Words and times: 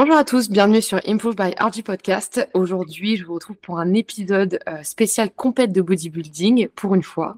Bonjour 0.00 0.14
à 0.14 0.22
tous, 0.22 0.48
bienvenue 0.48 0.80
sur 0.80 1.00
Improve 1.08 1.34
by 1.34 1.56
RG 1.58 1.82
Podcast. 1.82 2.48
Aujourd'hui, 2.54 3.16
je 3.16 3.24
vous 3.24 3.34
retrouve 3.34 3.56
pour 3.56 3.80
un 3.80 3.94
épisode 3.94 4.60
euh, 4.68 4.84
spécial 4.84 5.28
compète 5.28 5.72
de 5.72 5.82
bodybuilding, 5.82 6.68
pour 6.68 6.94
une 6.94 7.02
fois. 7.02 7.36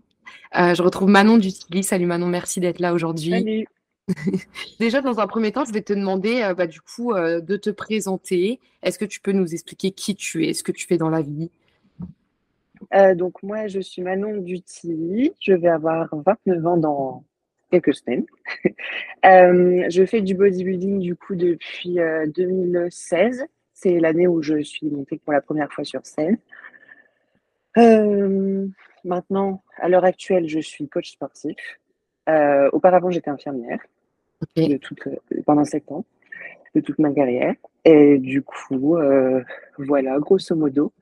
Euh, 0.58 0.74
je 0.74 0.82
retrouve 0.82 1.08
Manon 1.08 1.38
Dutili. 1.38 1.82
Salut 1.82 2.04
Manon, 2.04 2.26
merci 2.26 2.60
d'être 2.60 2.78
là 2.78 2.92
aujourd'hui. 2.92 3.30
Salut. 3.30 3.66
Déjà, 4.78 5.00
dans 5.00 5.20
un 5.20 5.26
premier 5.26 5.52
temps, 5.52 5.64
je 5.64 5.72
vais 5.72 5.80
te 5.80 5.94
demander 5.94 6.42
euh, 6.42 6.52
bah, 6.52 6.66
du 6.66 6.82
coup 6.82 7.14
de 7.14 7.56
te 7.56 7.70
présenter. 7.70 8.60
Est-ce 8.82 8.98
que 8.98 9.06
tu 9.06 9.20
peux 9.20 9.32
nous 9.32 9.54
expliquer 9.54 9.90
qui 9.90 10.14
tu 10.14 10.46
es, 10.46 10.52
ce 10.52 10.62
que 10.62 10.72
tu 10.72 10.86
fais 10.86 10.98
dans 10.98 11.08
la 11.08 11.22
vie? 11.22 11.50
Donc 13.16 13.42
moi, 13.42 13.68
je 13.68 13.80
suis 13.80 14.02
Manon 14.02 14.36
Dutili. 14.36 15.32
Je 15.40 15.54
vais 15.54 15.68
avoir 15.68 16.10
29 16.12 16.66
ans 16.66 16.76
dans 16.76 17.24
quelques 17.70 17.94
semaines. 17.94 18.26
Euh, 19.26 19.84
je 19.90 20.06
fais 20.06 20.22
du 20.22 20.34
bodybuilding 20.34 20.98
du 20.98 21.14
coup 21.14 21.34
depuis 21.34 21.98
2016. 22.34 23.42
Euh, 23.42 23.46
C'est 23.74 24.00
l'année 24.00 24.26
où 24.26 24.40
je 24.40 24.62
suis 24.62 24.88
montée 24.88 25.20
pour 25.22 25.34
la 25.34 25.42
première 25.42 25.70
fois 25.70 25.84
sur 25.84 26.06
scène. 26.06 26.38
Euh, 27.76 28.66
maintenant, 29.04 29.62
à 29.76 29.90
l'heure 29.90 30.06
actuelle, 30.06 30.48
je 30.48 30.58
suis 30.58 30.88
coach 30.88 31.10
sportif. 31.10 31.58
auparavant, 32.72 33.10
j'étais 33.10 33.28
infirmière 33.28 33.80
de 34.56 34.78
toute, 34.78 35.00
pendant 35.44 35.66
sept 35.66 35.92
ans, 35.92 36.06
de 36.74 36.80
toute 36.80 36.98
ma 36.98 37.12
carrière. 37.12 37.54
Et 37.84 38.16
du 38.16 38.40
coup, 38.40 38.96
voilà, 39.76 40.18
grosso 40.18 40.56
modo, 40.56 40.94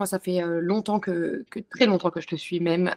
moi, 0.00 0.06
ça 0.06 0.18
fait 0.18 0.40
longtemps 0.60 0.98
que, 0.98 1.44
très 1.70 1.84
longtemps 1.84 2.10
que 2.10 2.22
je 2.22 2.26
te 2.26 2.36
suis 2.36 2.58
même. 2.58 2.90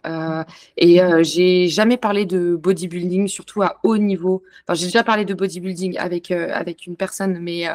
et 0.78 1.00
j'ai 1.22 1.68
jamais 1.68 1.98
parlé 1.98 2.26
de 2.26 2.56
bodybuilding, 2.56 3.28
surtout 3.28 3.62
à 3.62 3.78
haut 3.84 3.98
niveau. 3.98 4.44
Enfin, 4.64 4.74
j'ai 4.74 4.86
déjà 4.86 5.04
parlé 5.04 5.26
de 5.26 5.34
bodybuilding 5.34 5.98
avec, 5.98 6.32
avec 6.32 6.88
une 6.88 6.96
personne, 6.96 7.40
mais 7.40 7.66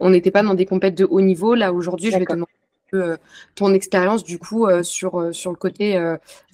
on 0.00 0.10
n'était 0.10 0.30
pas 0.30 0.42
dans 0.42 0.54
des 0.54 0.64
compètes 0.64 0.94
de 0.94 1.04
haut 1.04 1.20
niveau. 1.20 1.54
Là, 1.54 1.74
aujourd'hui, 1.74 2.10
je 2.10 2.16
vais 2.18 2.24
te 2.24 2.32
demander 2.32 2.50
un 2.50 2.90
peu, 2.90 3.16
ton 3.54 3.74
expérience 3.74 4.24
du 4.24 4.38
coup 4.38 4.66
sur, 4.82 5.28
sur 5.34 5.50
le 5.50 5.56
côté 5.56 6.02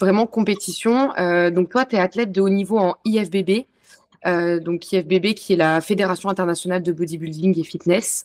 vraiment 0.01 0.27
compétition. 0.27 1.13
donc, 1.51 1.71
toi, 1.71 1.85
tu 1.85 1.95
es 1.95 2.01
athlète 2.01 2.33
de 2.33 2.41
haut 2.41 2.49
niveau 2.49 2.79
en 2.79 2.97
IFBB. 3.05 3.67
donc, 4.25 4.93
IFBB 4.93 5.35
qui 5.35 5.53
est 5.53 5.57
la 5.57 5.81
Fédération 5.81 6.29
internationale 6.29 6.83
de 6.83 6.91
bodybuilding 6.91 7.57
et 7.61 7.65
fitness. 7.65 8.25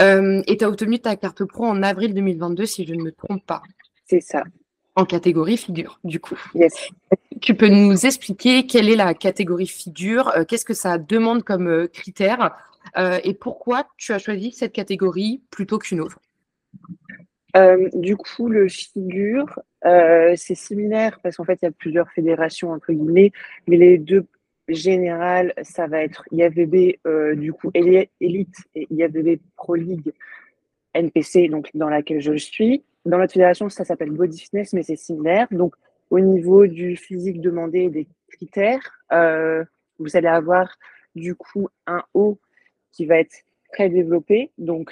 Euh, 0.00 0.42
et 0.46 0.56
tu 0.56 0.64
as 0.64 0.68
obtenu 0.68 0.98
ta 0.98 1.16
carte 1.16 1.44
pro 1.44 1.64
en 1.64 1.82
avril 1.82 2.14
2022, 2.14 2.66
si 2.66 2.86
je 2.86 2.94
ne 2.94 3.02
me 3.02 3.12
trompe 3.12 3.44
pas. 3.46 3.62
C'est 4.06 4.20
ça. 4.20 4.42
En 4.96 5.04
catégorie 5.04 5.56
figure, 5.56 5.98
du 6.04 6.20
coup. 6.20 6.38
Yes. 6.54 6.74
Tu 7.40 7.54
peux 7.54 7.68
nous 7.68 8.06
expliquer 8.06 8.66
quelle 8.66 8.88
est 8.88 8.96
la 8.96 9.14
catégorie 9.14 9.66
figure, 9.66 10.28
euh, 10.36 10.44
qu'est-ce 10.44 10.64
que 10.64 10.74
ça 10.74 10.98
demande 10.98 11.42
comme 11.42 11.68
euh, 11.68 11.86
critère 11.88 12.56
et 13.24 13.32
pourquoi 13.32 13.88
tu 13.96 14.12
as 14.12 14.18
choisi 14.18 14.52
cette 14.52 14.72
catégorie 14.72 15.42
plutôt 15.50 15.78
qu'une 15.78 16.00
autre? 16.00 16.20
Du 17.94 18.16
coup, 18.16 18.48
le 18.48 18.68
figure, 18.68 19.58
c'est 19.82 20.54
similaire 20.54 21.18
parce 21.22 21.36
qu'en 21.36 21.44
fait, 21.44 21.58
il 21.62 21.64
y 21.64 21.68
a 21.68 21.72
plusieurs 21.72 22.10
fédérations, 22.12 22.72
entre 22.72 22.92
guillemets, 22.92 23.32
mais 23.66 23.78
les 23.78 23.96
deux 23.96 24.26
général, 24.68 25.52
ça 25.62 25.86
va 25.86 26.02
être 26.02 26.24
IFBB, 26.32 26.98
euh, 27.06 27.34
du 27.34 27.52
coup, 27.52 27.70
Elite 27.74 28.56
et 28.74 28.86
IFBB 28.90 29.40
Pro 29.56 29.74
League 29.74 30.12
NPC, 30.94 31.48
donc 31.48 31.70
dans 31.74 31.88
laquelle 31.88 32.20
je 32.20 32.36
suis. 32.36 32.84
Dans 33.04 33.18
notre 33.18 33.32
fédération, 33.32 33.68
ça 33.68 33.84
s'appelle 33.84 34.10
Body 34.10 34.38
Fitness, 34.38 34.72
mais 34.72 34.82
c'est 34.82 34.96
similaire. 34.96 35.46
Donc, 35.50 35.74
au 36.10 36.20
niveau 36.20 36.66
du 36.66 36.96
physique 36.96 37.40
demandé 37.40 37.88
des 37.90 38.06
critères, 38.28 39.00
euh, 39.12 39.64
vous 39.98 40.16
allez 40.16 40.28
avoir 40.28 40.78
du 41.14 41.34
coup 41.34 41.68
un 41.86 42.02
haut 42.14 42.38
qui 42.92 43.06
va 43.06 43.18
être 43.18 43.36
très 43.72 43.88
développé, 43.88 44.50
donc 44.58 44.90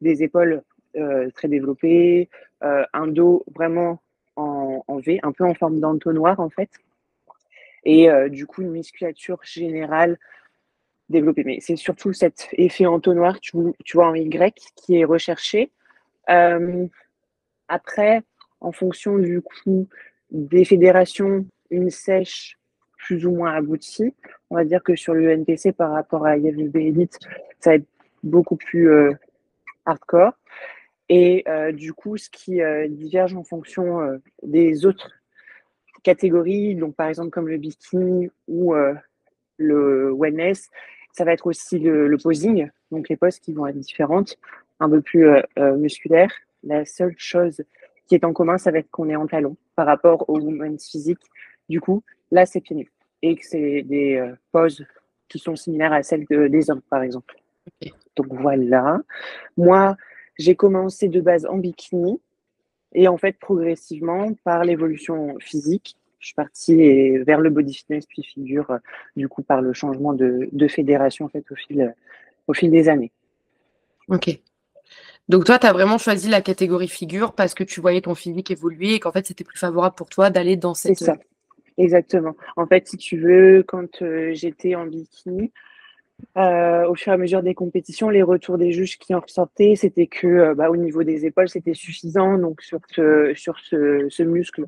des 0.00 0.22
épaules 0.22 0.62
euh, 0.96 1.30
très 1.30 1.48
développées, 1.48 2.28
un 2.60 3.06
dos 3.08 3.44
vraiment 3.54 4.00
en, 4.36 4.82
en, 4.88 4.96
V, 4.96 5.20
un 5.22 5.32
peu 5.32 5.44
en 5.44 5.52
forme 5.52 5.80
d'entonnoir 5.80 6.40
en 6.40 6.48
fait 6.48 6.70
et 7.84 8.10
euh, 8.10 8.28
du 8.28 8.46
coup 8.46 8.62
une 8.62 8.70
musculature 8.70 9.38
générale 9.42 10.18
développée. 11.08 11.44
Mais 11.44 11.58
c'est 11.60 11.76
surtout 11.76 12.12
cet 12.12 12.48
effet 12.52 12.86
entonnoir, 12.86 13.38
tu, 13.40 13.56
vois, 13.94 14.08
en 14.08 14.14
Y 14.14 14.72
qui 14.74 14.96
est 14.96 15.04
recherché. 15.04 15.70
Euh, 16.30 16.86
après, 17.68 18.22
en 18.60 18.72
fonction 18.72 19.18
du 19.18 19.42
coup 19.42 19.88
des 20.30 20.64
fédérations, 20.64 21.46
une 21.70 21.90
sèche 21.90 22.58
plus 22.96 23.26
ou 23.26 23.32
moins 23.32 23.52
aboutie. 23.52 24.14
On 24.50 24.56
va 24.56 24.64
dire 24.64 24.82
que 24.82 24.96
sur 24.96 25.12
le 25.12 25.30
NPC 25.30 25.72
par 25.72 25.92
rapport 25.92 26.24
à 26.24 26.38
IFBB 26.38 26.76
Elite, 26.76 27.18
ça 27.60 27.70
va 27.70 27.76
être 27.76 27.86
beaucoup 28.22 28.56
plus 28.56 28.90
euh, 28.90 29.12
hardcore. 29.84 30.32
Et 31.10 31.44
du 31.74 31.92
coup, 31.92 32.16
ce 32.16 32.30
qui 32.30 32.60
diverge 32.88 33.34
en 33.34 33.44
fonction 33.44 34.18
des 34.42 34.86
autres 34.86 35.10
catégories, 36.04 36.76
donc 36.76 36.94
par 36.94 37.08
exemple 37.08 37.30
comme 37.30 37.48
le 37.48 37.56
bikini 37.56 38.30
ou 38.46 38.74
euh, 38.74 38.94
le 39.56 40.14
wellness, 40.16 40.70
ça 41.12 41.24
va 41.24 41.32
être 41.32 41.46
aussi 41.46 41.80
le, 41.80 42.16
posing, 42.22 42.68
donc 42.92 43.08
les 43.08 43.16
poses 43.16 43.40
qui 43.40 43.52
vont 43.52 43.66
être 43.66 43.78
différentes, 43.78 44.36
un 44.78 44.88
peu 44.88 45.00
plus 45.00 45.28
euh, 45.28 45.42
euh, 45.58 45.76
musculaires. 45.76 46.32
La 46.62 46.84
seule 46.84 47.14
chose 47.18 47.62
qui 48.06 48.14
est 48.14 48.24
en 48.24 48.32
commun, 48.32 48.58
ça 48.58 48.70
va 48.70 48.78
être 48.78 48.90
qu'on 48.90 49.08
est 49.08 49.16
en 49.16 49.26
talon 49.26 49.56
par 49.74 49.86
rapport 49.86 50.28
au 50.28 50.38
women's 50.38 50.88
physique. 50.88 51.20
Du 51.68 51.80
coup, 51.80 52.02
là, 52.30 52.46
c'est 52.46 52.60
pieds 52.60 52.76
nus 52.76 52.92
et 53.22 53.36
que 53.36 53.44
c'est 53.44 53.82
des 53.82 54.32
poses 54.52 54.84
qui 55.28 55.38
sont 55.38 55.56
similaires 55.56 55.92
à 55.92 56.02
celles 56.02 56.26
des 56.26 56.70
hommes, 56.70 56.82
par 56.90 57.02
exemple. 57.02 57.34
Donc 58.16 58.26
voilà. 58.30 59.00
Moi, 59.56 59.96
j'ai 60.38 60.54
commencé 60.54 61.08
de 61.08 61.20
base 61.20 61.46
en 61.46 61.56
bikini. 61.56 62.20
Et 62.94 63.08
en 63.08 63.16
fait, 63.18 63.38
progressivement, 63.38 64.32
par 64.44 64.64
l'évolution 64.64 65.36
physique, 65.40 65.96
je 66.24 66.28
suis 66.28 66.34
partie 66.34 67.18
vers 67.18 67.40
le 67.40 67.50
body 67.50 67.74
fitness, 67.74 68.06
puis 68.06 68.22
figure, 68.22 68.70
euh, 68.70 68.78
du 69.14 69.28
coup, 69.28 69.42
par 69.42 69.60
le 69.60 69.74
changement 69.74 70.14
de, 70.14 70.68
fédération 70.68 71.26
en 71.26 71.28
fait, 71.28 71.44
au, 71.50 71.54
fil, 71.54 71.94
au 72.46 72.54
fil 72.54 72.70
des 72.70 72.88
années. 72.88 73.12
Ok. 74.08 74.38
Donc 75.28 75.44
toi, 75.44 75.58
tu 75.58 75.66
as 75.66 75.72
vraiment 75.72 75.98
choisi 75.98 76.28
la 76.28 76.40
catégorie 76.40 76.88
figure 76.88 77.34
parce 77.34 77.54
que 77.54 77.64
tu 77.64 77.80
voyais 77.80 78.00
ton 78.00 78.14
physique 78.14 78.50
évoluer 78.50 78.94
et 78.94 79.00
qu'en 79.00 79.12
fait, 79.12 79.26
c'était 79.26 79.44
plus 79.44 79.58
favorable 79.58 79.94
pour 79.96 80.08
toi 80.08 80.30
d'aller 80.30 80.56
dans 80.56 80.74
cette... 80.74 80.96
C'est 80.96 81.04
ça, 81.04 81.16
exactement. 81.76 82.34
En 82.56 82.66
fait, 82.66 82.88
si 82.88 82.96
tu 82.96 83.18
veux, 83.18 83.62
quand 83.66 84.00
euh, 84.00 84.32
j'étais 84.32 84.74
en 84.74 84.86
bikini, 84.86 85.52
euh, 86.36 86.86
au 86.88 86.94
fur 86.94 87.12
et 87.12 87.14
à 87.14 87.18
mesure 87.18 87.42
des 87.42 87.54
compétitions, 87.54 88.08
les 88.08 88.22
retours 88.22 88.58
des 88.58 88.72
juges 88.72 88.98
qui 88.98 89.14
en 89.14 89.20
ressortaient, 89.20 89.76
c'était 89.76 90.06
que 90.06 90.26
euh, 90.26 90.54
bah, 90.54 90.70
au 90.70 90.76
niveau 90.76 91.02
des 91.04 91.26
épaules, 91.26 91.48
c'était 91.48 91.74
suffisant. 91.74 92.38
Donc 92.38 92.62
sur 92.62 92.80
ce, 92.90 93.32
sur 93.34 93.58
ce, 93.58 94.22
muscle, 94.22 94.66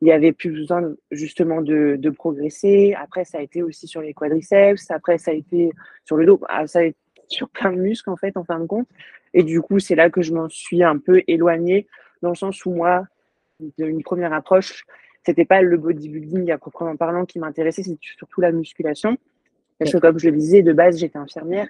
il 0.00 0.08
y 0.08 0.12
avait 0.12 0.32
plus 0.32 0.50
besoin 0.50 0.94
justement 1.10 1.62
de, 1.62 2.10
progresser. 2.10 2.94
Après, 3.00 3.24
ça 3.24 3.38
a 3.38 3.42
été 3.42 3.62
aussi 3.62 3.86
sur 3.86 4.00
les 4.00 4.12
quadriceps. 4.12 4.90
Après, 4.90 5.18
ça 5.18 5.30
a 5.30 5.34
été 5.34 5.70
sur 6.04 6.16
le 6.16 6.26
dos. 6.26 6.40
Ah, 6.48 6.66
ça 6.66 6.80
a 6.80 6.82
été 6.82 6.98
sur 7.28 7.48
plein 7.48 7.72
de 7.72 7.80
muscles 7.80 8.10
en 8.10 8.16
fait, 8.16 8.36
en 8.36 8.44
fin 8.44 8.58
de 8.58 8.66
compte. 8.66 8.88
Et 9.34 9.42
du 9.42 9.60
coup, 9.60 9.78
c'est 9.78 9.94
là 9.94 10.10
que 10.10 10.22
je 10.22 10.32
m'en 10.32 10.48
suis 10.48 10.82
un 10.82 10.98
peu 10.98 11.22
éloignée, 11.26 11.86
dans 12.22 12.30
le 12.30 12.36
sens 12.36 12.64
où 12.66 12.70
moi, 12.70 13.06
d'une 13.78 14.02
première 14.02 14.32
approche, 14.32 14.84
c'était 15.24 15.44
pas 15.44 15.62
le 15.62 15.76
bodybuilding 15.76 16.50
à 16.52 16.58
proprement 16.58 16.96
parlant 16.96 17.24
qui 17.24 17.38
m'intéressait, 17.38 17.82
c'était 17.82 17.98
surtout 18.16 18.40
la 18.40 18.52
musculation. 18.52 19.16
Parce 19.78 19.92
que 19.92 19.98
comme 19.98 20.18
je 20.18 20.28
le 20.28 20.36
disais, 20.36 20.62
de 20.62 20.72
base, 20.72 20.98
j'étais 20.98 21.18
infirmière. 21.18 21.68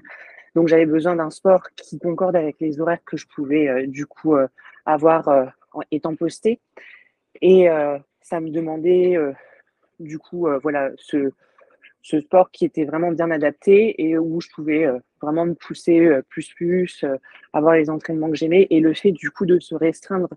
Donc 0.55 0.69
j'avais 0.69 0.87
besoin 0.87 1.17
d'un 1.17 1.31
sport 1.31 1.69
qui 1.77 1.99
concorde 1.99 2.37
avec 2.37 2.57
les 2.61 2.81
horaires 2.81 3.03
que 3.05 3.17
je 3.17 3.27
pouvais 3.27 3.69
euh, 3.69 3.87
du 3.87 4.07
coup 4.07 4.37
euh, 4.37 4.47
avoir 4.87 5.29
euh, 5.29 5.47
étant 5.91 6.15
postée. 6.15 6.61
Et 7.41 7.67
ça 8.21 8.41
me 8.41 8.51
demandait 8.51 9.19
du 9.99 10.21
coup 10.21 10.47
voilà 10.63 10.93
ce, 10.97 11.33
ce 12.01 12.21
sport 12.21 12.53
qui 12.53 12.65
était 12.65 12.85
vraiment 12.85 13.11
bien 13.11 13.29
adapté 13.33 14.01
et 14.01 14.17
où 14.17 14.41
je 14.41 14.49
pouvais 14.55 14.87
vraiment 15.21 15.45
me 15.45 15.55
pousser 15.55 16.21
plus 16.29 16.55
plus, 16.55 17.05
avoir 17.53 17.75
les 17.75 17.91
entraînements 17.91 18.31
que 18.31 18.37
j'aimais. 18.37 18.69
Et 18.71 18.79
le 18.79 18.95
fait 18.95 19.11
du 19.11 19.33
coup 19.33 19.47
de 19.47 19.59
se 19.59 19.75
restreindre 19.75 20.29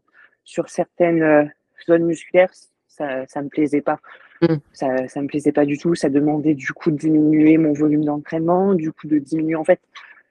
sur 0.43 0.69
certaines 0.69 1.53
zones 1.87 2.05
musculaires, 2.05 2.51
ça 2.87 3.25
ne 3.35 3.43
me 3.43 3.49
plaisait 3.49 3.81
pas. 3.81 3.99
Mm. 4.41 4.55
Ça 4.73 4.87
ne 4.87 5.21
me 5.21 5.27
plaisait 5.27 5.51
pas 5.51 5.65
du 5.65 5.77
tout. 5.77 5.95
Ça 5.95 6.09
demandait 6.09 6.53
du 6.53 6.71
coup 6.73 6.91
de 6.91 6.97
diminuer 6.97 7.57
mon 7.57 7.73
volume 7.73 8.05
d'entraînement, 8.05 8.73
du 8.73 8.91
coup 8.91 9.07
de 9.07 9.19
diminuer 9.19 9.55
en 9.55 9.63
fait 9.63 9.79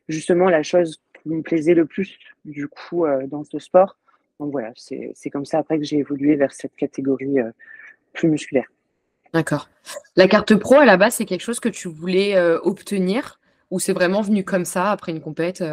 justement 0.09 0.49
la 0.49 0.63
chose 0.63 1.01
qui 1.23 1.29
me 1.29 1.43
plaisait 1.43 1.75
le 1.75 1.87
plus 1.87 2.19
du 2.45 2.69
coup 2.69 3.05
euh, 3.05 3.27
dans 3.27 3.45
ce 3.45 3.59
sport. 3.59 3.97
Donc 4.39 4.53
voilà, 4.53 4.73
c'est 4.77 5.31
comme 5.31 5.47
ça 5.47 5.59
après 5.59 5.79
que 5.79 5.85
j'ai 5.85 5.99
évolué 5.99 6.37
vers 6.37 6.53
cette 6.53 6.77
catégorie 6.77 7.41
euh, 7.41 7.51
plus 8.13 8.29
musculaire. 8.29 8.67
D'accord. 9.33 9.69
La 10.15 10.29
carte 10.29 10.55
pro 10.57 10.75
à 10.77 10.85
la 10.85 10.97
base, 10.97 11.15
c'est 11.15 11.25
quelque 11.25 11.43
chose 11.43 11.61
que 11.61 11.69
tu 11.69 11.89
voulais 11.89 12.37
euh, 12.37 12.61
obtenir 12.63 13.41
ou 13.71 13.81
c'est 13.81 13.93
vraiment 13.93 14.21
venu 14.21 14.45
comme 14.45 14.65
ça 14.65 14.93
après 14.93 15.13
une 15.13 15.21
compète 15.21 15.65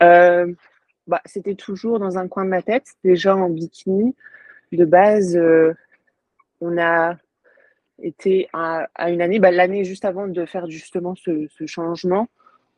bah, 0.00 1.20
C'était 1.26 1.54
toujours 1.54 2.00
dans 2.00 2.18
un 2.18 2.26
coin 2.28 2.44
de 2.44 2.50
ma 2.50 2.62
tête, 2.62 2.94
déjà 3.04 3.36
en 3.36 3.48
bikini. 3.48 4.16
De 4.72 4.84
base, 4.84 5.38
on 6.62 6.78
a 6.78 7.16
été 8.00 8.48
à, 8.52 8.88
une 9.08 9.20
année, 9.20 9.38
bah, 9.38 9.50
l'année 9.50 9.84
juste 9.84 10.04
avant 10.04 10.28
de 10.28 10.46
faire 10.46 10.68
justement 10.70 11.14
ce, 11.14 11.48
changement, 11.66 12.28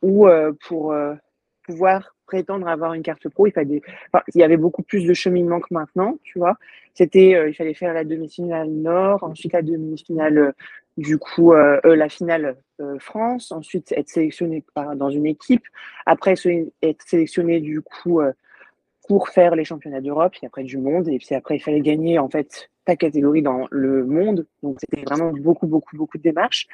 où 0.01 0.27
euh, 0.27 0.51
pour 0.67 0.91
euh, 0.91 1.13
pouvoir 1.63 2.15
prétendre 2.25 2.67
avoir 2.67 2.93
une 2.93 3.03
carte 3.03 3.29
pro, 3.29 3.45
il 3.45 3.51
fallait, 3.51 3.81
il 4.33 4.39
y 4.39 4.43
avait 4.43 4.57
beaucoup 4.57 4.81
plus 4.81 5.05
de 5.05 5.13
cheminement 5.13 5.59
que 5.59 5.71
maintenant, 5.71 6.17
tu 6.23 6.39
vois. 6.39 6.57
C'était, 6.95 7.35
euh, 7.35 7.49
il 7.49 7.53
fallait 7.53 7.75
faire 7.75 7.93
la 7.93 8.03
demi-finale 8.03 8.69
Nord, 8.69 9.23
ensuite 9.23 9.53
la 9.53 9.61
demi-finale, 9.61 10.53
du 10.97 11.19
coup, 11.19 11.53
la 11.53 12.09
finale 12.09 12.55
France, 12.99 13.51
ensuite 13.51 13.91
être 13.91 14.09
sélectionné 14.09 14.63
dans 14.95 15.09
une 15.09 15.25
équipe, 15.25 15.65
après 16.05 16.35
être 16.81 17.01
sélectionné 17.05 17.59
du 17.59 17.81
coup 17.81 18.21
pour 19.07 19.29
faire 19.29 19.55
les 19.55 19.65
championnats 19.65 20.01
d'Europe, 20.01 20.33
et 20.41 20.45
après 20.45 20.63
du 20.63 20.77
monde, 20.77 21.07
et 21.09 21.17
puis 21.17 21.35
après 21.35 21.57
il 21.57 21.59
fallait 21.59 21.81
gagner 21.81 22.19
en 22.19 22.29
fait 22.29 22.69
ta 22.85 22.95
catégorie 22.95 23.41
dans 23.41 23.67
le 23.71 24.05
monde, 24.05 24.47
donc 24.63 24.77
c'était 24.79 25.03
vraiment 25.03 25.31
beaucoup, 25.31 25.67
beaucoup, 25.67 25.95
beaucoup 25.95 26.17
de 26.17 26.23
démarches. 26.23 26.67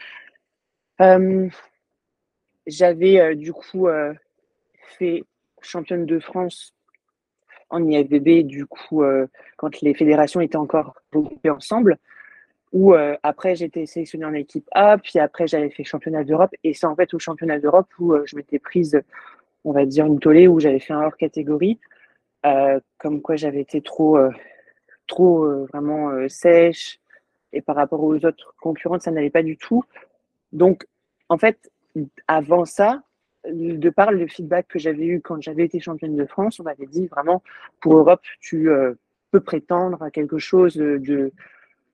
J'avais 2.68 3.36
du 3.36 3.54
coup 3.54 3.88
fait 4.98 5.24
championne 5.62 6.06
de 6.06 6.20
France 6.20 6.74
en 7.72 7.88
IFBB, 7.88 8.46
du 8.46 8.66
coup, 8.66 9.04
euh, 9.04 9.28
quand 9.58 9.82
les 9.82 9.94
fédérations 9.94 10.42
étaient 10.42 10.58
encore 10.58 10.96
regroupées 11.12 11.50
ensemble. 11.50 11.98
Euh, 12.74 13.16
après, 13.24 13.56
j'étais 13.56 13.86
sélectionnée 13.86 14.26
en 14.26 14.34
équipe 14.34 14.68
A, 14.72 14.98
puis 14.98 15.20
après, 15.20 15.48
j'avais 15.48 15.70
fait 15.70 15.84
championnat 15.84 16.24
d'Europe. 16.24 16.52
Et 16.64 16.74
c'est 16.74 16.86
en 16.86 16.96
fait 16.96 17.14
au 17.14 17.20
championnat 17.20 17.60
d'Europe 17.60 17.88
où 18.00 18.14
euh, 18.14 18.24
je 18.26 18.36
m'étais 18.36 18.60
prise, 18.60 19.02
on 19.64 19.72
va 19.72 19.86
dire, 19.86 20.06
une 20.06 20.20
tollée, 20.20 20.48
où 20.48 20.60
j'avais 20.60 20.80
fait 20.80 20.94
un 20.94 21.02
hors 21.02 21.18
catégorie, 21.18 21.80
comme 22.98 23.22
quoi 23.22 23.36
j'avais 23.36 23.62
été 23.62 23.82
trop, 23.82 24.18
trop 25.08 25.66
vraiment 25.66 26.28
sèche. 26.28 27.00
Et 27.54 27.62
par 27.62 27.76
rapport 27.76 28.04
aux 28.04 28.16
autres 28.26 28.56
concurrentes, 28.62 29.02
ça 29.02 29.12
n'allait 29.12 29.30
pas 29.30 29.44
du 29.44 29.58
tout. 29.58 29.84
Donc, 30.54 30.88
en 31.30 31.38
fait, 31.38 31.72
avant 32.28 32.66
ça, 32.66 33.04
de 33.50 33.90
par 33.90 34.12
le 34.12 34.28
feedback 34.28 34.68
que 34.68 34.80
j'avais 34.80 35.06
eu 35.06 35.22
quand 35.22 35.42
j'avais 35.42 35.66
été 35.66 35.80
championne 35.80 36.16
de 36.16 36.26
France, 36.26 36.60
on 36.60 36.64
m'avait 36.64 36.86
dit 36.86 37.08
vraiment 37.08 37.42
pour 37.80 37.96
Europe, 37.96 38.22
tu 38.40 38.70
euh, 38.70 38.94
peux 39.32 39.40
prétendre 39.40 40.02
à 40.04 40.12
quelque 40.12 40.38
chose 40.38 40.76
de, 40.76 41.32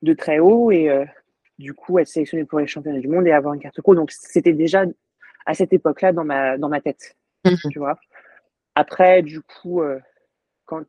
de 0.02 0.14
très 0.14 0.40
haut 0.40 0.72
et 0.72 0.90
euh, 0.90 1.06
du 1.58 1.74
coup 1.74 2.00
être 2.00 2.08
sélectionné 2.08 2.44
pour 2.44 2.60
les 2.60 2.68
championnats 2.68 3.00
du 3.00 3.08
monde 3.08 3.28
et 3.28 3.32
avoir 3.32 3.54
une 3.54 3.62
carte 3.62 3.82
pro. 3.82 3.96
Donc 3.96 4.12
c'était 4.12 4.54
déjà 4.54 4.84
à 5.46 5.54
cette 5.54 5.72
époque-là 5.72 6.12
dans 6.12 6.26
ma, 6.26 6.58
dans 6.58 6.70
ma 6.70 6.82
tête, 6.82 7.16
mhm. 7.46 7.56
tu 7.72 7.80
vois. 7.80 7.98
Après, 8.76 9.22
du 9.22 9.42
coup, 9.42 9.82
euh, 9.82 10.00
quand 10.68 10.86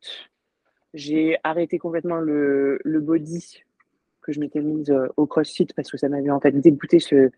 j'ai 0.92 1.38
arrêté 1.42 1.78
complètement 1.78 2.19
le, 2.19 2.78
le 2.84 3.00
body 3.00 3.62
que 4.20 4.32
je 4.32 4.40
m'étais 4.40 4.60
mise 4.60 4.94
au 5.16 5.26
CrossFit 5.26 5.69
parce 5.75 5.90
que 5.90 5.96
ça 5.96 6.10
m'avait 6.10 6.30
en 6.30 6.40
fait 6.40 6.52
dégoûté 6.52 6.98
ce, 6.98 7.30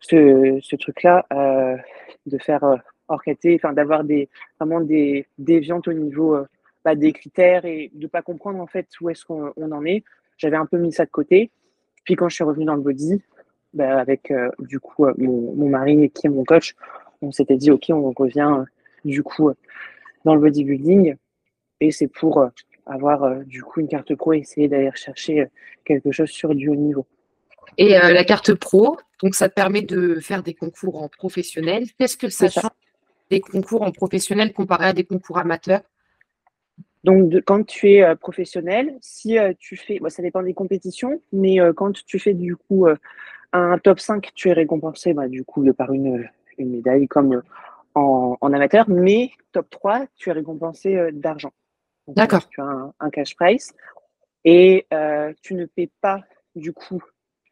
ce, 0.00 0.58
ce 0.62 0.76
truc-là, 0.76 1.26
euh, 1.32 1.76
de 2.26 2.38
faire 2.38 2.64
euh, 2.64 2.76
enfin 3.08 3.72
d'avoir 3.72 4.04
des, 4.04 4.28
vraiment 4.58 4.80
des 4.80 5.26
déviantes 5.38 5.88
au 5.88 5.92
niveau 5.92 6.34
euh, 6.34 6.46
bah, 6.84 6.94
des 6.94 7.12
critères 7.12 7.64
et 7.64 7.90
de 7.94 8.06
pas 8.06 8.22
comprendre 8.22 8.60
en 8.60 8.66
fait 8.66 8.88
où 9.00 9.10
est-ce 9.10 9.24
qu'on 9.24 9.52
en 9.56 9.84
est. 9.84 10.04
J'avais 10.38 10.56
un 10.56 10.66
peu 10.66 10.78
mis 10.78 10.92
ça 10.92 11.04
de 11.04 11.10
côté. 11.10 11.50
Puis 12.04 12.14
quand 12.14 12.28
je 12.28 12.34
suis 12.34 12.44
revenue 12.44 12.66
dans 12.66 12.74
le 12.74 12.82
body, 12.82 13.22
bah, 13.74 13.98
avec 13.98 14.30
euh, 14.30 14.50
du 14.58 14.80
coup 14.80 15.06
mon, 15.18 15.54
mon, 15.54 15.68
mari 15.68 16.10
qui 16.10 16.26
est 16.26 16.30
mon 16.30 16.44
coach, 16.44 16.74
on 17.22 17.32
s'était 17.32 17.56
dit 17.56 17.70
ok, 17.70 17.86
on 17.90 18.12
revient 18.12 18.64
du 19.04 19.22
coup 19.22 19.50
dans 20.24 20.34
le 20.34 20.40
bodybuilding 20.40 21.16
et 21.80 21.90
c'est 21.90 22.08
pour 22.08 22.44
avoir 22.86 23.44
du 23.44 23.62
coup 23.62 23.80
une 23.80 23.88
carte 23.88 24.14
pro 24.14 24.32
et 24.32 24.38
essayer 24.38 24.68
d'aller 24.68 24.90
chercher 24.94 25.46
quelque 25.84 26.12
chose 26.12 26.30
sur 26.30 26.54
du 26.54 26.68
haut 26.68 26.76
niveau. 26.76 27.06
Et 27.78 27.96
euh, 27.96 28.12
la 28.12 28.24
carte 28.24 28.54
pro, 28.54 28.96
donc 29.22 29.34
ça 29.34 29.48
te 29.48 29.54
permet 29.54 29.82
de 29.82 30.20
faire 30.20 30.42
des 30.42 30.54
concours 30.54 31.02
en 31.02 31.08
professionnel. 31.08 31.84
Qu'est-ce 31.98 32.16
que 32.16 32.28
ça, 32.28 32.48
change 32.48 32.70
des 33.30 33.40
concours 33.40 33.82
en 33.82 33.92
professionnel 33.92 34.52
comparé 34.52 34.86
à 34.86 34.92
des 34.92 35.04
concours 35.04 35.38
amateurs? 35.38 35.82
Donc, 37.04 37.32
quand 37.44 37.64
tu 37.64 37.92
es 37.92 38.02
euh, 38.02 38.14
professionnel, 38.14 38.96
si 39.00 39.38
euh, 39.38 39.52
tu 39.58 39.76
fais, 39.76 40.00
ça 40.08 40.22
dépend 40.22 40.42
des 40.42 40.54
compétitions, 40.54 41.20
mais 41.32 41.58
quand 41.74 41.92
tu 42.04 42.18
fais 42.18 42.34
du 42.34 42.56
coup 42.56 42.86
un 43.52 43.78
top 43.78 44.00
5, 44.00 44.32
tu 44.34 44.48
es 44.48 44.52
récompensé 44.52 45.12
bah, 45.12 45.28
du 45.28 45.44
coup 45.44 45.64
de 45.64 45.72
par 45.72 45.92
une, 45.92 46.28
une 46.58 46.70
médaille 46.70 47.06
comme 47.06 47.42
en, 47.94 48.36
en, 48.40 48.52
amateur, 48.52 48.88
mais 48.88 49.30
top 49.52 49.68
3, 49.70 50.06
tu 50.16 50.30
es 50.30 50.32
récompensé 50.32 51.10
d'argent. 51.12 51.52
D'accord. 52.08 52.48
Tu 52.48 52.60
as 52.60 52.64
un, 52.64 52.94
un, 53.00 53.10
cash 53.10 53.34
price 53.34 53.74
et 54.44 54.86
tu 55.42 55.54
ne 55.54 55.66
paies 55.66 55.90
pas 56.00 56.22
du 56.54 56.72
coup 56.72 57.02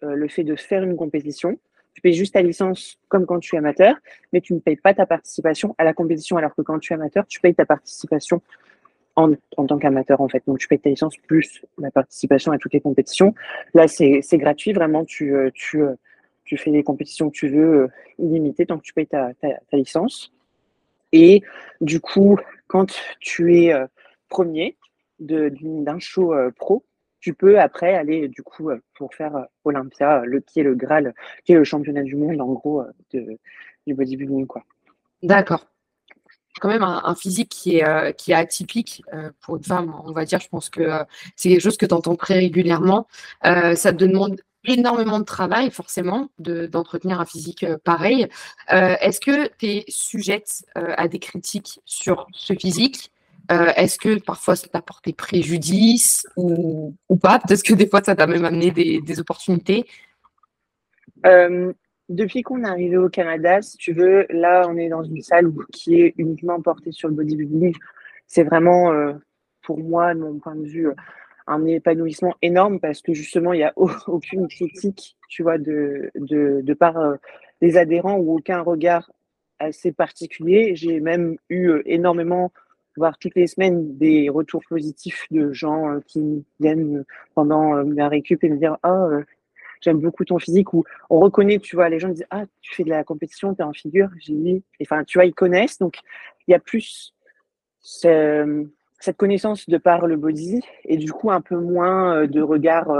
euh, 0.05 0.15
le 0.15 0.29
fait 0.29 0.45
de 0.45 0.57
faire 0.57 0.83
une 0.83 0.97
compétition. 0.97 1.59
Tu 1.93 2.01
payes 2.01 2.15
juste 2.15 2.35
ta 2.35 2.43
licence 2.43 2.99
comme 3.09 3.27
quand 3.27 3.39
tu 3.39 3.55
es 3.55 3.59
amateur, 3.59 3.95
mais 4.33 4.41
tu 4.41 4.53
ne 4.53 4.59
payes 4.59 4.77
pas 4.77 4.95
ta 4.95 5.07
participation 5.07 5.75
à 5.79 5.85
la 5.85 5.93
compétition, 5.93 6.37
alors 6.37 6.55
que 6.55 6.63
quand 6.63 6.81
tu 6.81 6.93
es 6.93 6.97
amateur, 6.97 7.25
tu 7.27 7.41
payes 7.41 7.55
ta 7.55 7.65
participation 7.65 8.43
en, 9.15 9.33
en 9.57 9.67
tant 9.67 9.79
qu'amateur, 9.79 10.21
en 10.21 10.29
fait. 10.29 10.43
Donc, 10.47 10.59
tu 10.59 10.67
payes 10.67 10.81
ta 10.81 10.91
licence 10.91 11.17
plus 11.17 11.65
la 11.79 11.93
participation 11.93 12.51
à 12.51 12.59
toutes 12.59 12.73
les 12.73 12.81
compétitions. 12.81 13.33
Là, 13.75 13.87
c'est 13.87 14.23
gratuit, 14.33 14.73
vraiment. 14.73 15.05
Tu, 15.05 15.35
euh, 15.35 15.51
tu, 15.55 15.83
euh, 15.83 15.95
tu 16.45 16.57
fais 16.57 16.71
les 16.71 16.83
compétitions 16.83 17.31
que 17.31 17.37
tu 17.37 17.49
veux 17.49 17.89
illimitées 18.19 18.67
tant 18.67 18.79
que 18.79 18.83
tu 18.83 18.93
payes 18.93 19.07
ta, 19.07 19.33
ta, 19.35 19.49
ta 19.71 19.77
licence. 19.77 20.33
Et 21.13 21.43
du 21.81 22.01
coup, 22.01 22.39
quand 22.67 22.93
tu 23.21 23.57
es 23.57 23.73
premier 24.29 24.77
d'un 25.19 25.99
show 25.99 26.35
pro, 26.57 26.85
tu 27.25 27.33
peux 27.33 27.59
après 27.59 27.95
aller 27.95 28.29
du 28.29 28.43
coup 28.43 28.69
euh, 28.69 28.79
pour 28.99 29.15
faire 29.15 29.35
euh, 29.35 29.45
Olympia, 29.65 30.21
euh, 30.21 30.25
le 30.27 30.41
qui 30.41 30.61
est 30.61 30.63
le 30.63 30.75
Graal, 30.75 31.15
qui 31.47 31.53
est 31.53 31.57
le 31.57 31.65
championnat 31.65 32.03
du 32.03 32.17
monde 32.17 32.39
en 32.39 32.53
gros 32.53 32.83
de, 33.15 33.39
du 33.87 33.95
bodybuilding 33.95 34.47
quoi. 34.47 34.63
D'accord. 35.23 35.67
Quand 36.61 36.69
même 36.69 36.83
un, 36.83 37.15
physique 37.15 37.49
qui 37.49 37.79
est, 37.79 38.17
qui 38.17 38.31
est 38.31 38.35
atypique 38.35 39.03
pour 39.41 39.57
une 39.57 39.65
femme, 39.65 39.93
on 40.05 40.13
va 40.13 40.25
dire. 40.25 40.39
Je 40.39 40.49
pense 40.49 40.71
que 40.71 40.89
c'est 41.35 41.49
quelque 41.49 41.61
chose 41.61 41.77
que 41.77 41.87
tu 41.87 41.95
entends 41.95 42.15
très 42.15 42.35
régulièrement. 42.35 43.09
ça 43.43 43.75
te 43.75 43.97
demande 43.97 44.41
énormément 44.65 45.19
de 45.19 45.25
travail, 45.25 45.73
forcément, 45.73 46.29
d'entretenir 46.39 47.21
un 47.21 47.27
physique 47.27 47.67
pareil. 47.83 48.29
Est-ce 48.69 49.19
que 49.19 49.49
tu 49.59 49.67
es 49.67 49.85
sujette 49.89 50.65
à 50.77 51.09
des 51.09 51.19
critiques 51.19 51.81
sur 51.85 52.29
ce 52.33 52.55
physique? 52.55 53.11
Euh, 53.53 53.73
est-ce 53.77 53.99
que 53.99 54.19
parfois 54.21 54.57
ça 54.57 54.69
t'a 54.69 54.81
porté 54.81 55.13
préjudice 55.13 56.27
ou, 56.37 56.95
pas? 57.21 57.39
Peut-être 57.39 57.63
que 57.63 57.75
des 57.75 57.87
fois 57.87 58.03
ça 58.03 58.17
t'a 58.17 58.27
même 58.27 58.45
amené 58.45 58.71
des, 58.71 59.21
opportunités 59.21 59.85
euh, 61.27 61.73
Depuis 62.09 62.43
qu'on 62.43 62.65
est 62.65 62.69
arrivé 62.69 62.97
au 62.97 63.11
Canada, 63.11 63.61
si 63.61 63.77
tu 63.77 63.93
veux, 63.93 64.27
là 64.31 64.67
on 64.69 64.77
est 64.77 64.89
dans 64.89 65.03
une 65.03 65.21
salle 65.21 65.53
qui 65.73 66.01
est 66.01 66.15
uniquement 66.17 66.61
portée 66.63 66.93
sur 66.93 67.09
le 67.09 67.15
bodybuilding. 67.15 67.75
C'est 68.27 68.45
vraiment, 68.45 68.93
euh, 68.93 69.13
pour 69.63 69.79
moi, 69.79 70.15
de 70.15 70.21
mon 70.21 70.39
point 70.39 70.57
de 70.57 70.67
vue, 70.67 70.89
un 71.47 71.67
épanouissement 71.67 72.35
énorme 72.41 72.81
parce 72.81 73.03
que 73.03 73.13
justement 73.13 73.53
il 73.53 73.59
n'y 73.59 73.65
a 73.65 73.75
aucune 74.07 74.49
critique, 74.49 75.19
tu 75.29 75.43
vois, 75.43 75.59
de, 75.59 76.11
de, 76.15 76.63
de 76.63 76.75
part 76.75 76.97
des 77.61 77.77
adhérents 77.77 78.17
ou 78.17 78.39
aucun 78.39 78.63
regard 78.63 79.11
assez 79.59 79.93
particulier. 79.93 80.75
J'ai 80.77 81.01
même 81.01 81.37
eu 81.51 81.83
énormément 81.85 82.51
voir 82.97 83.19
toutes 83.19 83.35
les 83.35 83.47
semaines 83.47 83.97
des 83.97 84.29
retours 84.29 84.63
positifs 84.69 85.27
de 85.31 85.53
gens 85.53 85.91
euh, 85.91 86.01
qui 86.07 86.45
viennent 86.61 87.05
pendant 87.35 87.77
euh, 87.77 87.85
la 87.95 88.09
récup 88.09 88.43
et 88.45 88.49
me 88.49 88.57
dire 88.57 88.77
ah 88.83 89.09
j'aime 89.81 89.99
beaucoup 89.99 90.25
ton 90.25 90.39
physique 90.39 90.73
ou 90.73 90.85
on 91.11 91.21
reconnaît 91.21 91.59
tu 91.59 91.77
vois 91.77 91.89
les 91.89 91.99
gens 91.99 92.09
disent 92.09 92.27
ah 92.31 92.45
tu 92.61 92.75
fais 92.75 92.85
de 92.85 92.91
la 92.91 93.05
compétition 93.05 93.55
tu 93.55 93.61
es 93.61 93.65
en 93.65 93.73
figure 93.73 94.09
j'ai 94.19 94.35
dit 94.35 94.65
enfin 94.83 95.05
tu 95.05 95.19
vois 95.19 95.27
ils 95.27 95.35
connaissent. 95.35 95.79
Donc 95.79 95.99
il 96.47 96.53
y 96.53 96.55
a 96.55 96.59
plus 96.59 97.15
cette 97.81 99.17
connaissance 99.19 99.69
de 99.69 99.77
par 99.77 100.07
le 100.07 100.17
body 100.17 100.61
et 100.85 100.97
du 100.97 101.13
coup 101.13 101.31
un 101.31 101.43
peu 101.43 101.57
moins 101.57 102.27
de 102.27 102.41
regard 102.41 102.91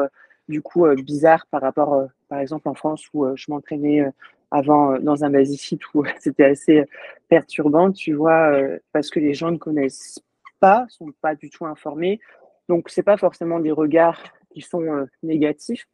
du 0.49 0.61
coup 0.61 0.87
bizarre 0.97 1.47
par 1.51 1.63
rapport 1.63 2.07
par 2.29 2.41
exemple 2.41 2.69
en 2.69 2.75
France 2.75 3.09
où 3.15 3.27
je 3.35 3.47
m'entraînais 3.49 4.05
avant 4.55 4.93
euh, 4.93 4.99
dans 5.01 5.25
un 5.25 5.31
basic 5.31 5.83
où 5.95 6.05
c'était 6.21 6.45
assez 6.45 6.85
perturbant, 7.29 7.91
tu 7.91 8.15
vois, 8.15 8.53
euh, 8.53 8.79
parce 8.93 9.11
que 9.11 9.19
les 9.19 9.35
gens 9.35 9.51
ne 9.51 9.59
connaissent 9.59 10.21
pas, 10.61 10.87
sont 10.89 11.13
pas 11.21 11.35
du 11.35 11.51
tout 11.51 11.67
informés. 11.67 12.21
Donc, 12.69 12.89
c'est 12.89 13.03
pas 13.03 13.17
forcément 13.17 13.59
des 13.59 13.73
regards 13.73 14.23
qui 14.51 14.61
sont 14.61 14.83
euh, 14.83 15.07
négatifs, 15.23 15.87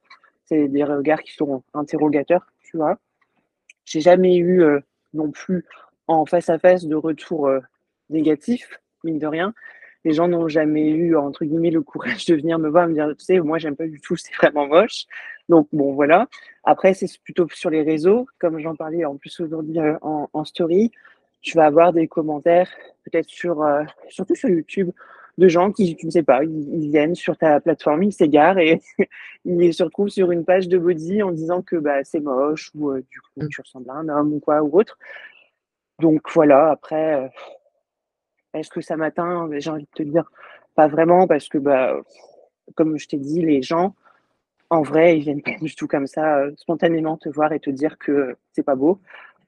c'est 0.45 0.69
des 0.69 0.85
regards 0.85 1.23
qui 1.23 1.33
sont 1.33 1.63
interrogateurs, 1.75 2.47
tu 2.61 2.77
vois. 2.77 2.99
J'ai 3.87 4.01
jamais 4.01 4.37
eu 4.37 4.63
non 5.15 5.31
plus 5.31 5.65
en 6.07 6.27
face 6.27 6.49
à 6.49 6.59
face 6.59 6.85
de 6.85 6.95
retour 6.95 7.51
négatif, 8.09 8.79
mine 9.03 9.19
de 9.19 9.27
rien 9.27 9.55
les 10.05 10.13
gens 10.13 10.29
n'ont 10.29 10.49
jamais 10.49 10.89
eu, 10.89 11.17
entre 11.17 11.45
guillemets, 11.45 11.71
le 11.71 11.83
courage 11.83 12.25
de 12.27 12.35
venir 12.35 12.59
me 12.59 12.69
voir 12.69 12.89
me 12.89 12.95
dire, 12.95 13.09
tu 13.19 13.25
sais, 13.25 13.41
moi, 13.41 13.59
j'aime 13.59 13.77
pas 13.77 13.87
du 13.87 14.01
tout, 14.01 14.17
c'est 14.17 14.35
vraiment 14.35 14.67
moche. 14.67 15.07
Donc, 15.49 15.69
bon, 15.73 15.93
voilà. 15.95 16.29
Après, 16.65 16.95
c'est 16.95 17.07
plutôt 17.23 17.47
sur 17.53 17.71
les 17.71 17.83
réseaux, 17.83 18.27
comme 18.39 18.59
j'en 18.59 18.75
parlais 18.75 19.05
en 19.05 19.17
plus 19.17 19.41
aujourd'hui 19.41 19.79
euh, 19.79 19.97
en, 20.03 20.45
story. 20.45 20.91
Tu 21.43 21.57
vas 21.57 21.67
avoir 21.67 21.93
des 21.93 22.07
commentaires, 22.07 22.71
peut-être 23.05 23.29
sur, 23.29 23.63
euh, 23.63 23.83
surtout 24.09 24.35
sur 24.35 24.49
YouTube, 24.49 24.91
de 25.39 25.49
gens 25.49 25.73
qui, 25.73 25.97
tu 25.97 26.07
ne 26.07 26.11
sais 26.11 26.23
pas, 26.23 26.45
ils, 26.45 26.91
viennent 26.91 27.15
sur 27.15 27.37
ta 27.37 27.61
plateforme, 27.61 28.03
ils 28.03 28.13
s'égarent 28.13 28.59
et 28.59 28.81
ils 29.47 29.73
se 29.73 29.83
retrouvent 29.83 30.11
sur 30.11 30.31
une 30.33 30.45
page 30.45 30.69
de 30.69 30.77
body 30.77 31.23
en 31.23 31.31
disant 31.31 31.63
que 31.63 31.77
bah, 31.77 32.05
c'est 32.05 32.21
moche 32.21 32.71
ou 32.75 32.91
euh, 32.91 33.03
du 33.11 33.21
coup, 33.21 33.49
tu 33.49 33.61
ressembles 33.61 33.89
à 33.91 33.95
un 33.95 34.09
homme 34.09 34.35
ou 34.35 34.41
quoi 34.41 34.63
ou 34.63 34.79
autre. 34.79 34.99
donc 35.99 36.21
voilà, 36.35 36.71
après, 36.71 37.31
est-ce 38.55 38.71
que 38.71 38.81
ça 38.81 38.97
m'atteint 38.97 39.49
J'ai 39.59 39.71
envie 39.71 39.85
de 39.85 39.89
te 39.95 40.03
dire, 40.03 40.31
pas 40.75 40.89
vraiment, 40.89 41.27
parce 41.27 41.49
que, 41.49 41.59
bah, 41.59 41.97
comme 42.75 42.99
je 42.99 43.09
t'ai 43.09 43.19
dit, 43.19 43.43
les 43.43 43.63
gens, 43.63 43.95
en 44.71 44.83
vrai, 44.83 45.19
ils 45.19 45.23
viennent 45.23 45.43
pas 45.43 45.57
du 45.61 45.75
tout 45.75 45.87
comme 45.87 46.07
ça, 46.07 46.45
spontanément 46.57 47.17
te 47.17 47.29
voir 47.29 47.53
et 47.53 47.61
te 47.61 47.71
dire 47.71 47.99
que 47.99 48.37
c'est 48.53 48.63
pas 48.63 48.77
beau, 48.77 49.01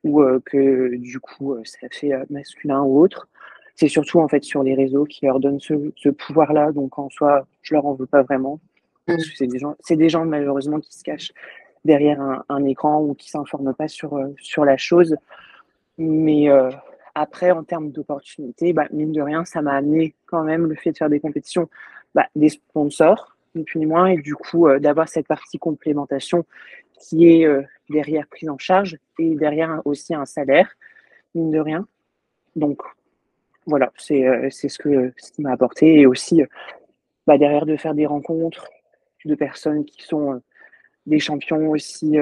ou 0.04 0.22
que 0.44 0.96
du 0.96 1.20
coup, 1.20 1.56
ça 1.64 1.86
fait 1.90 2.12
masculin 2.28 2.82
ou 2.82 3.00
autre. 3.00 3.28
C'est 3.76 3.88
surtout 3.88 4.20
en 4.20 4.28
fait 4.28 4.44
sur 4.44 4.62
les 4.62 4.74
réseaux 4.74 5.04
qui 5.04 5.24
leur 5.24 5.40
donnent 5.40 5.60
ce, 5.60 6.08
pouvoir-là. 6.08 6.72
Donc 6.72 6.98
en 6.98 7.08
soi, 7.08 7.46
je 7.62 7.74
leur 7.74 7.86
en 7.86 7.94
veux 7.94 8.06
pas 8.06 8.22
vraiment. 8.22 8.60
Parce 9.06 9.28
que 9.28 9.36
c'est 9.36 9.46
des 9.46 9.58
gens, 9.58 9.76
c'est 9.80 9.96
des 9.96 10.08
gens 10.08 10.24
malheureusement 10.24 10.80
qui 10.80 10.92
se 10.92 11.02
cachent 11.02 11.32
derrière 11.84 12.20
un, 12.48 12.64
écran 12.64 13.00
ou 13.00 13.14
qui 13.14 13.30
s'informent 13.30 13.74
pas 13.74 13.88
sur, 13.88 14.18
sur 14.38 14.64
la 14.64 14.76
chose. 14.76 15.16
Mais 15.98 16.48
après, 17.14 17.50
en 17.50 17.64
termes 17.64 17.90
d'opportunités, 17.90 18.72
bah, 18.72 18.86
mine 18.92 19.12
de 19.12 19.20
rien, 19.20 19.44
ça 19.44 19.62
m'a 19.62 19.74
amené 19.74 20.14
quand 20.26 20.44
même 20.44 20.66
le 20.66 20.74
fait 20.74 20.92
de 20.92 20.96
faire 20.96 21.10
des 21.10 21.20
compétitions, 21.20 21.68
bah, 22.14 22.26
des 22.36 22.48
sponsors, 22.48 23.36
ni 23.54 23.64
plus 23.64 23.78
ni 23.80 23.86
moins, 23.86 24.06
et 24.06 24.16
du 24.16 24.34
coup 24.34 24.66
d'avoir 24.78 25.08
cette 25.08 25.26
partie 25.26 25.58
complémentation 25.58 26.46
qui 26.98 27.28
est 27.28 27.46
derrière 27.90 28.26
prise 28.28 28.48
en 28.48 28.56
charge 28.56 28.96
et 29.18 29.34
derrière 29.34 29.82
aussi 29.84 30.14
un 30.14 30.24
salaire, 30.24 30.70
mine 31.34 31.50
de 31.50 31.58
rien. 31.58 31.86
Donc 32.56 32.80
voilà, 33.66 33.92
c'est 33.98 34.50
ce, 34.50 34.78
que, 34.78 35.12
qui 35.34 35.42
m'a 35.42 35.52
apporté. 35.52 36.00
Et 36.00 36.06
aussi, 36.06 36.42
bah, 37.26 37.36
derrière 37.36 37.66
de 37.66 37.76
faire 37.76 37.94
des 37.94 38.06
rencontres 38.06 38.68
de 39.24 39.34
personnes 39.34 39.84
qui 39.84 40.02
sont 40.02 40.40
des 41.06 41.18
champions 41.18 41.70
aussi 41.70 42.16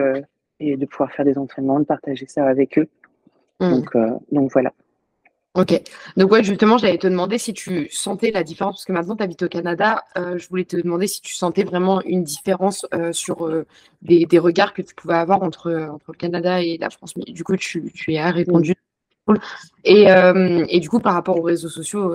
et 0.59 0.77
de 0.77 0.87
pouvoir 0.87 1.13
faire 1.13 1.25
des 1.25 1.39
entraînements, 1.39 1.81
de 1.81 1.85
partager 1.85 2.27
ça 2.27 2.47
avec 2.47 2.79
eux. 2.79 2.89
Mmh. 3.61 3.71
Donc, 3.71 3.97
donc 4.33 4.53
voilà. 4.53 4.73
Ok. 5.55 5.83
Donc, 6.17 6.31
ouais, 6.31 6.45
justement, 6.45 6.79
j'allais 6.79 6.99
te 6.99 7.09
demander 7.09 7.37
si 7.37 7.53
tu 7.53 7.89
sentais 7.91 8.31
la 8.31 8.45
différence, 8.45 8.77
parce 8.77 8.85
que 8.85 8.93
maintenant, 8.93 9.17
tu 9.17 9.25
habites 9.25 9.43
au 9.43 9.49
Canada. 9.49 10.05
Euh, 10.17 10.39
je 10.39 10.49
voulais 10.49 10.65
te 10.65 10.77
demander 10.77 11.09
si 11.09 11.21
tu 11.21 11.35
sentais 11.35 11.65
vraiment 11.65 12.01
une 12.03 12.23
différence 12.23 12.87
euh, 12.95 13.13
sur 13.13 13.47
euh, 13.47 13.67
des, 14.03 14.27
des, 14.27 14.39
regards 14.39 14.73
que 14.73 14.83
tu 14.83 14.95
pouvais 14.95 15.15
avoir 15.15 15.43
entre, 15.43 15.89
entre 15.93 16.13
le 16.13 16.17
Canada 16.19 16.63
et 16.63 16.79
la 16.79 16.89
France. 16.89 17.17
Mais 17.17 17.33
du 17.33 17.43
coup, 17.43 17.57
tu, 17.57 17.91
tu 17.93 18.13
y 18.13 18.19
as 18.19 18.31
répondu. 18.31 18.75
Et, 19.85 20.07
et, 20.69 20.81
du 20.81 20.89
coup, 20.89 20.99
par 20.99 21.15
rapport 21.15 21.39
aux 21.39 21.43
réseaux 21.43 21.69
sociaux, 21.69 22.13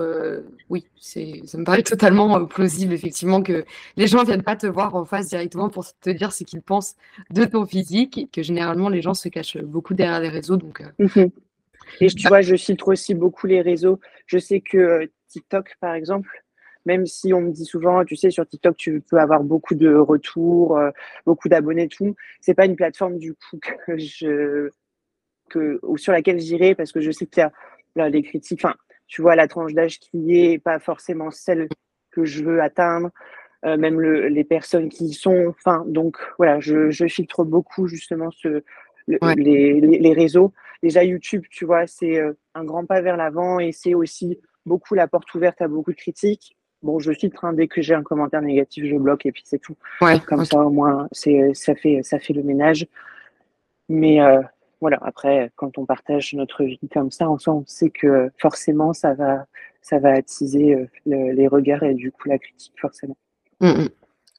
oui, 0.68 0.86
c'est, 1.00 1.40
ça 1.46 1.56
me 1.56 1.64
paraît 1.64 1.82
totalement 1.82 2.44
plausible, 2.44 2.92
effectivement, 2.92 3.42
que 3.42 3.64
les 3.96 4.06
gens 4.06 4.20
ne 4.20 4.26
viennent 4.26 4.42
pas 4.42 4.56
te 4.56 4.66
voir 4.66 4.94
en 4.94 5.04
face 5.04 5.28
directement 5.28 5.70
pour 5.70 5.86
te 6.00 6.10
dire 6.10 6.32
ce 6.32 6.44
qu'ils 6.44 6.62
pensent 6.62 6.94
de 7.30 7.44
ton 7.44 7.64
physique, 7.64 8.28
que 8.32 8.42
généralement, 8.42 8.88
les 8.90 9.00
gens 9.00 9.14
se 9.14 9.28
cachent 9.28 9.58
beaucoup 9.58 9.94
derrière 9.94 10.20
les 10.20 10.28
réseaux. 10.28 10.56
Donc, 10.56 10.82
mmh 10.98 11.28
et 12.00 12.08
tu 12.08 12.28
vois, 12.28 12.40
je 12.40 12.56
filtre 12.56 12.88
aussi 12.88 13.14
beaucoup 13.14 13.46
les 13.46 13.60
réseaux. 13.60 14.00
Je 14.26 14.38
sais 14.38 14.60
que 14.60 14.76
euh, 14.76 15.06
TikTok, 15.28 15.76
par 15.80 15.94
exemple, 15.94 16.28
même 16.84 17.06
si 17.06 17.32
on 17.32 17.40
me 17.40 17.50
dit 17.50 17.64
souvent, 17.64 18.04
tu 18.04 18.16
sais, 18.16 18.30
sur 18.30 18.46
TikTok, 18.46 18.76
tu 18.76 19.00
peux 19.00 19.18
avoir 19.18 19.42
beaucoup 19.42 19.74
de 19.74 19.94
retours, 19.94 20.78
euh, 20.78 20.90
beaucoup 21.24 21.48
d'abonnés, 21.48 21.88
tout. 21.88 22.14
C'est 22.40 22.54
pas 22.54 22.66
une 22.66 22.76
plateforme 22.76 23.18
du 23.18 23.34
coup 23.34 23.58
que 23.86 23.98
je, 23.98 24.70
que 25.48 25.78
ou 25.82 25.96
sur 25.96 26.12
laquelle 26.12 26.40
j'irai 26.40 26.74
parce 26.74 26.92
que 26.92 27.00
je 27.00 27.10
sais 27.10 27.26
qu'il 27.26 27.40
y 27.40 27.44
a 27.44 27.52
là, 27.96 28.08
les 28.08 28.22
critiques. 28.22 28.60
Enfin, 28.64 28.74
tu 29.06 29.22
vois, 29.22 29.36
la 29.36 29.48
tranche 29.48 29.72
d'âge 29.72 29.98
qui 29.98 30.36
est 30.38 30.58
pas 30.58 30.78
forcément 30.78 31.30
celle 31.30 31.68
que 32.10 32.24
je 32.24 32.44
veux 32.44 32.60
atteindre. 32.60 33.10
Euh, 33.64 33.76
même 33.76 34.00
le, 34.00 34.28
les 34.28 34.44
personnes 34.44 34.88
qui 34.88 35.06
y 35.06 35.14
sont. 35.14 35.46
Enfin, 35.48 35.84
donc 35.86 36.18
voilà, 36.38 36.60
je, 36.60 36.90
je 36.90 37.06
filtre 37.06 37.44
beaucoup 37.44 37.86
justement 37.86 38.30
ce, 38.30 38.62
les, 39.08 39.80
les, 39.80 40.12
réseaux. 40.12 40.52
Déjà, 40.82 41.02
YouTube, 41.04 41.44
tu 41.50 41.64
vois, 41.64 41.86
c'est 41.86 42.18
euh, 42.18 42.32
un 42.54 42.64
grand 42.64 42.84
pas 42.84 43.00
vers 43.00 43.16
l'avant 43.16 43.58
et 43.58 43.72
c'est 43.72 43.94
aussi 43.94 44.38
beaucoup 44.66 44.94
la 44.94 45.08
porte 45.08 45.34
ouverte 45.34 45.62
à 45.62 45.68
beaucoup 45.68 45.92
de 45.92 45.96
critiques. 45.96 46.56
Bon, 46.82 46.98
je 46.98 47.12
filtre, 47.12 47.44
hein, 47.44 47.54
dès 47.54 47.66
que 47.66 47.80
j'ai 47.80 47.94
un 47.94 48.02
commentaire 48.02 48.42
négatif, 48.42 48.84
je 48.84 48.96
bloque 48.96 49.26
et 49.26 49.32
puis 49.32 49.42
c'est 49.44 49.58
tout. 49.58 49.76
Ouais, 50.00 50.20
Comme 50.20 50.44
ça, 50.44 50.58
au 50.58 50.70
moins, 50.70 51.08
c'est, 51.10 51.54
ça, 51.54 51.74
fait, 51.74 52.02
ça 52.02 52.18
fait 52.18 52.34
le 52.34 52.42
ménage. 52.42 52.86
Mais 53.88 54.20
euh, 54.20 54.42
voilà, 54.80 54.98
après, 55.02 55.50
quand 55.56 55.78
on 55.78 55.86
partage 55.86 56.34
notre 56.34 56.64
vie 56.64 56.78
comme 56.92 57.10
ça, 57.10 57.30
on 57.30 57.64
sait 57.66 57.90
que 57.90 58.30
forcément, 58.38 58.92
ça 58.92 59.14
va, 59.14 59.46
ça 59.80 59.98
va 59.98 60.12
attiser 60.12 60.74
euh, 60.74 60.86
les 61.06 61.48
regards 61.48 61.82
et 61.82 61.94
du 61.94 62.12
coup 62.12 62.28
la 62.28 62.38
critique, 62.38 62.74
forcément. 62.80 63.16
Mmh, 63.60 63.68
mmh. 63.68 63.88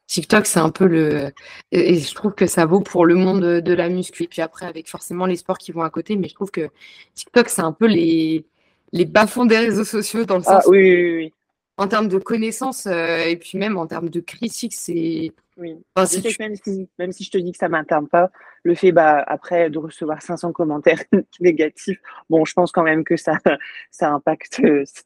TikTok, 0.07 0.45
c'est 0.45 0.59
un 0.59 0.69
peu 0.69 0.87
le. 0.87 1.31
Et 1.71 1.95
je 1.95 2.15
trouve 2.15 2.33
que 2.33 2.47
ça 2.47 2.65
vaut 2.65 2.79
pour 2.79 3.05
le 3.05 3.15
monde 3.15 3.41
de 3.41 3.73
la 3.73 3.89
muscu. 3.89 4.23
Et 4.23 4.27
puis 4.27 4.41
après, 4.41 4.65
avec 4.65 4.87
forcément 4.89 5.25
les 5.25 5.35
sports 5.35 5.57
qui 5.57 5.73
vont 5.73 5.81
à 5.81 5.89
côté. 5.89 6.15
Mais 6.15 6.29
je 6.29 6.35
trouve 6.35 6.49
que 6.49 6.69
TikTok, 7.13 7.49
c'est 7.49 7.61
un 7.61 7.73
peu 7.73 7.87
les, 7.87 8.45
les 8.93 9.05
bas-fonds 9.05 9.45
des 9.45 9.57
réseaux 9.57 9.83
sociaux 9.83 10.23
dans 10.23 10.37
le 10.37 10.43
ah, 10.47 10.61
sens. 10.61 10.67
oui, 10.67 10.79
oui, 10.79 11.15
oui. 11.15 11.33
En 11.75 11.87
termes 11.87 12.07
de 12.07 12.17
connaissances 12.17 12.87
euh, 12.87 13.25
et 13.25 13.35
puis 13.35 13.57
même 13.57 13.77
en 13.77 13.85
termes 13.85 14.09
de 14.09 14.19
critiques, 14.19 14.73
c'est. 14.73 15.33
Oui. 15.57 15.83
même, 15.95 16.55
si, 16.55 16.89
même, 16.99 17.11
si, 17.11 17.23
je 17.23 17.31
te 17.31 17.37
dis 17.37 17.51
que 17.51 17.57
ça 17.57 17.67
ne 17.67 17.71
m'interne 17.71 18.07
pas, 18.07 18.29
le 18.63 18.75
fait 18.75 18.91
bah, 18.91 19.23
après 19.25 19.69
de 19.69 19.79
recevoir 19.79 20.21
500 20.21 20.51
commentaires 20.51 21.01
négatifs, 21.39 21.99
bon, 22.29 22.45
je 22.45 22.53
pense 22.53 22.71
quand 22.71 22.83
même 22.83 23.03
que 23.03 23.17
ça, 23.17 23.37
ça 23.91 24.11
impacte 24.11 24.61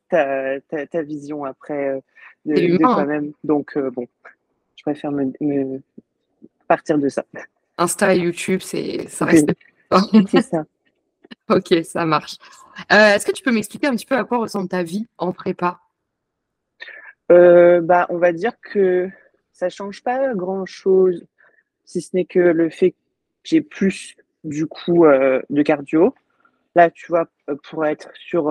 ta, 0.09 0.59
ta, 0.59 1.01
vision 1.01 1.45
après 1.45 1.89
euh, 1.89 1.99
de, 2.45 2.73
de 2.73 2.77
toi-même. 2.77 3.31
Donc, 3.43 3.77
euh, 3.77 3.89
bon, 3.91 4.07
je 4.75 4.83
préfère 4.83 5.11
me, 5.11 5.79
partir 6.67 6.97
de 6.97 7.07
ça. 7.07 7.23
Insta 7.77 8.15
et 8.15 8.19
YouTube, 8.19 8.61
c'est 8.61 9.07
ça 9.07 9.25
reste. 9.25 9.51
c'est 10.29 10.41
ça. 10.41 10.65
ok, 11.49 11.83
ça 11.83 12.05
marche. 12.05 12.37
Euh, 12.91 13.15
est-ce 13.15 13.25
que 13.25 13.31
tu 13.31 13.43
peux 13.43 13.51
m'expliquer 13.51 13.87
un 13.87 13.95
petit 13.95 14.05
peu 14.05 14.15
à 14.17 14.23
quoi 14.23 14.39
ressemble 14.39 14.67
ta 14.67 14.83
vie 14.83 15.07
en 15.17 15.31
prépa? 15.31 15.79
Euh, 17.31 17.81
bah, 17.81 18.07
On 18.09 18.17
va 18.17 18.33
dire 18.33 18.53
que 18.61 19.09
ça 19.53 19.67
ne 19.67 19.71
change 19.71 20.03
pas 20.03 20.33
grand-chose, 20.33 21.25
si 21.85 22.01
ce 22.01 22.15
n'est 22.15 22.25
que 22.25 22.39
le 22.39 22.69
fait 22.69 22.91
que 22.91 22.97
j'ai 23.43 23.61
plus 23.61 24.15
du 24.43 24.65
coup 24.67 25.05
euh, 25.05 25.41
de 25.49 25.61
cardio. 25.61 26.15
Là, 26.75 26.89
tu 26.89 27.07
vois, 27.07 27.27
pour 27.69 27.85
être 27.85 28.09
sur 28.15 28.49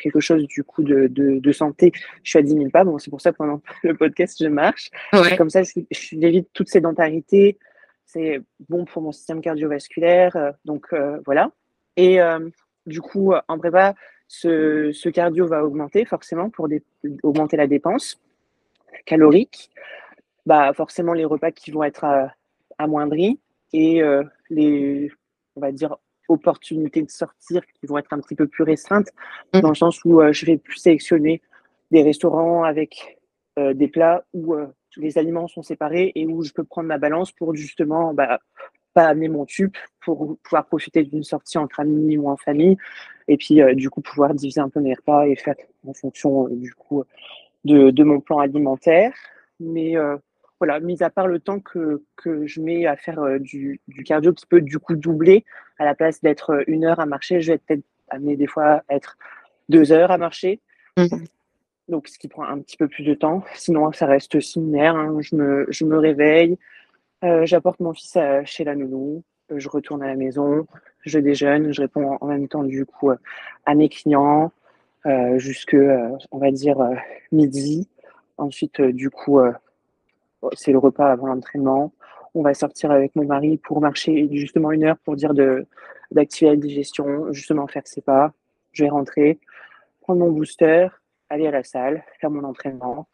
quelque 0.00 0.20
chose 0.20 0.46
du 0.46 0.64
coup 0.64 0.82
de, 0.82 1.06
de, 1.08 1.52
santé, 1.52 1.92
je 2.22 2.30
suis 2.30 2.38
à 2.38 2.42
10 2.42 2.54
000 2.54 2.70
pas. 2.70 2.84
Bon, 2.84 2.98
c'est 2.98 3.10
pour 3.10 3.20
ça 3.20 3.30
que 3.30 3.36
pendant 3.36 3.62
le 3.84 3.94
podcast, 3.94 4.36
je 4.42 4.48
marche. 4.48 4.90
Comme 5.38 5.50
ça, 5.50 5.62
j'évite 5.90 6.48
toute 6.52 6.68
sédentarité. 6.68 7.58
C'est 8.06 8.40
bon 8.68 8.84
pour 8.84 9.02
mon 9.02 9.12
système 9.12 9.40
cardiovasculaire. 9.40 10.36
Euh, 10.36 10.52
donc 10.64 10.86
euh, 10.92 11.18
voilà. 11.26 11.50
Et 11.96 12.20
euh, 12.20 12.48
du 12.86 13.00
coup, 13.00 13.34
en 13.48 13.58
prépa, 13.58 13.94
ce, 14.28 14.90
ce, 14.92 15.08
cardio 15.08 15.46
va 15.46 15.64
augmenter 15.64 16.04
forcément 16.04 16.50
pour 16.50 16.68
augmenter 17.22 17.56
la 17.56 17.66
dépense 17.66 18.20
calorique. 19.04 19.70
Bah, 20.46 20.72
forcément, 20.72 21.12
les 21.12 21.24
repas 21.24 21.50
qui 21.50 21.70
vont 21.70 21.82
être 21.82 22.04
amoindris 22.78 23.40
et 23.72 24.00
les, 24.48 25.10
on 25.56 25.60
va 25.60 25.72
dire, 25.72 25.96
opportunités 26.28 27.02
de 27.02 27.10
sortir 27.10 27.62
qui 27.66 27.86
vont 27.86 27.98
être 27.98 28.12
un 28.12 28.20
petit 28.20 28.34
peu 28.34 28.46
plus 28.46 28.64
restreintes, 28.64 29.10
mmh. 29.54 29.60
dans 29.60 29.68
le 29.68 29.74
sens 29.74 30.04
où 30.04 30.20
euh, 30.20 30.32
je 30.32 30.46
vais 30.46 30.58
plus 30.58 30.78
sélectionner 30.78 31.42
des 31.90 32.02
restaurants 32.02 32.64
avec 32.64 33.18
euh, 33.58 33.74
des 33.74 33.88
plats 33.88 34.24
où 34.32 34.54
euh, 34.54 34.66
les 34.96 35.18
aliments 35.18 35.48
sont 35.48 35.62
séparés 35.62 36.12
et 36.14 36.26
où 36.26 36.42
je 36.42 36.52
peux 36.52 36.64
prendre 36.64 36.88
ma 36.88 36.98
balance 36.98 37.32
pour 37.32 37.54
justement 37.54 38.14
bah, 38.14 38.40
pas 38.94 39.04
amener 39.04 39.28
mon 39.28 39.44
tube, 39.44 39.72
pour 40.02 40.38
pouvoir 40.42 40.66
profiter 40.66 41.04
d'une 41.04 41.22
sortie 41.22 41.58
entre 41.58 41.80
amis 41.80 42.16
ou 42.16 42.28
en 42.30 42.36
famille, 42.36 42.76
et 43.28 43.36
puis 43.36 43.60
du 43.74 43.90
coup 43.90 44.00
pouvoir 44.00 44.32
diviser 44.32 44.60
un 44.60 44.70
peu 44.70 44.80
mes 44.80 44.94
repas 44.94 45.26
et 45.26 45.36
faire 45.36 45.54
en 45.86 45.92
fonction 45.92 46.48
du 46.48 46.72
coup 46.72 47.04
de, 47.66 47.90
de, 47.90 48.04
mon 48.04 48.20
plan 48.20 48.38
alimentaire. 48.38 49.12
Mais 49.60 49.96
voilà, 50.58 50.80
mis 50.80 51.02
à 51.02 51.10
part 51.10 51.26
le 51.26 51.38
temps 51.38 51.60
que, 51.60 52.02
que 52.16 52.46
je 52.46 52.60
mets 52.60 52.86
à 52.86 52.96
faire 52.96 53.20
euh, 53.20 53.38
du, 53.38 53.80
du, 53.88 54.04
cardio 54.04 54.32
qui 54.32 54.46
peut 54.46 54.60
du 54.60 54.78
coup 54.78 54.96
doubler, 54.96 55.44
à 55.78 55.84
la 55.84 55.94
place 55.94 56.22
d'être 56.22 56.50
euh, 56.50 56.64
une 56.66 56.84
heure 56.84 57.00
à 57.00 57.06
marcher, 57.06 57.40
je 57.40 57.52
vais 57.52 57.58
peut-être 57.58 57.84
amener 58.08 58.36
des 58.36 58.46
fois 58.46 58.82
à 58.88 58.94
être 58.94 59.18
deux 59.68 59.92
heures 59.92 60.10
à 60.10 60.18
marcher. 60.18 60.60
Mmh. 60.96 61.24
Donc, 61.88 62.08
ce 62.08 62.18
qui 62.18 62.28
prend 62.28 62.44
un 62.44 62.58
petit 62.60 62.76
peu 62.76 62.88
plus 62.88 63.04
de 63.04 63.14
temps. 63.14 63.44
Sinon, 63.54 63.92
ça 63.92 64.06
reste 64.06 64.40
similaire. 64.40 64.96
Hein. 64.96 65.18
Je, 65.20 65.36
me, 65.36 65.66
je 65.68 65.84
me 65.84 65.98
réveille, 65.98 66.58
euh, 67.22 67.44
j'apporte 67.44 67.80
mon 67.80 67.92
fils 67.92 68.18
chez 68.44 68.64
la 68.64 68.74
nounou, 68.74 69.22
je 69.54 69.68
retourne 69.68 70.02
à 70.02 70.08
la 70.08 70.16
maison, 70.16 70.66
je 71.02 71.18
déjeune, 71.18 71.72
je 71.72 71.82
réponds 71.82 72.16
en 72.20 72.26
même 72.26 72.48
temps 72.48 72.64
du 72.64 72.86
coup 72.86 73.10
à 73.10 73.74
mes 73.74 73.88
clients 73.88 74.52
euh, 75.06 75.38
jusque, 75.38 75.76
on 76.30 76.38
va 76.38 76.50
dire, 76.50 76.78
midi. 77.32 77.88
Ensuite, 78.38 78.80
du 78.80 79.10
coup, 79.10 79.40
c'est 80.52 80.72
le 80.72 80.78
repas 80.78 81.10
avant 81.10 81.26
l'entraînement. 81.26 81.92
On 82.34 82.42
va 82.42 82.52
sortir 82.54 82.90
avec 82.90 83.16
mon 83.16 83.24
mari 83.24 83.56
pour 83.56 83.80
marcher 83.80 84.28
justement 84.32 84.72
une 84.72 84.84
heure 84.84 84.98
pour 84.98 85.16
dire 85.16 85.32
d'activer 86.10 86.50
la 86.50 86.56
digestion, 86.56 87.32
justement 87.32 87.66
faire 87.66 87.86
ses 87.86 88.02
pas. 88.02 88.32
Je 88.72 88.84
vais 88.84 88.90
rentrer, 88.90 89.38
prendre 90.02 90.20
mon 90.20 90.30
booster, 90.30 90.88
aller 91.30 91.46
à 91.46 91.50
la 91.50 91.62
salle, 91.62 92.04
faire 92.20 92.30
mon 92.30 92.44
entraînement, 92.44 93.06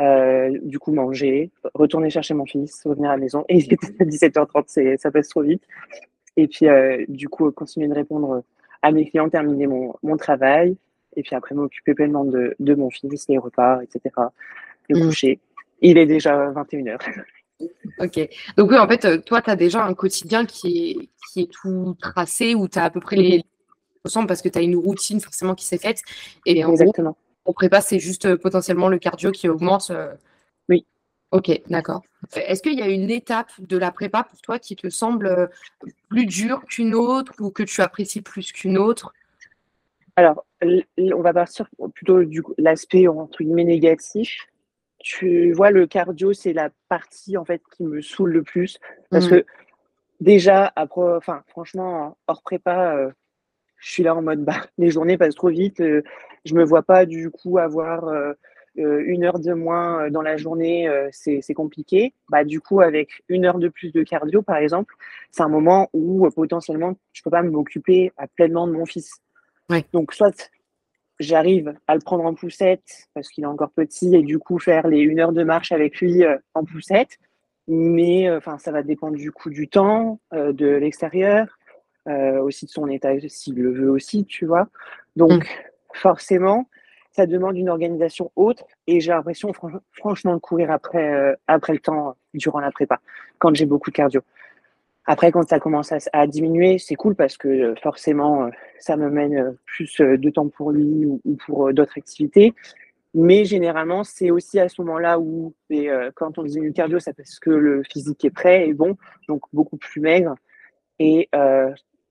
euh, 0.00 0.58
du 0.62 0.78
coup 0.78 0.92
manger, 0.92 1.50
retourner 1.74 2.10
chercher 2.10 2.34
mon 2.34 2.46
fils, 2.46 2.82
revenir 2.84 3.10
à 3.10 3.14
la 3.14 3.20
maison. 3.20 3.44
Et 3.48 3.58
17h30, 3.58 4.96
ça 4.96 5.10
passe 5.10 5.28
trop 5.28 5.42
vite. 5.42 5.62
Et 6.36 6.48
puis, 6.48 6.66
euh, 6.66 7.04
du 7.08 7.28
coup, 7.28 7.50
continuer 7.50 7.88
de 7.88 7.94
répondre 7.94 8.42
à 8.82 8.92
mes 8.92 9.08
clients 9.08 9.28
terminer 9.28 9.66
mon, 9.66 9.94
mon 10.02 10.16
travail 10.16 10.76
et 11.16 11.22
puis 11.22 11.34
après 11.34 11.54
m'occuper 11.54 11.94
pleinement 11.94 12.24
de, 12.24 12.54
de 12.58 12.74
mon 12.74 12.90
fils, 12.90 13.28
les 13.28 13.38
repas, 13.38 13.80
etc. 13.82 14.14
Le 14.88 14.98
mmh. 14.98 15.06
coucher. 15.06 15.40
Il 15.80 15.98
est 15.98 16.06
déjà 16.06 16.50
21h. 16.50 16.98
Ok. 18.00 18.18
Donc 18.56 18.72
oui, 18.72 18.76
en 18.76 18.88
fait, 18.88 19.24
toi, 19.24 19.40
tu 19.40 19.48
as 19.48 19.54
déjà 19.54 19.84
un 19.84 19.94
quotidien 19.94 20.44
qui 20.46 20.90
est, 20.90 21.08
qui 21.30 21.42
est 21.42 21.52
tout 21.52 21.94
tracé, 22.00 22.56
où 22.56 22.66
tu 22.66 22.76
as 22.76 22.84
à 22.86 22.90
peu 22.90 22.98
près 22.98 23.14
les 23.14 23.44
ressemble 24.04 24.26
parce 24.26 24.42
que 24.42 24.48
tu 24.48 24.58
as 24.58 24.62
une 24.62 24.74
routine 24.74 25.20
forcément 25.20 25.54
qui 25.54 25.64
s'est 25.64 25.78
faite. 25.78 26.02
Et 26.44 26.64
en 26.64 26.72
Exactement. 26.72 27.16
Gros, 27.44 27.52
prépa, 27.52 27.80
c'est 27.80 28.00
juste 28.00 28.34
potentiellement 28.34 28.88
le 28.88 28.98
cardio 28.98 29.30
qui 29.30 29.48
augmente. 29.48 29.90
Oui. 29.90 29.96
Ok, 31.32 31.50
d'accord. 31.68 32.02
Est-ce 32.36 32.62
qu'il 32.62 32.78
y 32.78 32.82
a 32.82 32.88
une 32.88 33.10
étape 33.10 33.50
de 33.58 33.78
la 33.78 33.90
prépa 33.90 34.22
pour 34.22 34.40
toi 34.42 34.58
qui 34.58 34.76
te 34.76 34.90
semble 34.90 35.50
plus 36.08 36.26
dure 36.26 36.64
qu'une 36.66 36.94
autre 36.94 37.32
ou 37.40 37.50
que 37.50 37.62
tu 37.62 37.80
apprécies 37.80 38.20
plus 38.20 38.52
qu'une 38.52 38.76
autre? 38.76 39.14
Alors, 40.16 40.44
on 40.62 41.22
va 41.22 41.32
partir 41.32 41.68
plutôt 41.94 42.22
du 42.22 42.42
l'aspect 42.58 43.08
entre 43.08 43.42
guillemets 43.42 43.64
négatif. 43.64 44.46
Tu 44.98 45.52
vois, 45.52 45.70
le 45.70 45.86
cardio, 45.86 46.34
c'est 46.34 46.52
la 46.52 46.70
partie 46.88 47.38
en 47.38 47.44
fait 47.44 47.62
qui 47.74 47.82
me 47.82 48.02
saoule 48.02 48.32
le 48.32 48.42
plus 48.42 48.78
parce 49.10 49.26
mmh. 49.26 49.30
que 49.30 49.46
déjà, 50.20 50.70
après, 50.76 51.16
enfin, 51.16 51.42
franchement, 51.48 52.16
hors 52.26 52.42
prépa, 52.42 52.94
euh, 52.94 53.10
je 53.78 53.90
suis 53.90 54.02
là 54.02 54.14
en 54.14 54.22
mode 54.22 54.44
bah, 54.44 54.66
les 54.78 54.90
journées 54.90 55.18
passent 55.18 55.34
trop 55.34 55.48
vite. 55.48 55.80
Euh, 55.80 56.02
je 56.44 56.54
me 56.54 56.64
vois 56.64 56.82
pas 56.82 57.06
du 57.06 57.30
coup 57.30 57.58
avoir 57.58 58.04
euh, 58.04 58.32
euh, 58.32 58.34
une 58.76 59.24
heure 59.24 59.38
de 59.38 59.52
moins 59.52 60.10
dans 60.10 60.22
la 60.22 60.36
journée, 60.36 60.88
c'est 61.12 61.54
compliqué. 61.54 62.14
Bah, 62.30 62.44
du 62.44 62.60
coup, 62.60 62.80
avec 62.80 63.22
une 63.28 63.44
heure 63.44 63.58
de 63.58 63.68
plus 63.68 63.92
de 63.92 64.02
cardio, 64.02 64.42
par 64.42 64.56
exemple, 64.56 64.94
c'est 65.30 65.42
un 65.42 65.48
moment 65.48 65.88
où 65.92 66.28
potentiellement 66.30 66.94
je 67.12 67.22
peux 67.22 67.30
pas 67.30 67.42
m'occuper 67.42 68.12
pleinement 68.34 68.66
de 68.66 68.72
mon 68.72 68.86
fils. 68.86 69.20
Donc, 69.92 70.12
soit 70.12 70.50
j'arrive 71.20 71.74
à 71.86 71.94
le 71.94 72.00
prendre 72.00 72.24
en 72.24 72.34
poussette 72.34 73.08
parce 73.14 73.28
qu'il 73.28 73.44
est 73.44 73.46
encore 73.46 73.70
petit 73.70 74.14
et 74.14 74.22
du 74.22 74.38
coup 74.38 74.58
faire 74.58 74.88
les 74.88 75.00
une 75.00 75.20
heure 75.20 75.32
de 75.32 75.44
marche 75.44 75.72
avec 75.72 76.00
lui 76.00 76.22
en 76.54 76.64
poussette. 76.64 77.18
Mais 77.68 78.30
enfin, 78.30 78.58
ça 78.58 78.72
va 78.72 78.82
dépendre 78.82 79.16
du 79.16 79.30
coup 79.30 79.50
du 79.50 79.68
temps, 79.68 80.18
de 80.32 80.66
l'extérieur, 80.66 81.46
euh, 82.08 82.40
aussi 82.40 82.66
de 82.66 82.70
son 82.70 82.88
état 82.88 83.12
s'il 83.28 83.54
le 83.54 83.72
veut 83.72 83.88
aussi, 83.88 84.24
tu 84.24 84.44
vois. 84.44 84.66
Donc, 85.14 85.44
mm. 85.44 85.94
forcément, 85.94 86.68
ça 87.12 87.26
demande 87.26 87.56
une 87.56 87.68
organisation 87.68 88.30
autre 88.36 88.64
et 88.86 89.00
j'ai 89.00 89.12
l'impression, 89.12 89.52
franchement, 89.92 90.34
de 90.34 90.40
courir 90.40 90.70
après, 90.70 91.12
euh, 91.12 91.34
après 91.46 91.74
le 91.74 91.78
temps 91.78 92.16
durant 92.34 92.60
la 92.60 92.70
prépa, 92.70 93.00
quand 93.38 93.54
j'ai 93.54 93.66
beaucoup 93.66 93.90
de 93.90 93.96
cardio. 93.96 94.22
Après, 95.04 95.32
quand 95.32 95.48
ça 95.48 95.58
commence 95.58 95.92
à, 96.12 96.26
diminuer, 96.26 96.78
c'est 96.78 96.94
cool 96.94 97.16
parce 97.16 97.36
que 97.36 97.48
euh, 97.48 97.74
forcément, 97.82 98.48
ça 98.78 98.96
me 98.96 99.10
mène 99.10 99.56
plus 99.66 100.00
de 100.00 100.30
temps 100.30 100.48
pour 100.48 100.70
lui 100.70 101.06
ou, 101.06 101.20
pour 101.44 101.72
d'autres 101.72 101.98
activités. 101.98 102.54
Mais 103.14 103.44
généralement, 103.44 104.04
c'est 104.04 104.30
aussi 104.30 104.58
à 104.58 104.68
ce 104.68 104.80
moment-là 104.80 105.18
où, 105.18 105.52
quand 106.14 106.38
on 106.38 106.44
diminue 106.44 106.68
le 106.68 106.72
cardio, 106.72 106.98
c'est 106.98 107.14
parce 107.14 107.38
que 107.40 107.50
le 107.50 107.82
physique 107.82 108.24
est 108.24 108.30
prêt 108.30 108.68
et 108.68 108.72
bon, 108.72 108.96
donc 109.28 109.42
beaucoup 109.52 109.76
plus 109.76 110.00
maigre. 110.00 110.34
Et 110.98 111.28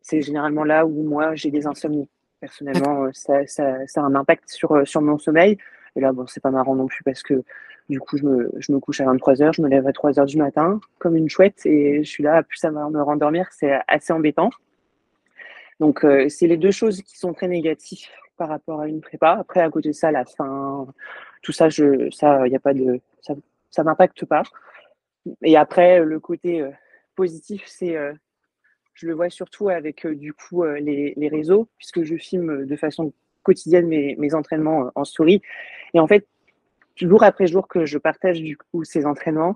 c'est 0.02 0.22
généralement 0.22 0.64
là 0.64 0.86
où 0.86 1.04
moi 1.04 1.34
j'ai 1.34 1.50
des 1.50 1.66
insomnies. 1.66 2.08
Personnellement, 2.42 3.04
euh, 3.04 3.12
ça, 3.14 3.46
ça, 3.46 3.86
ça, 3.86 4.02
a 4.02 4.04
un 4.04 4.16
impact 4.16 4.50
sur, 4.50 4.72
euh, 4.72 4.84
sur 4.84 5.00
mon 5.02 5.20
sommeil. 5.20 5.58
Et 5.96 6.02
là, 6.02 6.12
bon, 6.12 6.26
c'est 6.26 6.42
pas 6.42 6.50
marrant 6.50 6.76
non 6.76 6.88
plus 6.88 7.04
parce 7.04 7.22
que 7.22 7.44
du 7.88 8.00
coup, 8.00 8.18
je 8.18 8.26
me, 8.26 8.52
je 8.58 8.72
me 8.72 8.80
couche 8.80 9.00
à 9.00 9.06
23h, 9.06 9.54
je 9.54 9.62
me 9.62 9.68
lève 9.68 9.86
à 9.86 9.92
3h 9.92 10.26
du 10.26 10.38
matin 10.38 10.80
comme 10.98 11.16
une 11.16 11.30
chouette 11.30 11.66
et 11.66 12.04
je 12.04 12.10
suis 12.10 12.24
là, 12.24 12.42
plus 12.42 12.58
ça 12.58 12.72
va 12.72 12.90
me 12.90 13.02
rendormir, 13.02 13.48
c'est 13.52 13.80
assez 13.88 14.12
embêtant. 14.12 14.50
Donc, 15.80 16.04
euh, 16.04 16.30
c'est 16.30 16.48
les 16.48 16.58
deux 16.58 16.72
choses 16.72 17.04
qui 17.04 17.18
sont 17.18 17.34
très 17.34 17.48
négatives 17.48 18.08
par 18.38 18.50
rapport 18.50 18.82
à 18.82 18.88
une 18.88 19.02
prépa. 19.02 19.34
Après, 19.40 19.62
à 19.62 19.70
côté 19.70 19.90
de 19.90 19.94
ça, 19.94 20.12
la 20.12 20.26
faim, 20.26 20.88
tout 21.44 21.52
ça, 21.52 21.70
je, 21.70 22.10
ça, 22.10 22.48
il 22.48 22.56
a 22.56 22.60
pas 22.60 22.74
de, 22.74 23.00
ça, 23.22 23.36
ça 23.70 23.84
m'impacte 23.84 24.26
pas. 24.26 24.44
Et 25.44 25.58
après, 25.58 26.04
le 26.04 26.20
côté 26.20 26.66
positif, 27.16 27.64
c'est 27.68 27.96
je 29.02 29.08
le 29.08 29.14
vois 29.14 29.30
surtout 29.32 29.70
avec 29.70 30.06
euh, 30.06 30.16
du 30.16 30.32
coup 30.34 30.64
euh, 30.64 30.80
les, 30.80 31.28
réseaux, 31.28 31.68
puisque 31.78 32.04
je 32.04 32.16
filme 32.16 32.66
de 32.66 32.76
façon 32.76 33.14
quotidienne 33.42 33.88
mes, 33.88 34.34
entraînements 34.36 34.86
euh, 34.86 34.90
en 34.94 35.06
story. 35.06 35.42
Et 35.96 36.00
en 36.00 36.08
fait, 36.08 36.28
jour 36.98 37.24
après 37.24 37.48
jour 37.48 37.68
que 37.68 37.86
je 37.86 37.98
partage 37.98 38.42
du 38.42 38.58
coup 38.58 38.84
ces 38.84 39.08
entraînements, 39.08 39.56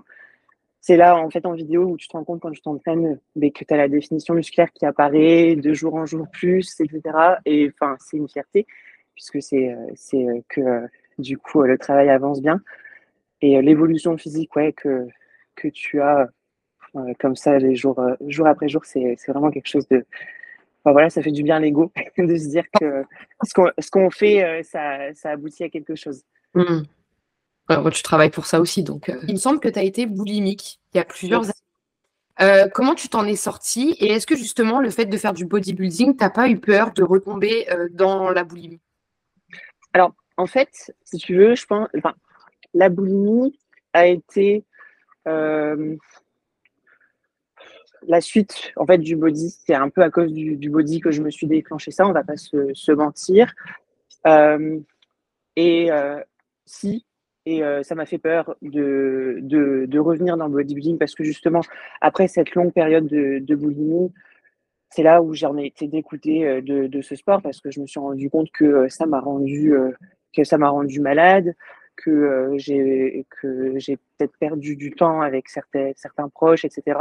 c'est 0.80 0.96
là 0.96 1.16
en 1.16 1.30
fait 1.30 1.46
en 1.46 1.52
vidéo 1.52 1.84
où 1.84 1.96
tu 1.96 2.08
te 2.08 2.12
rends 2.16 2.24
compte 2.24 2.40
quand 2.40 2.50
tu 2.50 2.60
t'entraînes 2.60 3.20
que 3.36 3.64
tu 3.64 3.74
as 3.74 3.76
la 3.76 3.88
définition 3.88 4.34
musculaire 4.34 4.72
qui 4.72 4.84
apparaît 4.84 5.54
de 5.54 5.72
jour 5.72 5.94
en 5.94 6.06
jour 6.06 6.28
plus, 6.28 6.80
etc. 6.80 7.02
Et 7.44 7.70
enfin, 7.72 7.96
c'est 8.00 8.16
une 8.16 8.28
fierté 8.28 8.66
puisque 9.14 9.40
c'est 9.42 9.74
c'est 9.94 10.26
que 10.48 10.86
du 11.18 11.38
coup 11.38 11.62
le 11.62 11.78
travail 11.78 12.08
avance 12.08 12.40
bien 12.42 12.60
et 13.40 13.60
l'évolution 13.62 14.16
physique 14.16 14.54
ouais 14.56 14.72
que 14.72 15.06
que 15.56 15.68
tu 15.68 16.00
as 16.00 16.28
comme 17.18 17.36
ça, 17.36 17.58
les 17.58 17.76
jours, 17.76 17.98
euh, 17.98 18.14
jour 18.26 18.46
après 18.46 18.68
jour, 18.68 18.84
c'est 18.84 19.16
vraiment 19.28 19.50
quelque 19.50 19.68
chose 19.68 19.86
de. 19.88 20.04
voilà, 20.84 21.10
ça 21.10 21.22
fait 21.22 21.32
du 21.32 21.42
bien 21.42 21.58
l'ego 21.60 21.92
de 22.18 22.36
se 22.36 22.48
dire 22.48 22.64
que 22.80 23.04
ce 23.42 23.90
qu'on 23.90 24.10
fait, 24.10 24.44
euh, 24.44 24.62
ça, 24.62 25.12
ça, 25.14 25.30
aboutit 25.30 25.64
à 25.64 25.68
quelque 25.68 25.94
chose. 25.94 26.22
Mmh. 26.54 26.82
tu 27.92 28.02
travailles 28.02 28.30
pour 28.30 28.46
ça 28.46 28.60
aussi. 28.60 28.82
Donc, 28.82 29.08
euh. 29.08 29.20
Il 29.26 29.34
me 29.34 29.38
semble 29.38 29.60
que 29.60 29.68
tu 29.68 29.78
as 29.78 29.82
été 29.82 30.06
boulimique 30.06 30.80
il 30.94 30.98
y 30.98 31.00
a 31.00 31.04
plusieurs 31.04 31.44
années. 31.44 32.70
comment 32.72 32.94
tu 32.94 33.08
t'en 33.08 33.26
es 33.26 33.36
sorti 33.36 33.96
Et 34.00 34.12
est-ce 34.12 34.26
que 34.26 34.36
justement, 34.36 34.80
le 34.80 34.90
fait 34.90 35.06
de 35.06 35.16
faire 35.16 35.32
du 35.32 35.44
bodybuilding, 35.44 36.16
tu 36.16 36.24
n'as 36.24 36.30
pas 36.30 36.48
eu 36.48 36.58
peur 36.58 36.92
de 36.92 37.02
retomber 37.02 37.66
dans 37.90 38.30
la 38.30 38.44
boulimie? 38.44 38.80
Alors, 39.92 40.14
en 40.36 40.46
fait, 40.46 40.94
si 41.04 41.16
tu 41.18 41.36
veux, 41.36 41.54
je 41.54 41.66
pense. 41.66 41.88
Enfin, 41.96 42.14
la 42.74 42.88
boulimie 42.88 43.58
a 43.92 44.06
été 44.06 44.64
la 48.08 48.20
suite 48.20 48.72
en 48.76 48.86
fait 48.86 48.98
du 48.98 49.16
body, 49.16 49.50
c'est 49.50 49.74
un 49.74 49.88
peu 49.88 50.02
à 50.02 50.10
cause 50.10 50.32
du, 50.32 50.70
body 50.70 51.00
que 51.00 51.10
je 51.10 51.22
me 51.22 51.30
suis 51.30 51.46
déclenché 51.46 51.90
ça, 51.90 52.06
on 52.06 52.12
va 52.12 52.24
pas 52.24 52.36
se, 52.36 52.92
mentir. 52.92 53.52
Euh, 54.26 54.78
et 55.56 55.90
euh, 55.90 56.20
si, 56.64 57.06
et 57.46 57.62
euh, 57.62 57.82
ça 57.82 57.94
m'a 57.94 58.06
fait 58.06 58.18
peur 58.18 58.56
de, 58.62 59.98
revenir 59.98 60.36
dans 60.36 60.46
le 60.46 60.52
bodybuilding 60.52 60.98
parce 60.98 61.14
que 61.14 61.24
justement, 61.24 61.60
après 62.00 62.28
cette 62.28 62.54
longue 62.54 62.72
période 62.72 63.06
de, 63.06 63.38
de 63.38 64.10
c'est 64.90 65.02
là 65.02 65.22
où 65.22 65.34
j'en 65.34 65.56
ai 65.58 65.66
été 65.66 65.88
dégoûtée 65.88 66.62
de, 66.62 66.86
de, 66.86 67.02
ce 67.02 67.14
sport 67.16 67.42
parce 67.42 67.60
que 67.60 67.70
je 67.70 67.80
me 67.80 67.86
suis 67.86 68.00
rendu 68.00 68.30
compte 68.30 68.50
que 68.52 68.88
ça 68.88 69.06
m'a 69.06 69.20
rendu, 69.20 69.74
que 70.34 70.44
ça 70.44 70.58
m'a 70.58 70.68
rendu 70.68 71.00
malade, 71.00 71.54
que 71.96 72.52
j'ai 72.56 73.26
que 73.40 73.78
j'ai 73.78 73.96
peut-être 73.96 74.36
perdu 74.38 74.76
du 74.76 74.92
temps 74.92 75.22
avec 75.22 75.48
certains, 75.48 75.92
certains 75.96 76.28
proches, 76.28 76.64
etc. 76.64 77.00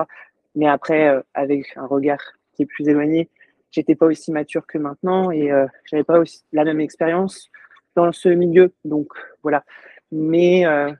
Mais 0.56 0.68
après, 0.68 1.10
euh, 1.10 1.22
avec 1.34 1.76
un 1.76 1.86
regard 1.86 2.22
qui 2.54 2.63
est 2.63 2.65
plus 2.65 2.88
éloigné, 2.88 3.30
j'étais 3.76 3.96
pas 3.96 4.06
aussi 4.06 4.32
mature 4.32 4.65
que 4.65 4.78
maintenant 4.78 5.32
et 5.32 5.52
euh, 5.52 5.68
j'avais 5.86 6.04
pas 6.04 6.20
aussi 6.20 6.44
la 6.54 6.63
même 6.63 6.80
expérience 6.80 7.50
dans 7.96 8.12
ce 8.12 8.30
milieu. 8.30 8.74
Donc 8.86 9.10
voilà. 9.44 9.63
Mais 10.12 10.65
euh, 10.65 10.91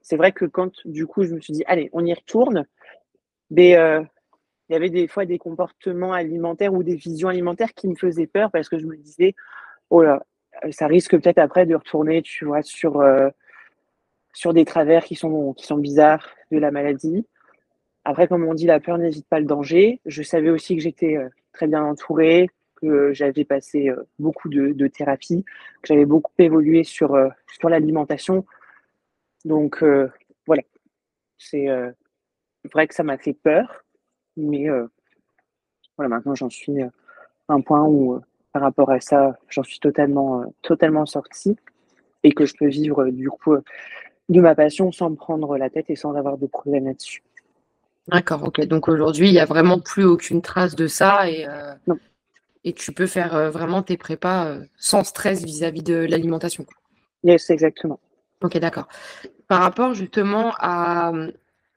c'est 0.00 0.16
vrai 0.16 0.32
que 0.32 0.46
quand 0.46 0.72
du 0.86 1.06
coup 1.06 1.24
je 1.24 1.34
me 1.34 1.40
suis 1.40 1.52
dit 1.52 1.64
allez, 1.66 1.90
on 1.92 2.04
y 2.04 2.14
retourne, 2.14 2.66
mais 3.50 3.76
euh, 3.76 4.02
il 4.68 4.72
y 4.72 4.76
avait 4.76 4.90
des 4.90 5.08
fois 5.08 5.26
des 5.26 5.38
comportements 5.38 6.12
alimentaires 6.12 6.72
ou 6.72 6.82
des 6.82 6.96
visions 6.96 7.28
alimentaires 7.28 7.74
qui 7.74 7.88
me 7.88 7.96
faisaient 7.96 8.26
peur 8.26 8.50
parce 8.50 8.68
que 8.68 8.78
je 8.78 8.86
me 8.86 8.96
disais 8.96 9.34
oh 9.90 10.02
là, 10.02 10.24
ça 10.70 10.86
risque 10.86 11.20
peut-être 11.20 11.38
après 11.38 11.66
de 11.66 11.74
retourner, 11.74 12.22
tu 12.22 12.44
vois, 12.46 12.62
sur 12.62 13.02
sur 14.32 14.54
des 14.54 14.64
travers 14.64 15.04
qui 15.04 15.16
sont 15.16 15.52
qui 15.54 15.66
sont 15.66 15.78
bizarres 15.78 16.28
de 16.50 16.58
la 16.58 16.70
maladie. 16.70 17.26
Après, 18.04 18.28
comme 18.28 18.44
on 18.44 18.54
dit, 18.54 18.66
la 18.66 18.80
peur 18.80 18.98
n'hésite 18.98 19.26
pas 19.28 19.40
le 19.40 19.46
danger. 19.46 20.00
Je 20.06 20.22
savais 20.22 20.50
aussi 20.50 20.76
que 20.76 20.82
j'étais 20.82 21.16
euh, 21.16 21.28
très 21.52 21.66
bien 21.66 21.82
entourée, 21.84 22.48
que 22.76 23.12
j'avais 23.12 23.44
passé 23.44 23.90
euh, 23.90 24.02
beaucoup 24.18 24.48
de, 24.48 24.72
de 24.72 24.86
thérapie, 24.86 25.44
que 25.82 25.88
j'avais 25.88 26.06
beaucoup 26.06 26.32
évolué 26.38 26.82
sur, 26.82 27.14
euh, 27.14 27.28
sur 27.58 27.68
l'alimentation. 27.68 28.46
Donc, 29.44 29.82
voilà. 30.46 30.62
C'est 31.38 31.66
vrai 32.74 32.86
que 32.86 32.94
ça 32.94 33.02
m'a 33.02 33.16
fait 33.16 33.32
peur, 33.32 33.86
mais 34.36 34.66
voilà, 35.96 36.10
maintenant 36.10 36.34
j'en 36.34 36.50
suis 36.50 36.82
à 36.82 36.90
un 37.48 37.62
point 37.62 37.82
où, 37.84 38.20
par 38.52 38.60
rapport 38.60 38.90
à 38.90 39.00
ça, 39.00 39.38
j'en 39.48 39.62
suis 39.62 39.78
totalement, 39.78 40.44
totalement 40.60 41.06
sortie 41.06 41.56
et 42.22 42.32
que 42.32 42.44
je 42.44 42.54
peux 42.54 42.68
vivre 42.68 43.06
du 43.06 43.30
coup 43.30 43.56
de 44.28 44.40
ma 44.42 44.54
passion 44.54 44.92
sans 44.92 45.08
me 45.08 45.16
prendre 45.16 45.56
la 45.56 45.70
tête 45.70 45.88
et 45.88 45.96
sans 45.96 46.14
avoir 46.14 46.36
de 46.36 46.46
problème 46.46 46.84
là-dessus. 46.84 47.22
D'accord, 48.08 48.42
ok. 48.44 48.60
Donc 48.66 48.88
aujourd'hui, 48.88 49.28
il 49.28 49.32
n'y 49.32 49.40
a 49.40 49.44
vraiment 49.44 49.78
plus 49.78 50.04
aucune 50.04 50.42
trace 50.42 50.74
de 50.74 50.86
ça 50.86 51.30
et, 51.30 51.46
euh, 51.46 51.94
et 52.64 52.72
tu 52.72 52.92
peux 52.92 53.06
faire 53.06 53.34
euh, 53.36 53.50
vraiment 53.50 53.82
tes 53.82 53.96
prépas 53.96 54.46
euh, 54.46 54.64
sans 54.76 55.04
stress 55.04 55.44
vis-à-vis 55.44 55.82
de 55.82 55.94
l'alimentation. 55.94 56.66
Yes, 57.22 57.50
exactement. 57.50 58.00
Ok, 58.42 58.56
d'accord. 58.58 58.88
Par 59.48 59.60
rapport 59.60 59.94
justement 59.94 60.54
à, 60.58 61.12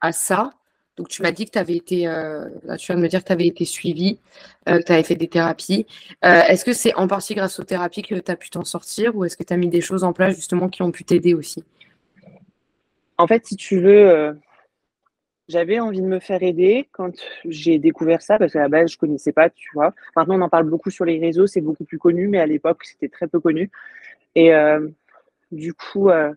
à 0.02 0.12
ça, 0.12 0.54
Donc, 0.96 1.10
tu 1.10 1.22
m'as 1.24 1.32
dit 1.32 1.46
que 1.46 1.52
tu 1.52 1.60
avais 1.60 1.76
été, 1.76 2.06
là, 2.06 2.78
tu 2.78 2.86
viens 2.88 2.96
de 2.96 3.02
me 3.02 3.08
dire 3.08 3.22
que 3.22 3.28
tu 3.28 3.34
avais 3.34 3.48
été 3.48 3.66
suivi, 3.66 4.20
que 4.66 4.82
tu 4.82 4.92
avais 4.92 5.04
fait 5.04 5.16
des 5.16 5.28
thérapies. 5.28 5.88
est-ce 6.22 6.64
que 6.64 6.72
c'est 6.72 6.94
en 6.94 7.08
partie 7.08 7.34
grâce 7.34 7.60
aux 7.60 7.64
thérapies 7.64 8.04
que 8.04 8.16
tu 8.16 8.32
as 8.32 8.36
pu 8.36 8.50
t'en 8.52 8.64
sortir 8.64 9.16
ou 9.16 9.26
est-ce 9.26 9.36
que 9.36 9.44
tu 9.44 9.54
as 9.54 9.58
mis 9.58 9.70
des 9.70 9.82
choses 9.82 10.04
en 10.04 10.14
place 10.14 10.36
justement 10.36 10.70
qui 10.70 10.84
ont 10.84 10.92
pu 10.92 11.04
t'aider 11.04 11.34
aussi? 11.34 11.64
En 13.18 13.28
fait, 13.28 13.46
si 13.48 13.56
tu 13.56 13.82
veux, 13.82 14.38
j'avais 15.50 15.80
envie 15.80 16.02
de 16.02 16.06
me 16.06 16.20
faire 16.20 16.42
aider 16.42 16.88
quand 16.92 17.14
j'ai 17.46 17.80
découvert 17.80 18.22
ça, 18.22 18.38
parce 18.38 18.54
qu'à 18.54 18.60
la 18.60 18.70
base, 18.70 18.92
je 18.92 18.98
connaissais 18.98 19.34
pas, 19.34 19.50
tu 19.50 19.70
vois. 19.74 19.94
Maintenant, 20.16 20.40
on 20.40 20.42
en 20.42 20.50
parle 20.50 20.70
beaucoup 20.70 20.90
sur 20.90 21.06
les 21.06 21.20
réseaux, 21.20 21.48
c'est 21.48 21.62
beaucoup 21.62 21.84
plus 21.84 22.00
connu, 22.00 22.28
mais 22.28 22.40
à 22.40 22.46
l'époque, 22.46 22.86
c'était 22.86 23.10
très 23.10 23.28
peu 23.28 23.40
connu. 23.40 23.70
Et 24.36 24.54
euh, 24.54 24.88
du 25.52 25.74
coup, 25.74 26.10
euh, 26.10 26.34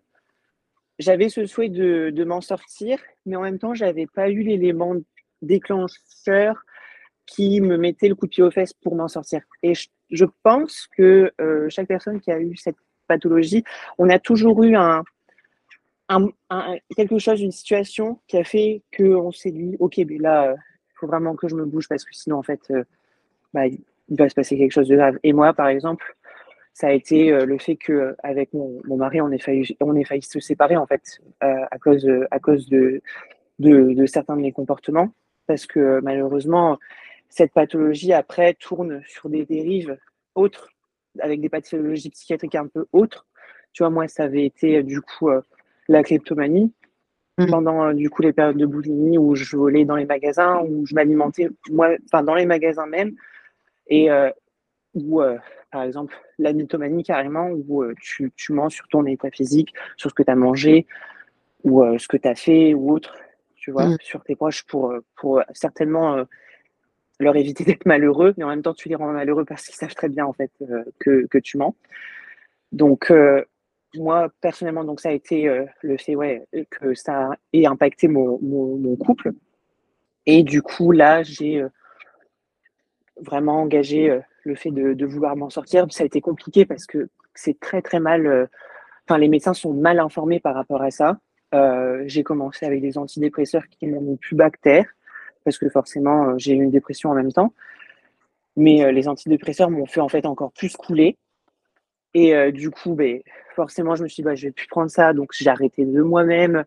j'avais 0.98 1.28
ce 1.28 1.46
souhait 1.46 1.68
de, 1.68 2.24
m'en 2.24 2.40
sortir, 2.40 2.98
mais 3.26 3.36
en 3.36 3.42
même 3.42 3.58
temps, 3.58 3.74
j'avais 3.74 4.06
pas 4.06 4.30
eu 4.30 4.42
l'élément 4.42 4.94
déclencheur 5.42 6.64
qui 7.26 7.60
me 7.60 7.76
mettait 7.76 8.08
le 8.08 8.14
coup 8.14 8.26
de 8.26 8.30
pied 8.30 8.42
aux 8.42 8.50
fesses 8.50 8.72
pour 8.72 8.96
m'en 8.96 9.08
sortir. 9.08 9.42
Et 9.62 9.74
je, 9.74 9.88
je 10.10 10.24
pense 10.42 10.88
que 10.96 11.32
euh, 11.40 11.68
chaque 11.68 11.88
personne 11.88 12.20
qui 12.20 12.30
a 12.30 12.40
eu 12.40 12.56
cette 12.56 12.76
pathologie, 13.08 13.64
on 13.98 14.08
a 14.08 14.18
toujours 14.18 14.62
eu 14.64 14.74
un, 14.76 15.04
un, 16.08 16.28
quelque 16.96 17.18
chose, 17.18 17.40
une 17.40 17.52
situation 17.52 18.20
qui 18.26 18.36
a 18.36 18.44
fait 18.44 18.82
qu'on 18.96 19.32
s'est 19.32 19.50
dit, 19.50 19.76
OK, 19.80 19.98
mais 19.98 20.18
là, 20.18 20.54
il 20.54 20.98
faut 20.98 21.06
vraiment 21.06 21.34
que 21.34 21.48
je 21.48 21.54
me 21.54 21.64
bouge 21.64 21.88
parce 21.88 22.04
que 22.04 22.14
sinon, 22.14 22.36
en 22.36 22.42
fait, 22.42 22.60
euh, 22.70 22.84
bah, 23.52 23.66
il 23.66 23.80
va 24.10 24.28
se 24.28 24.34
passer 24.34 24.56
quelque 24.56 24.72
chose 24.72 24.88
de 24.88 24.96
grave. 24.96 25.18
Et 25.22 25.32
moi, 25.32 25.52
par 25.52 25.68
exemple, 25.68 26.16
ça 26.72 26.88
a 26.88 26.92
été 26.92 27.32
euh, 27.32 27.44
le 27.44 27.58
fait 27.58 27.76
que 27.76 28.14
avec 28.22 28.52
mon, 28.52 28.80
mon, 28.84 28.96
mari, 28.96 29.20
on 29.20 29.30
ait 29.30 29.38
failli, 29.38 29.76
on 29.80 29.96
ait 29.96 30.04
failli 30.04 30.22
se 30.22 30.40
séparer 30.40 30.76
en 30.76 30.86
fait 30.86 31.20
euh, 31.42 31.64
à 31.70 31.78
cause, 31.78 32.08
à 32.30 32.38
cause 32.38 32.68
de, 32.68 33.02
de, 33.58 34.06
certains 34.06 34.36
de 34.36 34.42
mes 34.42 34.52
comportements, 34.52 35.10
parce 35.46 35.66
que 35.66 36.00
malheureusement, 36.02 36.78
cette 37.28 37.52
pathologie 37.52 38.12
après 38.12 38.54
tourne 38.54 39.02
sur 39.06 39.28
des 39.28 39.44
dérives 39.44 39.98
autres, 40.34 40.70
avec 41.20 41.40
des 41.40 41.48
pathologies 41.48 42.10
psychiatriques 42.10 42.54
un 42.54 42.68
peu 42.68 42.86
autres. 42.92 43.26
Tu 43.72 43.82
vois, 43.82 43.90
moi, 43.90 44.08
ça 44.08 44.24
avait 44.24 44.44
été 44.44 44.82
du 44.82 45.00
coup 45.00 45.30
la 45.88 46.02
kleptomanie 46.02 46.72
mmh. 47.38 47.46
pendant 47.46 47.86
euh, 47.86 47.92
du 47.92 48.10
coup 48.10 48.22
les 48.22 48.32
périodes 48.32 48.56
de 48.56 48.66
boulimie 48.66 49.18
où 49.18 49.34
je 49.34 49.56
volais 49.56 49.84
dans 49.84 49.96
les 49.96 50.06
magasins, 50.06 50.62
où 50.62 50.86
je 50.86 50.94
m'alimentais 50.94 51.48
moi, 51.70 51.90
enfin 52.06 52.22
dans 52.22 52.34
les 52.34 52.46
magasins 52.46 52.86
même, 52.86 53.12
et 53.88 54.10
euh, 54.10 54.30
où 54.94 55.22
euh, 55.22 55.36
par 55.70 55.82
exemple 55.82 56.14
la 56.38 56.52
mythomanie 56.52 57.02
carrément 57.02 57.50
où 57.50 57.84
tu, 58.00 58.32
tu, 58.36 58.52
mens 58.52 58.70
sur 58.70 58.88
ton 58.88 59.04
état 59.06 59.30
physique, 59.30 59.74
sur 59.96 60.10
ce 60.10 60.14
que 60.14 60.22
tu 60.22 60.30
as 60.30 60.36
mangé 60.36 60.86
ou 61.64 61.82
ce 61.98 62.06
que 62.06 62.16
tu 62.16 62.28
as 62.28 62.34
fait 62.34 62.74
ou 62.74 62.92
autre, 62.92 63.16
tu 63.56 63.72
vois, 63.72 63.86
mmh. 63.86 63.96
sur 64.00 64.22
tes 64.22 64.36
proches 64.36 64.64
pour, 64.64 64.94
pour 65.16 65.42
certainement 65.52 66.24
leur 67.18 67.36
éviter 67.36 67.64
d'être 67.64 67.86
malheureux, 67.86 68.34
mais 68.36 68.44
en 68.44 68.48
même 68.48 68.62
temps 68.62 68.74
tu 68.74 68.88
les 68.88 68.94
rends 68.94 69.10
malheureux 69.10 69.44
parce 69.44 69.64
qu'ils 69.64 69.74
savent 69.74 69.94
très 69.94 70.08
bien 70.08 70.24
en 70.24 70.32
fait 70.32 70.52
que, 71.00 71.26
que 71.26 71.38
tu 71.38 71.58
mens. 71.58 71.74
Donc 72.72 73.12
moi, 73.96 74.28
personnellement, 74.40 74.84
donc 74.84 75.00
ça 75.00 75.10
a 75.10 75.12
été 75.12 75.48
euh, 75.48 75.64
le 75.82 75.96
fait 75.96 76.14
ouais, 76.14 76.46
que 76.70 76.94
ça 76.94 77.30
ait 77.52 77.66
impacté 77.66 78.08
mon, 78.08 78.38
mon, 78.40 78.96
couple. 78.96 79.32
Et 80.26 80.42
du 80.42 80.62
coup, 80.62 80.92
là, 80.92 81.22
j'ai 81.22 81.60
euh, 81.62 81.68
vraiment 83.20 83.60
engagé 83.62 84.10
euh, 84.10 84.20
le 84.44 84.54
fait 84.54 84.70
de, 84.70 85.06
vouloir 85.06 85.36
m'en 85.36 85.50
sortir. 85.50 85.86
Ça 85.90 86.02
a 86.02 86.06
été 86.06 86.20
compliqué 86.20 86.64
parce 86.64 86.86
que 86.86 87.08
c'est 87.34 87.58
très, 87.60 87.82
très 87.82 88.00
mal. 88.00 88.48
Enfin, 89.06 89.18
les 89.18 89.28
médecins 89.28 89.54
sont 89.54 89.72
mal 89.72 89.98
informés 89.98 90.40
par 90.40 90.54
rapport 90.54 90.82
à 90.82 90.90
ça. 90.90 91.18
j'ai 92.06 92.22
commencé 92.22 92.64
avec 92.64 92.80
des 92.80 92.96
antidépresseurs 92.98 93.66
qui 93.68 93.86
m'ont 93.86 94.00
mis 94.00 94.16
plus 94.16 94.36
bactère 94.36 94.86
parce 95.44 95.58
que 95.58 95.68
forcément, 95.68 96.38
j'ai 96.38 96.54
eu 96.54 96.62
une 96.62 96.70
dépression 96.70 97.10
en 97.10 97.14
même 97.14 97.32
temps. 97.32 97.52
Mais 98.56 98.92
les 98.92 99.08
antidépresseurs 99.08 99.70
m'ont 99.70 99.86
fait 99.86 100.00
en 100.00 100.08
fait 100.08 100.26
encore 100.26 100.52
plus 100.52 100.76
couler. 100.76 101.16
Et 102.14 102.52
du 102.52 102.70
coup, 102.70 102.94
ben, 102.94 103.20
forcément, 103.56 103.96
je 103.96 104.04
me 104.04 104.08
suis 104.08 104.22
dit, 104.22 104.22
bah, 104.22 104.36
je 104.36 104.46
vais 104.46 104.52
plus 104.52 104.68
prendre 104.68 104.90
ça. 104.90 105.12
Donc, 105.12 105.30
j'ai 105.32 105.50
arrêté 105.50 105.84
de 105.84 106.02
moi-même. 106.02 106.64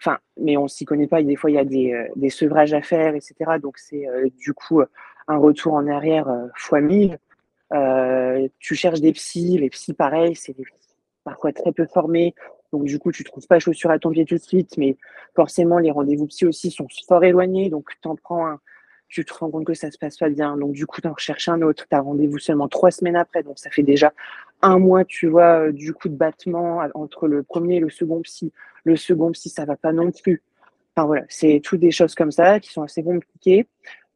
Enfin, 0.00 0.18
mais 0.38 0.56
on 0.56 0.68
s'y 0.68 0.84
connaît 0.84 1.08
pas. 1.08 1.22
Des 1.22 1.36
fois, 1.36 1.50
il 1.50 1.54
y 1.54 1.58
a 1.58 1.64
des, 1.64 1.92
euh, 1.92 2.28
sevrages 2.28 2.74
à 2.74 2.82
faire, 2.82 3.14
etc. 3.14 3.34
Donc, 3.60 3.78
c'est 3.78 4.06
euh, 4.06 4.28
du 4.36 4.52
coup 4.52 4.82
un 5.28 5.36
retour 5.36 5.72
en 5.74 5.88
arrière 5.88 6.28
fois 6.54 6.80
mille. 6.80 7.18
tu 8.60 8.74
cherches 8.74 9.00
des 9.00 9.12
psys. 9.12 9.58
Les 9.58 9.70
psys, 9.70 9.94
pareil, 9.94 10.36
c'est 10.36 10.54
parfois 11.24 11.52
très 11.52 11.72
peu 11.72 11.86
formés. 11.86 12.34
Donc, 12.72 12.84
du 12.84 12.98
coup, 12.98 13.10
tu 13.10 13.24
trouves 13.24 13.46
pas 13.46 13.58
chaussure 13.58 13.90
à 13.90 13.98
ton 13.98 14.10
pied 14.10 14.24
tout 14.24 14.36
de 14.36 14.42
suite. 14.42 14.76
Mais 14.76 14.96
forcément, 15.34 15.78
les 15.78 15.90
rendez-vous 15.90 16.26
psy 16.26 16.46
aussi 16.46 16.70
sont 16.70 16.86
fort 17.08 17.24
éloignés. 17.24 17.70
Donc, 17.70 17.88
tu 18.00 18.08
en 18.08 18.16
prends 18.16 18.46
un 18.46 18.60
tu 19.22 19.24
te 19.24 19.32
rends 19.32 19.50
compte 19.50 19.64
que 19.64 19.72
ça 19.72 19.90
se 19.90 19.96
passe 19.96 20.18
pas 20.18 20.28
bien. 20.28 20.58
Donc, 20.58 20.72
du 20.72 20.86
coup, 20.86 21.00
tu 21.00 21.08
en 21.08 21.14
recherches 21.14 21.48
un 21.48 21.62
autre. 21.62 21.86
Tu 21.88 21.96
as 21.96 22.00
rendez-vous 22.00 22.38
seulement 22.38 22.68
trois 22.68 22.90
semaines 22.90 23.16
après. 23.16 23.42
Donc, 23.42 23.58
ça 23.58 23.70
fait 23.70 23.82
déjà 23.82 24.12
un 24.60 24.78
mois, 24.78 25.06
tu 25.06 25.26
vois, 25.26 25.68
euh, 25.68 25.72
du 25.72 25.94
coup 25.94 26.10
de 26.10 26.16
battement 26.16 26.82
entre 26.94 27.26
le 27.26 27.42
premier 27.42 27.76
et 27.76 27.80
le 27.80 27.88
second 27.88 28.20
psy. 28.22 28.52
Le 28.84 28.96
second 28.96 29.32
psy, 29.32 29.48
ça 29.48 29.64
va 29.64 29.76
pas 29.76 29.92
non 29.92 30.10
plus. 30.10 30.42
Enfin, 30.94 31.06
voilà, 31.06 31.24
c'est 31.28 31.60
toutes 31.64 31.80
des 31.80 31.90
choses 31.90 32.14
comme 32.14 32.30
ça 32.30 32.60
qui 32.60 32.70
sont 32.70 32.82
assez 32.82 33.02
compliquées. 33.02 33.66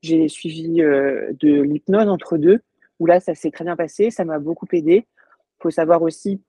J'ai 0.02 0.28
suivi 0.28 0.82
euh, 0.82 1.32
de 1.40 1.62
l'hypnose 1.62 2.08
entre 2.08 2.36
deux, 2.36 2.60
où 2.98 3.06
là, 3.06 3.20
ça 3.20 3.34
s'est 3.34 3.50
très 3.50 3.64
bien 3.64 3.76
passé. 3.76 4.10
Ça 4.10 4.26
m'a 4.26 4.38
beaucoup 4.38 4.66
aidé. 4.72 5.06
Il 5.06 5.62
faut 5.62 5.70
savoir 5.70 6.02
aussi 6.02 6.42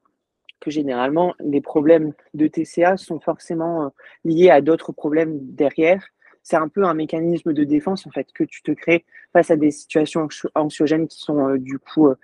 que 0.60 0.72
généralement, 0.72 1.36
les 1.40 1.62
problèmes 1.62 2.14
de 2.34 2.48
TCA 2.48 2.98
sont 2.98 3.22
forcément 3.22 3.86
euh, 3.86 3.90
liés 4.26 4.50
à 4.50 4.60
d'autres 4.60 4.92
problèmes 4.92 5.38
derrière 5.40 6.06
c'est 6.43 6.56
un 6.56 6.67
peu 6.67 6.84
un 6.86 6.93
mécanisme 6.93 7.54
de 7.54 7.63
défense 7.63 8.08
en 8.08 8.12
fait 8.12 8.27
que 8.34 8.43
tu 8.43 8.62
te 8.62 8.71
crées 8.71 9.06
face 9.34 9.51
à 9.51 9.56
des 9.56 9.71
situations 9.71 10.27
anxiogènes 10.56 11.08
qui 11.08 11.19
sont 11.19 11.49
euh, 11.49 11.58
du 11.58 11.80
coup 11.80 12.08
euh, 12.08 12.15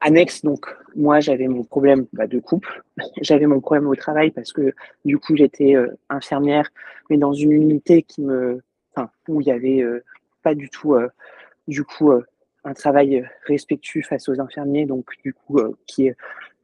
annexes. 0.00 0.42
Donc 0.42 0.66
moi 0.94 1.20
j'avais 1.20 1.48
mon 1.48 1.64
problème 1.64 2.06
bah, 2.12 2.26
de 2.26 2.38
couple, 2.38 2.82
j'avais 3.20 3.46
mon 3.46 3.60
problème 3.60 3.88
au 3.88 3.94
travail 3.94 4.30
parce 4.30 4.52
que 4.52 4.74
du 5.04 5.18
coup 5.18 5.36
j'étais 5.36 5.74
euh, 5.74 5.88
infirmière, 6.08 6.70
mais 7.10 7.16
dans 7.16 7.32
une 7.32 7.52
unité 7.52 8.02
qui 8.02 8.22
me, 8.22 8.62
enfin 8.94 9.10
où 9.28 9.40
il 9.40 9.46
y 9.46 9.52
avait 9.52 9.84
pas 10.42 10.54
du 10.54 10.70
tout 10.70 10.96
du 11.66 11.84
coup 11.84 12.12
un 12.68 12.74
travail 12.74 13.28
respectueux 13.46 14.02
face 14.02 14.28
aux 14.28 14.40
infirmiers, 14.40 14.86
donc 14.86 15.06
du 15.24 15.32
coup 15.32 15.60
qui 15.86 16.10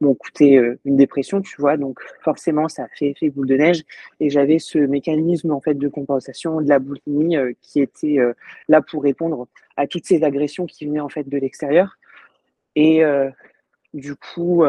m'ont 0.01 0.15
coûté 0.15 0.57
euh, 0.57 0.79
une 0.85 0.97
dépression, 0.97 1.41
tu 1.41 1.55
vois. 1.59 1.77
Donc 1.77 1.99
forcément, 2.21 2.67
ça 2.67 2.83
a 2.83 2.87
fait 2.89 3.11
effet 3.11 3.29
boule 3.29 3.47
de 3.47 3.55
neige. 3.55 3.83
Et 4.19 4.29
j'avais 4.29 4.59
ce 4.59 4.77
mécanisme 4.77 5.51
en 5.51 5.61
fait 5.61 5.75
de 5.75 5.87
compensation 5.87 6.61
de 6.61 6.69
la 6.69 6.79
boulimie 6.79 7.37
euh, 7.37 7.53
qui 7.61 7.81
était 7.81 8.19
euh, 8.19 8.33
là 8.67 8.81
pour 8.81 9.03
répondre 9.03 9.47
à 9.77 9.87
toutes 9.87 10.05
ces 10.05 10.23
agressions 10.23 10.65
qui 10.65 10.85
venaient 10.85 10.99
en 10.99 11.09
fait 11.09 11.27
de 11.27 11.37
l'extérieur. 11.37 11.97
Et 12.77 13.03
du 13.93 14.15
coup, 14.15 14.65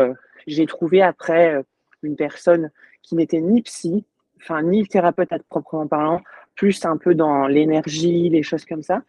j'ai 0.46 0.64
trouvé 0.66 1.02
après 1.02 1.60
une 2.04 2.14
personne 2.14 2.70
qui 3.02 3.16
n'était 3.16 3.40
ni 3.40 3.62
psy, 3.62 4.04
enfin 4.40 4.62
ni 4.62 4.86
thérapeute 4.86 5.32
à 5.32 5.40
proprement 5.40 5.88
parlant, 5.88 6.20
plus 6.54 6.84
un 6.84 6.98
peu 6.98 7.16
dans 7.16 7.48
l'énergie, 7.48 8.28
les 8.28 8.44
choses 8.44 8.64
comme 8.64 8.84
ça, 8.84 9.02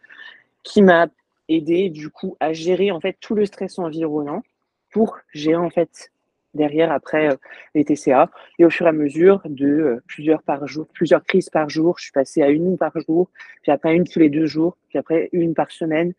qui 0.64 0.82
m'a 0.82 1.06
aidé 1.48 1.90
du 1.90 2.10
coup 2.10 2.36
à 2.40 2.52
gérer 2.52 2.90
en 2.90 3.00
fait 3.00 3.16
tout 3.20 3.34
le 3.34 3.46
stress 3.46 3.78
environnant 3.78 4.42
pour 4.90 5.18
gérer 5.32 5.56
en 5.56 5.70
fait 5.70 6.10
derrière 6.54 6.92
après 6.92 7.30
euh, 7.30 7.36
les 7.74 7.84
TCA. 7.84 8.30
Et 8.58 8.64
au 8.64 8.70
fur 8.70 8.86
et 8.86 8.88
à 8.90 8.92
mesure 8.92 9.40
de 9.44 9.66
euh, 9.66 10.02
plusieurs 10.06 10.42
par 10.42 10.66
jour, 10.66 10.86
plusieurs 10.92 11.24
crises 11.24 11.50
par 11.50 11.68
jour, 11.68 11.98
je 11.98 12.04
suis 12.04 12.12
passée 12.12 12.42
à 12.42 12.48
une 12.48 12.78
par 12.78 12.92
jour, 13.00 13.30
puis 13.62 13.72
après 13.72 13.94
une 13.94 14.06
tous 14.06 14.18
les 14.18 14.30
deux 14.30 14.46
jours, 14.46 14.76
puis 14.88 14.98
après 14.98 15.28
une 15.32 15.54
par 15.54 15.70
semaine, 15.70 16.12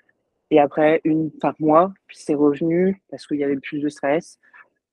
et 0.51 0.59
après 0.59 1.01
une 1.03 1.31
par 1.31 1.55
mois. 1.59 1.93
Puis 2.07 2.17
c'est 2.19 2.35
revenu 2.35 3.01
parce 3.09 3.27
qu'il 3.27 3.37
y 3.37 3.43
avait 3.43 3.57
plus 3.57 3.79
de 3.79 3.89
stress 3.89 4.39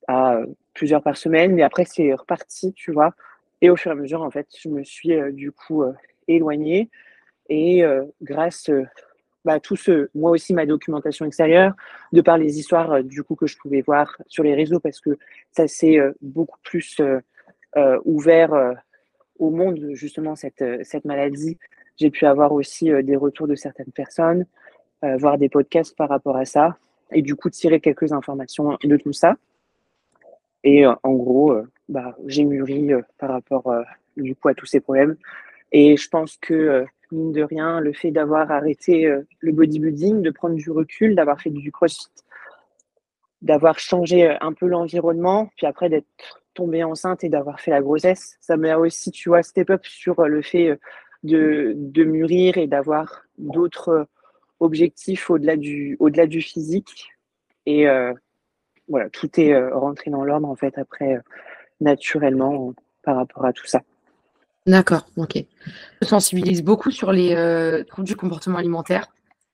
à 0.08 0.34
euh, 0.36 0.46
plusieurs 0.74 1.02
par 1.02 1.16
semaine, 1.16 1.54
mais 1.54 1.62
après 1.62 1.84
c'est 1.84 2.12
reparti, 2.14 2.72
tu 2.74 2.92
vois. 2.92 3.14
Et 3.62 3.70
au 3.70 3.76
fur 3.76 3.90
et 3.90 3.94
à 3.94 3.96
mesure, 3.96 4.22
en 4.22 4.30
fait, 4.30 4.46
je 4.60 4.68
me 4.68 4.84
suis 4.84 5.16
du 5.32 5.50
coup 5.50 5.82
éloignée. 6.28 6.90
Et 7.48 7.82
grâce 8.20 8.70
bah, 9.46 9.60
tout 9.60 9.76
ce, 9.76 10.08
moi 10.12 10.32
aussi 10.32 10.52
ma 10.52 10.66
documentation 10.66 11.24
extérieure, 11.24 11.72
de 12.12 12.20
par 12.20 12.36
les 12.36 12.58
histoires 12.58 12.90
euh, 12.94 13.02
du 13.02 13.22
coup 13.22 13.36
que 13.36 13.46
je 13.46 13.56
pouvais 13.56 13.80
voir 13.80 14.20
sur 14.26 14.42
les 14.42 14.56
réseaux 14.56 14.80
parce 14.80 15.00
que 15.00 15.16
ça 15.52 15.68
s'est 15.68 16.00
euh, 16.00 16.12
beaucoup 16.20 16.58
plus 16.64 17.00
euh, 17.00 18.00
ouvert 18.04 18.74
au 19.38 19.50
monde 19.50 19.90
justement 19.92 20.34
cette, 20.34 20.64
cette 20.82 21.04
maladie. 21.04 21.58
J'ai 21.96 22.10
pu 22.10 22.26
avoir 22.26 22.52
aussi 22.52 22.90
des 23.04 23.14
retours 23.14 23.46
de 23.46 23.54
certaines 23.54 23.92
personnes, 23.92 24.46
voir 25.02 25.36
des 25.36 25.50
podcasts 25.50 25.94
par 25.94 26.08
rapport 26.08 26.36
à 26.36 26.46
ça 26.46 26.78
et 27.12 27.20
du 27.20 27.36
coup 27.36 27.50
tirer 27.50 27.80
quelques 27.80 28.12
informations 28.12 28.78
de 28.82 28.96
tout 28.96 29.12
ça. 29.12 29.36
Et 30.64 30.86
en 30.86 31.12
gros, 31.12 31.54
bah, 31.90 32.16
j'ai 32.26 32.44
mûri 32.44 32.92
par 33.18 33.30
rapport 33.30 33.70
du 34.16 34.34
coup 34.34 34.48
à 34.48 34.54
tous 34.54 34.66
ces 34.66 34.80
problèmes. 34.80 35.16
Et 35.70 35.98
je 35.98 36.08
pense 36.08 36.38
que 36.38 36.86
mine 37.12 37.32
de 37.32 37.42
rien, 37.42 37.80
le 37.80 37.92
fait 37.92 38.10
d'avoir 38.10 38.50
arrêté 38.50 39.06
euh, 39.06 39.26
le 39.40 39.52
bodybuilding, 39.52 40.22
de 40.22 40.30
prendre 40.30 40.54
du 40.54 40.70
recul, 40.70 41.14
d'avoir 41.14 41.40
fait 41.40 41.50
du 41.50 41.72
crossfit, 41.72 42.08
d'avoir 43.42 43.78
changé 43.78 44.28
euh, 44.28 44.36
un 44.40 44.52
peu 44.52 44.66
l'environnement, 44.66 45.50
puis 45.56 45.66
après 45.66 45.88
d'être 45.88 46.06
tombée 46.54 46.84
enceinte 46.84 47.24
et 47.24 47.28
d'avoir 47.28 47.60
fait 47.60 47.70
la 47.70 47.82
grossesse, 47.82 48.36
ça 48.40 48.56
m'a 48.56 48.76
aussi, 48.76 49.10
tu 49.10 49.28
vois, 49.28 49.42
step 49.42 49.70
up 49.70 49.84
sur 49.84 50.20
euh, 50.20 50.28
le 50.28 50.42
fait 50.42 50.78
de, 51.22 51.74
mûrir 52.04 52.56
et 52.56 52.66
d'avoir 52.66 53.24
d'autres 53.38 54.06
objectifs 54.60 55.28
au-delà 55.28 55.56
du 55.56 56.40
physique. 56.40 57.10
Et 57.66 57.86
voilà, 58.88 59.10
tout 59.10 59.28
est 59.40 59.58
rentré 59.70 60.10
dans 60.10 60.24
l'ordre 60.24 60.48
en 60.48 60.54
fait 60.54 60.78
après 60.78 61.20
naturellement 61.80 62.72
par 63.02 63.16
rapport 63.16 63.44
à 63.44 63.52
tout 63.52 63.66
ça. 63.66 63.82
D'accord, 64.66 65.06
ok. 65.16 65.44
Je 66.02 66.06
sensibilise 66.06 66.62
beaucoup 66.62 66.90
sur 66.90 67.12
les 67.12 67.84
troubles 67.88 68.06
du 68.06 68.16
comportement 68.16 68.58
alimentaire. 68.58 69.06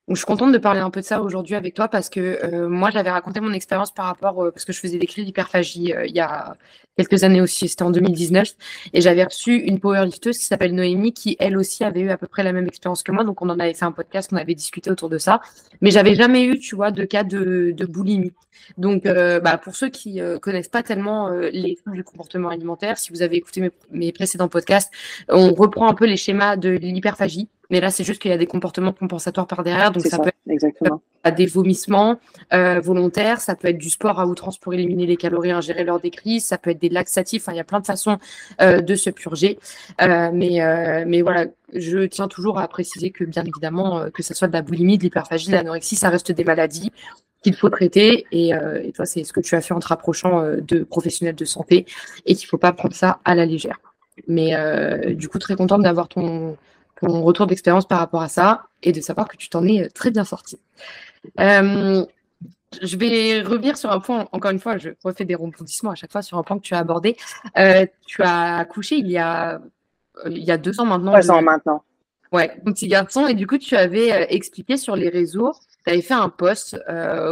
Donc, 0.07 0.17
je 0.17 0.19
suis 0.19 0.25
contente 0.25 0.51
de 0.51 0.57
parler 0.57 0.81
un 0.81 0.89
peu 0.89 0.99
de 0.99 1.05
ça 1.05 1.21
aujourd'hui 1.21 1.55
avec 1.55 1.75
toi 1.75 1.87
parce 1.87 2.09
que 2.09 2.19
euh, 2.19 2.67
moi, 2.67 2.91
j'avais 2.91 3.09
raconté 3.09 3.39
mon 3.39 3.53
expérience 3.53 3.89
par 3.93 4.05
rapport, 4.05 4.43
euh, 4.43 4.51
parce 4.51 4.65
que 4.65 4.73
je 4.73 4.79
faisais 4.79 4.97
des 4.97 5.07
cris 5.07 5.23
d'hyperphagie 5.23 5.93
euh, 5.93 6.05
il 6.05 6.13
y 6.13 6.19
a 6.19 6.57
quelques 6.97 7.23
années 7.23 7.39
aussi, 7.39 7.69
c'était 7.69 7.83
en 7.83 7.89
2019, 7.89 8.49
et 8.91 8.99
j'avais 8.99 9.23
reçu 9.23 9.55
une 9.55 9.79
powerlifteuse 9.79 10.37
qui 10.37 10.43
s'appelle 10.45 10.75
Noémie, 10.75 11.13
qui 11.13 11.37
elle 11.39 11.57
aussi 11.57 11.85
avait 11.85 12.01
eu 12.01 12.09
à 12.09 12.17
peu 12.17 12.27
près 12.27 12.43
la 12.43 12.51
même 12.51 12.67
expérience 12.67 13.01
que 13.01 13.13
moi, 13.13 13.23
donc 13.23 13.41
on 13.41 13.49
en 13.49 13.59
avait 13.59 13.73
fait 13.73 13.85
un 13.85 13.93
podcast, 13.93 14.29
on 14.33 14.35
avait 14.35 14.55
discuté 14.55 14.91
autour 14.91 15.09
de 15.09 15.17
ça, 15.17 15.41
mais 15.79 15.89
j'avais 15.89 16.15
jamais 16.15 16.43
eu, 16.45 16.59
tu 16.59 16.75
vois, 16.75 16.91
de 16.91 17.05
cas 17.05 17.23
de, 17.23 17.71
de 17.75 17.85
boulimie. 17.85 18.33
Donc, 18.77 19.03
bah, 19.03 19.57
pour 19.57 19.75
ceux 19.75 19.89
qui 19.89 20.19
connaissent 20.41 20.67
pas 20.67 20.83
tellement 20.83 21.29
les 21.29 21.75
troubles 21.75 21.97
du 21.97 22.03
comportement 22.03 22.49
alimentaire, 22.49 22.97
si 22.97 23.11
vous 23.11 23.21
avez 23.21 23.37
écouté 23.37 23.61
mes, 23.61 23.71
mes 23.91 24.11
précédents 24.11 24.47
podcasts, 24.47 24.91
on 25.29 25.53
reprend 25.53 25.87
un 25.87 25.93
peu 25.93 26.05
les 26.05 26.17
schémas 26.17 26.55
de 26.55 26.69
l'hyperphagie. 26.69 27.49
Mais 27.69 27.79
là, 27.79 27.89
c'est 27.89 28.03
juste 28.03 28.21
qu'il 28.21 28.29
y 28.29 28.33
a 28.33 28.37
des 28.37 28.45
comportements 28.45 28.93
compensatoires 28.93 29.47
par 29.47 29.63
derrière. 29.63 29.91
Donc, 29.91 30.05
ça, 30.05 30.19
peut 30.19 30.31
être 30.47 31.35
des 31.35 31.45
vomissements 31.45 32.19
euh, 32.53 32.79
volontaires, 32.79 33.41
ça 33.41 33.55
peut 33.55 33.69
être 33.69 33.77
du 33.77 33.89
sport 33.89 34.19
à 34.19 34.27
outrance 34.27 34.57
pour 34.57 34.73
éliminer 34.73 35.05
les 35.05 35.17
calories 35.17 35.51
ingérées 35.51 35.83
lors 35.83 35.99
des 35.99 36.11
crises, 36.11 36.45
ça 36.45 36.57
peut 36.57 36.71
être 36.71 36.81
des 36.81 36.89
laxatifs. 36.89 37.45
il 37.49 37.55
y 37.55 37.59
a 37.59 37.63
plein 37.63 37.79
de 37.79 37.85
façons 37.85 38.19
euh, 38.61 38.81
de 38.81 38.95
se 38.95 39.09
purger. 39.09 39.57
Euh, 40.01 40.29
mais, 40.33 40.59
mais 41.07 41.21
voilà, 41.23 41.45
je 41.73 42.05
tiens 42.05 42.27
toujours 42.27 42.59
à 42.59 42.67
préciser 42.67 43.09
que, 43.09 43.23
bien 43.23 43.43
évidemment, 43.43 44.09
que 44.13 44.21
ce 44.21 44.33
soit 44.33 44.47
de 44.47 44.53
la 44.53 44.61
boulimie, 44.61 44.97
de 44.97 45.03
l'hyperphagie, 45.03 45.47
de 45.47 45.53
l'anorexie, 45.53 45.95
ça 45.95 46.09
reste 46.09 46.31
des 46.31 46.43
maladies 46.43 46.91
qu'il 47.43 47.55
faut 47.55 47.69
traiter. 47.69 48.25
Et, 48.31 48.49
et 48.49 48.91
toi, 48.93 49.05
c'est 49.05 49.23
ce 49.23 49.33
que 49.33 49.41
tu 49.41 49.55
as 49.55 49.61
fait 49.61 49.73
en 49.73 49.79
te 49.79 49.87
rapprochant 49.87 50.43
de 50.59 50.83
professionnels 50.83 51.35
de 51.35 51.45
santé 51.45 51.85
et 52.25 52.35
qu'il 52.35 52.45
ne 52.45 52.49
faut 52.49 52.57
pas 52.57 52.73
prendre 52.73 52.95
ça 52.95 53.19
à 53.25 53.35
la 53.35 53.45
légère. 53.45 53.79
Mais 54.27 54.55
du 55.15 55.29
coup, 55.29 55.39
très 55.39 55.55
contente 55.55 55.83
d'avoir 55.83 56.07
ton, 56.07 56.57
ton 57.03 57.21
retour 57.21 57.47
d'expérience 57.47 57.87
par 57.87 57.99
rapport 57.99 58.21
à 58.21 58.29
ça 58.29 58.63
et 58.81 58.91
de 58.91 59.01
savoir 59.01 59.27
que 59.27 59.37
tu 59.37 59.49
t'en 59.49 59.65
es 59.65 59.83
euh, 59.83 59.89
très 59.93 60.11
bien 60.11 60.23
sorti. 60.23 60.59
Euh, 61.39 62.05
je 62.81 62.97
vais 62.97 63.41
revenir 63.41 63.77
sur 63.77 63.91
un 63.91 63.99
point, 63.99 64.27
encore 64.31 64.51
une 64.51 64.59
fois, 64.59 64.77
je 64.77 64.89
refais 65.03 65.25
des 65.25 65.35
rebondissements 65.35 65.91
à 65.91 65.95
chaque 65.95 66.11
fois 66.11 66.21
sur 66.21 66.37
un 66.37 66.43
point 66.43 66.57
que 66.57 66.63
tu 66.63 66.73
as 66.73 66.79
abordé. 66.79 67.15
Euh, 67.57 67.85
tu 68.07 68.23
as 68.23 68.57
accouché 68.57 68.95
il 68.95 69.09
y 69.09 69.17
a, 69.17 69.61
il 70.25 70.43
y 70.43 70.51
a 70.51 70.57
deux 70.57 70.79
ans 70.79 70.85
maintenant. 70.85 71.11
Trois 71.11 71.31
ans 71.31 71.41
maintenant. 71.41 71.83
Ouais, 72.31 72.51
mon 72.65 72.73
petit 72.73 72.87
garçon. 72.87 73.27
Et 73.27 73.35
du 73.35 73.45
coup, 73.45 73.59
tu 73.59 73.75
avais 73.75 74.33
expliqué 74.33 74.77
sur 74.77 74.95
les 74.95 75.09
réseaux, 75.09 75.53
tu 75.85 75.91
avais 75.91 76.01
fait 76.01 76.13
un 76.13 76.29
post 76.29 76.77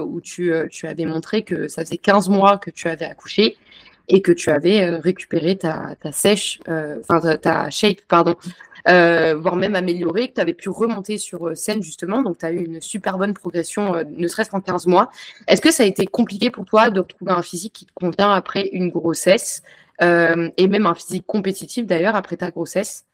où 0.05 0.21
tu, 0.21 0.53
tu, 0.69 0.87
avais 0.87 1.05
montré 1.05 1.43
que 1.43 1.67
ça 1.67 1.83
faisait 1.83 1.97
15 1.97 2.29
mois 2.29 2.57
que 2.57 2.69
tu 2.69 2.87
avais 2.87 3.05
accouché 3.05 3.57
et 4.07 4.21
que 4.21 4.31
tu 4.31 4.49
avais 4.49 4.89
récupéré 4.89 5.57
ta, 5.57 5.95
ta 6.01 6.11
sèche, 6.11 6.59
enfin 6.67 7.37
ta 7.37 7.69
shape, 7.69 8.01
pardon, 8.07 8.35
euh, 8.87 9.35
voire 9.35 9.55
même 9.55 9.75
améliorer, 9.75 10.29
que 10.29 10.35
tu 10.35 10.41
avais 10.41 10.53
pu 10.53 10.69
remonter 10.69 11.17
sur 11.17 11.47
euh, 11.47 11.55
scène 11.55 11.83
justement. 11.83 12.21
Donc, 12.21 12.39
tu 12.39 12.45
as 12.45 12.51
eu 12.51 12.63
une 12.63 12.81
super 12.81 13.17
bonne 13.17 13.33
progression, 13.33 13.95
euh, 13.95 14.03
ne 14.09 14.27
serait-ce 14.27 14.49
qu'en 14.49 14.61
15 14.61 14.87
mois. 14.87 15.11
Est-ce 15.47 15.61
que 15.61 15.71
ça 15.71 15.83
a 15.83 15.85
été 15.85 16.07
compliqué 16.07 16.49
pour 16.49 16.65
toi 16.65 16.89
de 16.89 16.99
retrouver 16.99 17.31
un 17.31 17.43
physique 17.43 17.73
qui 17.73 17.85
te 17.85 17.93
convient 17.93 18.31
après 18.31 18.69
une 18.71 18.89
grossesse 18.89 19.61
et 20.57 20.67
même 20.67 20.87
un 20.87 20.95
physique 20.95 21.27
compétitif 21.27 21.85
d'ailleurs 21.85 22.15
après 22.15 22.35
ta 22.35 22.49
grossesse? 22.49 23.05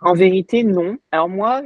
En 0.00 0.14
vérité, 0.14 0.64
non. 0.64 0.96
Alors 1.12 1.28
moi, 1.28 1.62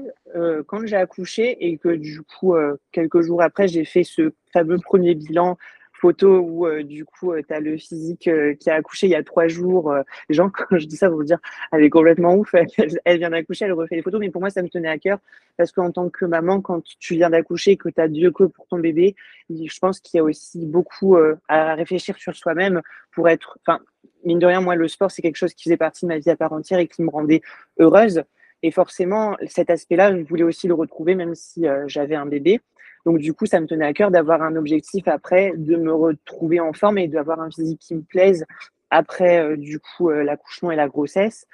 quand 0.67 0.87
j'ai 0.87 0.97
accouché 0.97 1.67
et 1.67 1.79
que 1.79 1.91
du 1.91 2.23
coup, 2.23 2.55
quelques 2.93 3.21
jours 3.23 3.43
après, 3.43 3.69
j'ai 3.69 3.85
fait 3.85 4.05
ce 4.05 4.33
fameux 4.53 4.79
premier 4.79 5.15
bilan 5.15 5.57
photo 6.03 6.41
où 6.41 6.67
euh, 6.67 6.83
du 6.83 7.05
coup 7.05 7.33
euh, 7.33 7.43
tu 7.47 7.55
as 7.55 7.61
le 7.61 7.77
physique 7.77 8.27
euh, 8.27 8.55
qui 8.55 8.69
a 8.71 8.75
accouché 8.75 9.07
il 9.07 9.11
y 9.11 9.15
a 9.15 9.23
trois 9.23 9.47
jours. 9.47 9.95
les 10.29 10.35
gens, 10.35 10.51
quand 10.51 10.77
je 10.77 10.87
dis 10.87 10.97
ça, 10.97 11.09
vont 11.09 11.17
vous 11.17 11.25
dire 11.25 11.39
elle 11.71 11.85
est 11.85 11.91
complètement 11.91 12.35
ouf, 12.35 12.53
elle, 13.05 13.19
vient 13.19 13.31
d'accoucher, 13.31 13.67
elle 13.67 13.73
refait 13.73 13.95
les 13.95 14.03
photos. 14.03 14.19
Mais 14.19 14.31
pour 14.31 14.41
moi, 14.41 14.51
ça 14.51 14.63
me 14.63 14.69
tenait 14.69 14.89
à 14.89 14.99
cœur 14.99 15.19
parce 15.57 15.71
qu'en 15.71 15.93
tant 15.93 16.11
que 16.11 16.25
maman, 16.25 16.61
quand 16.61 16.83
tu 16.99 17.15
viens 17.15 17.31
d'accoucher, 17.31 17.77
que 17.77 17.89
tu 17.89 18.01
as 18.01 18.09
Dieu 18.09 18.33
que 18.33 18.45
pour 18.45 18.67
ton 18.67 18.79
bébé, 18.79 19.15
je 19.49 19.79
pense 19.79 20.01
qu'il 20.01 20.19
y 20.19 20.21
a 20.21 20.25
aussi 20.25 20.67
beaucoup 20.67 21.17
à 21.49 21.75
réfléchir 21.75 22.17
sur 22.17 22.35
soi-même 22.35 22.83
pour 23.13 23.29
être. 23.29 23.59
Enfin, 23.61 23.81
mine 24.25 24.41
de 24.41 24.47
rien, 24.47 24.61
moi, 24.61 24.75
le 24.75 24.89
sport, 24.89 25.11
c'est 25.11 25.23
quelque 25.23 25.37
chose 25.37 25.55
qui 25.55 25.65
faisait 25.65 25.77
partie 25.77 26.05
de 26.05 26.09
ma 26.09 26.19
vie 26.19 26.31
à 26.31 26.37
part 26.37 26.53
entière 26.53 26.81
et 26.81 26.89
qui 26.89 27.03
me 27.03 27.11
rendait 27.11 27.43
heureuse. 27.79 28.25
Et 28.65 28.71
forcément, 28.71 29.37
cet 29.47 29.71
aspect-là, 29.71 30.17
je 30.17 30.23
voulais 30.23 30.45
aussi 30.45 30.67
le 30.69 30.75
retrouver, 30.75 31.15
même 31.15 31.35
si 31.35 31.67
j'avais 31.87 32.17
un 32.17 32.27
bébé. 32.27 32.61
Donc, 33.05 33.19
du 33.19 33.35
coup, 33.35 33.47
ça 33.47 33.61
me 33.61 33.67
tenait 33.67 33.87
à 33.87 33.93
cœur 33.93 34.11
d'avoir 34.11 34.43
un 34.43 34.55
objectif 34.57 35.09
après, 35.09 35.53
de 35.57 35.77
me 35.77 35.93
retrouver 35.93 36.61
en 36.61 36.73
forme 36.73 36.99
et 36.99 37.09
d'avoir 37.09 37.41
un 37.41 37.51
physique 37.51 37.81
qui 37.81 37.95
me 37.95 38.03
plaise 38.03 38.45
après, 38.91 39.43
euh, 39.43 39.57
du 39.57 39.81
coup, 39.81 40.11
euh, 40.11 40.23
l'accouchement 40.23 40.71
et 40.71 40.77
la 40.77 40.87
grossesse. 40.87 41.47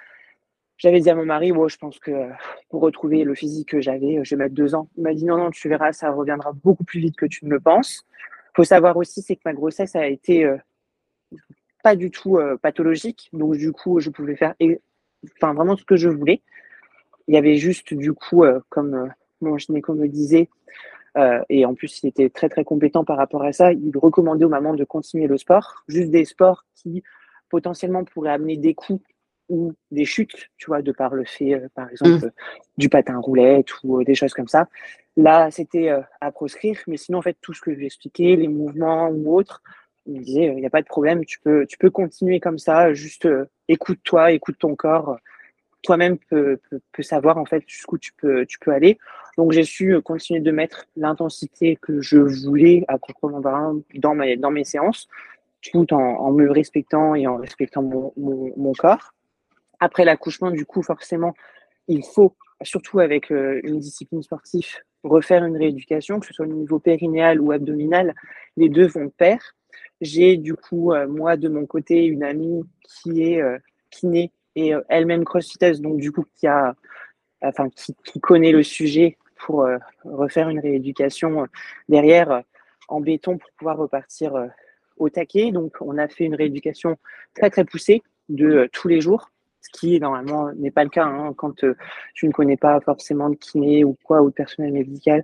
J'avais 0.77 1.01
dit 1.01 1.09
à 1.09 1.15
mon 1.15 1.25
mari, 1.25 1.53
bon, 1.53 1.69
je 1.69 1.79
pense 1.79 1.99
que 1.99 2.11
pour 2.69 2.83
retrouver 2.83 3.25
le 3.25 3.35
physique 3.35 3.71
que 3.71 3.81
j'avais, 3.81 4.21
je 4.23 4.35
vais 4.35 4.45
mettre 4.45 4.55
deux 4.55 4.75
ans. 4.75 4.89
Il 4.97 5.05
m'a 5.05 5.15
dit, 5.15 5.25
non, 5.25 5.37
non, 5.37 5.51
tu 5.51 5.69
verras, 5.69 5.93
ça 5.93 6.11
reviendra 6.11 6.53
beaucoup 6.53 6.85
plus 6.85 7.01
vite 7.01 7.17
que 7.17 7.27
tu 7.27 7.45
ne 7.47 7.51
le 7.51 7.61
penses. 7.61 8.05
Il 8.53 8.57
faut 8.57 8.65
savoir 8.65 8.97
aussi, 8.97 9.23
c'est 9.23 9.37
que 9.37 9.43
ma 9.45 9.55
grossesse 9.55 9.97
a 9.97 10.07
été 10.07 10.45
euh, 10.45 10.57
pas 11.83 11.97
du 11.97 12.11
tout 12.11 12.39
pathologique. 12.61 13.29
Donc, 13.33 13.57
du 13.57 13.73
coup, 13.73 13.99
je 14.01 14.11
pouvais 14.11 14.37
faire 14.37 14.55
enfin, 15.37 15.55
vraiment 15.55 15.77
ce 15.77 15.85
que 15.85 15.97
je 15.97 16.09
voulais. 16.09 16.43
Il 17.29 17.35
y 17.35 17.39
avait 17.39 17.57
juste, 17.57 17.95
du 17.95 18.13
coup, 18.13 18.45
comme 18.69 19.13
mon 19.41 19.59
gynéco 19.59 19.95
me 19.95 20.09
disait, 20.09 20.49
euh, 21.19 21.41
et 21.49 21.65
en 21.65 21.75
plus, 21.75 22.03
il 22.03 22.07
était 22.09 22.31
très 22.31 22.49
très 22.49 22.65
compétent 22.65 23.05
par 23.05 23.17
rapport 23.17 23.43
à 23.43 23.53
ça. 23.53 23.73
Il 23.73 23.97
recommandait 23.97 24.45
aux 24.45 24.51
mamans 24.51 24.75
de 24.75 24.85
continuer 24.85 25.27
le 25.27 25.37
sport, 25.37 25.85
juste 25.89 26.11
des 26.11 26.25
sports 26.25 26.65
qui 26.75 27.03
potentiellement 27.51 28.05
pourraient 28.05 28.31
amener 28.31 28.57
des 28.57 28.75
coups 28.75 29.03
ou 29.49 29.73
des 29.91 30.05
chutes, 30.05 30.51
tu 30.59 30.67
vois, 30.67 30.83
de 30.83 30.93
par 30.93 31.15
le 31.15 31.25
fait, 31.25 31.55
euh, 31.55 31.69
par 31.75 31.91
exemple, 31.91 32.27
mmh. 32.27 32.31
du 32.77 32.89
patin 32.89 33.19
roulette 33.19 33.69
ou 33.83 34.01
euh, 34.01 34.05
des 34.05 34.15
choses 34.15 34.35
comme 34.35 34.49
ça. 34.49 34.69
Là, 35.17 35.51
c'était 35.51 35.91
à 36.21 36.31
proscrire, 36.31 36.79
mais 36.87 36.97
sinon, 36.97 37.19
en 37.19 37.23
fait, 37.23 37.37
tout 37.41 37.53
ce 37.53 37.61
que 37.61 37.73
je 37.73 37.79
lui 37.79 37.87
expliquais, 37.87 38.37
les 38.37 38.47
mouvements 38.47 39.09
ou 39.09 39.37
autres, 39.37 39.63
il 40.07 40.21
me 40.21 40.25
disait, 40.25 40.47
il 40.47 40.61
n'y 40.61 40.67
a 40.67 40.71
pas 40.71 40.81
de 40.81 40.87
problème, 40.87 41.25
tu 41.25 41.41
peux, 41.41 41.67
tu 41.67 41.77
peux 41.77 41.91
continuer 41.91 42.39
comme 42.39 42.59
ça, 42.59 42.93
juste 42.93 43.29
écoute-toi, 43.67 44.31
écoute 44.31 44.59
ton 44.61 44.77
corps, 44.77 45.19
toi-même 45.83 46.19
peux, 46.31 46.59
peut, 46.93 47.03
savoir 47.03 47.38
en 47.38 47.45
fait 47.45 47.62
jusqu'où 47.67 47.99
tu 47.99 48.12
peux, 48.12 48.45
tu 48.47 48.59
peux 48.59 48.73
aller. 48.73 48.99
Donc 49.37 49.53
j'ai 49.53 49.64
su 49.64 50.01
continuer 50.03 50.41
de 50.41 50.51
mettre 50.51 50.87
l'intensité 50.97 51.77
que 51.77 52.01
je 52.01 52.19
voulais 52.19 52.85
à 52.88 52.99
proprement 52.99 53.41
dans, 53.41 54.14
mes, 54.14 54.37
dans 54.37 54.51
mes 54.51 54.64
séances, 54.64 55.09
tout 55.62 55.93
en, 55.95 56.33
me 56.33 56.51
respectant 56.51 57.14
et 57.14 57.27
en 57.27 57.37
respectant 57.37 57.83
mon, 57.83 58.12
mon, 58.17 58.73
corps. 58.73 59.14
Après 59.81 60.05
l'accouchement, 60.05 60.51
du 60.51 60.67
coup, 60.67 60.83
forcément, 60.83 61.35
il 61.87 62.05
faut, 62.05 62.35
surtout 62.62 62.99
avec 62.99 63.31
euh, 63.31 63.61
une 63.62 63.79
discipline 63.79 64.23
sportive, 64.23 64.69
refaire 65.05 65.45
une 65.45 65.57
rééducation, 65.57 66.19
que 66.19 66.27
ce 66.27 66.35
soit 66.35 66.47
au 66.47 66.53
niveau 66.53 66.81
périnéal 66.81 67.41
ou 67.41 67.53
abdominal, 67.53 68.14
les 68.57 68.69
deux 68.69 68.87
vont 68.87 69.05
de 69.05 69.11
pair. 69.11 69.55
J'ai 70.01 70.37
du 70.37 70.55
coup, 70.55 70.93
euh, 70.93 71.07
moi, 71.07 71.37
de 71.37 71.49
mon 71.49 71.67
côté, 71.67 72.05
une 72.05 72.25
amie 72.25 72.62
qui 72.83 73.23
est 73.23 73.41
euh, 73.41 73.59
kiné 73.91 74.33
et 74.59 74.75
euh, 74.75 74.81
elle-même 74.88 75.25
crossfiteuse, 75.25 75.81
donc 75.81 75.99
du 75.99 76.11
coup 76.11 76.25
qui 76.35 76.47
a, 76.47 76.75
enfin 77.42 77.68
qui, 77.71 77.94
connaît 78.21 78.53
le 78.53 78.62
sujet 78.62 79.16
pour 79.37 79.62
euh, 79.62 79.79
refaire 80.05 80.49
une 80.49 80.59
rééducation 80.59 81.42
euh, 81.42 81.47
derrière 81.88 82.42
en 82.88 83.01
béton 83.01 83.38
pour 83.38 83.51
pouvoir 83.53 83.77
repartir 83.77 84.33
au 84.97 85.09
taquet. 85.11 85.53
Donc 85.53 85.77
on 85.81 85.97
a 85.99 86.09
fait 86.09 86.25
une 86.25 86.35
rééducation 86.35 86.97
très 87.35 87.51
très 87.51 87.64
poussée 87.64 88.03
de 88.29 88.68
tous 88.73 88.88
les 88.88 89.01
jours, 89.01 89.31
ce 89.61 89.68
qui 89.71 90.01
normalement 90.01 90.53
n'est 90.55 90.71
pas 90.71 90.85
le 90.85 90.90
cas 90.90 91.05
hein, 91.05 91.35
quand 91.37 91.64
tu 92.14 92.27
ne 92.27 92.33
connais 92.33 92.57
pas 92.57 92.81
forcément 92.81 93.31
de 93.31 93.37
kiné 93.37 93.85
ou 93.85 93.97
quoi 94.03 94.23
ou 94.23 94.31
de 94.31 94.35
personnel 94.35 94.73
médical. 94.73 95.23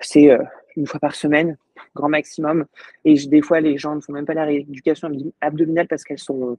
C'est 0.00 0.30
une 0.76 0.86
fois 0.86 1.00
par 1.00 1.16
semaine, 1.16 1.56
grand 1.96 2.08
maximum. 2.08 2.66
Et 3.04 3.14
des 3.14 3.42
fois, 3.42 3.60
les 3.60 3.76
gens 3.76 3.96
ne 3.96 4.00
font 4.00 4.12
même 4.12 4.26
pas 4.26 4.34
la 4.34 4.44
rééducation 4.44 5.10
abdominale 5.40 5.88
parce 5.88 6.04
qu'elles 6.04 6.20
sont 6.20 6.56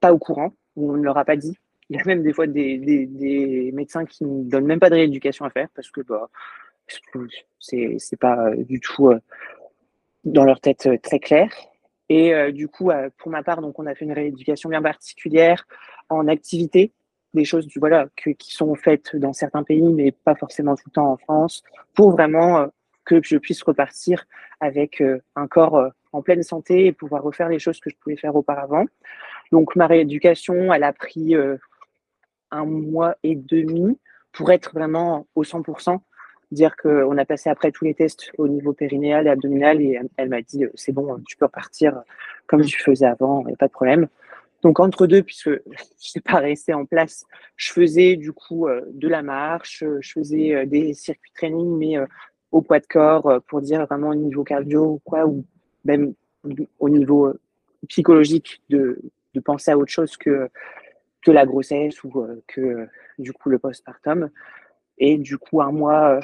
pas 0.00 0.12
au 0.12 0.18
courant 0.18 0.52
on 0.78 0.96
ne 0.96 1.02
leur 1.02 1.18
a 1.18 1.24
pas 1.24 1.36
dit. 1.36 1.56
Il 1.90 1.96
y 1.96 2.00
a 2.00 2.04
même 2.04 2.22
des 2.22 2.32
fois 2.32 2.46
des, 2.46 3.70
médecins 3.72 4.04
qui 4.04 4.24
ne 4.24 4.44
donnent 4.44 4.66
même 4.66 4.80
pas 4.80 4.90
de 4.90 4.94
rééducation 4.94 5.44
à 5.44 5.50
faire 5.50 5.68
parce 5.74 5.90
que 5.90 6.02
bah, 6.02 6.28
c'est 7.58 8.20
pas 8.20 8.54
du 8.56 8.80
tout 8.80 9.08
euh, 9.08 9.18
dans 10.24 10.44
leur 10.44 10.60
tête 10.60 10.86
euh, 10.86 10.98
très 10.98 11.18
clair. 11.18 11.50
Et 12.10 12.34
euh, 12.34 12.52
du 12.52 12.68
coup, 12.68 12.90
pour 13.18 13.30
ma 13.30 13.42
part, 13.42 13.60
donc 13.60 13.78
on 13.78 13.86
a 13.86 13.94
fait 13.94 14.04
une 14.04 14.12
rééducation 14.12 14.70
bien 14.70 14.80
particulière 14.80 15.66
en 16.08 16.26
activité, 16.26 16.92
des 17.34 17.44
choses 17.44 17.66
du, 17.66 17.78
voilà, 17.78 18.08
qui 18.16 18.52
sont 18.52 18.74
faites 18.74 19.14
dans 19.16 19.34
certains 19.34 19.62
pays, 19.62 19.92
mais 19.92 20.12
pas 20.12 20.34
forcément 20.34 20.74
tout 20.74 20.84
le 20.86 20.92
temps 20.92 21.12
en 21.12 21.16
France, 21.18 21.62
pour 21.94 22.12
vraiment 22.12 22.66
que 23.04 23.20
je 23.22 23.36
puisse 23.36 23.62
repartir 23.62 24.24
avec 24.60 25.02
un 25.36 25.46
corps 25.48 25.90
en 26.12 26.22
pleine 26.22 26.42
santé 26.42 26.86
et 26.86 26.92
pouvoir 26.92 27.22
refaire 27.22 27.50
les 27.50 27.58
choses 27.58 27.78
que 27.78 27.90
je 27.90 27.96
pouvais 27.96 28.16
faire 28.16 28.34
auparavant. 28.36 28.86
Donc 29.52 29.76
ma 29.76 29.86
rééducation, 29.86 30.72
elle 30.72 30.84
a 30.84 30.92
pris 30.92 31.34
euh, 31.34 31.56
un 32.50 32.64
mois 32.64 33.16
et 33.22 33.34
demi 33.34 33.98
pour 34.32 34.50
être 34.52 34.72
vraiment 34.74 35.26
au 35.34 35.42
100%. 35.42 35.98
Dire 36.50 36.76
qu'on 36.76 37.18
a 37.18 37.24
passé 37.24 37.50
après 37.50 37.72
tous 37.72 37.84
les 37.84 37.94
tests 37.94 38.30
au 38.38 38.48
niveau 38.48 38.72
périnéal 38.72 39.26
et 39.26 39.30
abdominal 39.30 39.82
et 39.82 40.00
elle, 40.16 40.28
m'a 40.30 40.40
dit 40.40 40.64
c'est 40.74 40.92
bon, 40.92 41.18
tu 41.26 41.36
peux 41.36 41.44
repartir 41.44 42.02
comme 42.46 42.62
tu 42.62 42.82
faisais 42.82 43.04
avant, 43.04 43.42
il 43.42 43.48
n'y 43.48 43.52
a 43.52 43.56
pas 43.56 43.66
de 43.66 43.72
problème. 43.72 44.08
Donc 44.62 44.80
entre 44.80 45.06
deux, 45.06 45.22
puisque 45.22 45.50
je 45.50 45.50
n'étais 45.50 46.20
pas 46.20 46.38
restée 46.38 46.72
en 46.72 46.86
place, 46.86 47.26
je 47.56 47.70
faisais 47.70 48.16
du 48.16 48.32
coup 48.32 48.66
de 48.66 49.08
la 49.08 49.22
marche, 49.22 49.84
je 50.00 50.12
faisais 50.12 50.64
des 50.64 50.94
circuits 50.94 51.32
training, 51.34 51.76
mais 51.76 51.96
au 52.50 52.62
poids 52.62 52.80
de 52.80 52.86
corps 52.86 53.42
pour 53.46 53.60
dire 53.60 53.84
vraiment 53.86 54.08
au 54.08 54.14
niveau 54.14 54.42
cardio 54.42 55.02
quoi, 55.04 55.26
ou 55.26 55.44
même 55.84 56.14
au 56.78 56.88
niveau 56.88 57.34
psychologique 57.88 58.62
de, 58.70 58.98
de 59.34 59.40
penser 59.40 59.70
à 59.70 59.78
autre 59.78 59.92
chose 59.92 60.16
que, 60.16 60.50
que 61.22 61.30
la 61.30 61.46
grossesse 61.46 62.02
ou 62.04 62.20
euh, 62.20 62.42
que 62.46 62.88
du 63.18 63.32
coup 63.32 63.50
le 63.50 63.58
postpartum. 63.58 64.30
Et 64.98 65.16
du 65.18 65.38
coup, 65.38 65.60
un 65.62 65.72
mois, 65.72 66.16
euh, 66.16 66.20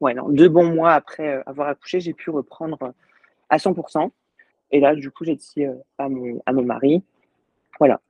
ouais, 0.00 0.14
non, 0.14 0.28
deux 0.28 0.48
bons 0.48 0.72
mois 0.72 0.92
après 0.92 1.36
euh, 1.36 1.42
avoir 1.46 1.68
accouché, 1.68 2.00
j'ai 2.00 2.12
pu 2.12 2.30
reprendre 2.30 2.92
à 3.48 3.56
100%. 3.56 4.10
Et 4.72 4.80
là, 4.80 4.94
du 4.94 5.10
coup, 5.10 5.24
j'ai 5.24 5.36
dit 5.36 5.64
à, 5.98 6.08
mon, 6.08 6.40
à 6.46 6.52
mon 6.52 6.62
mari, 6.62 7.02
voilà, 7.80 8.00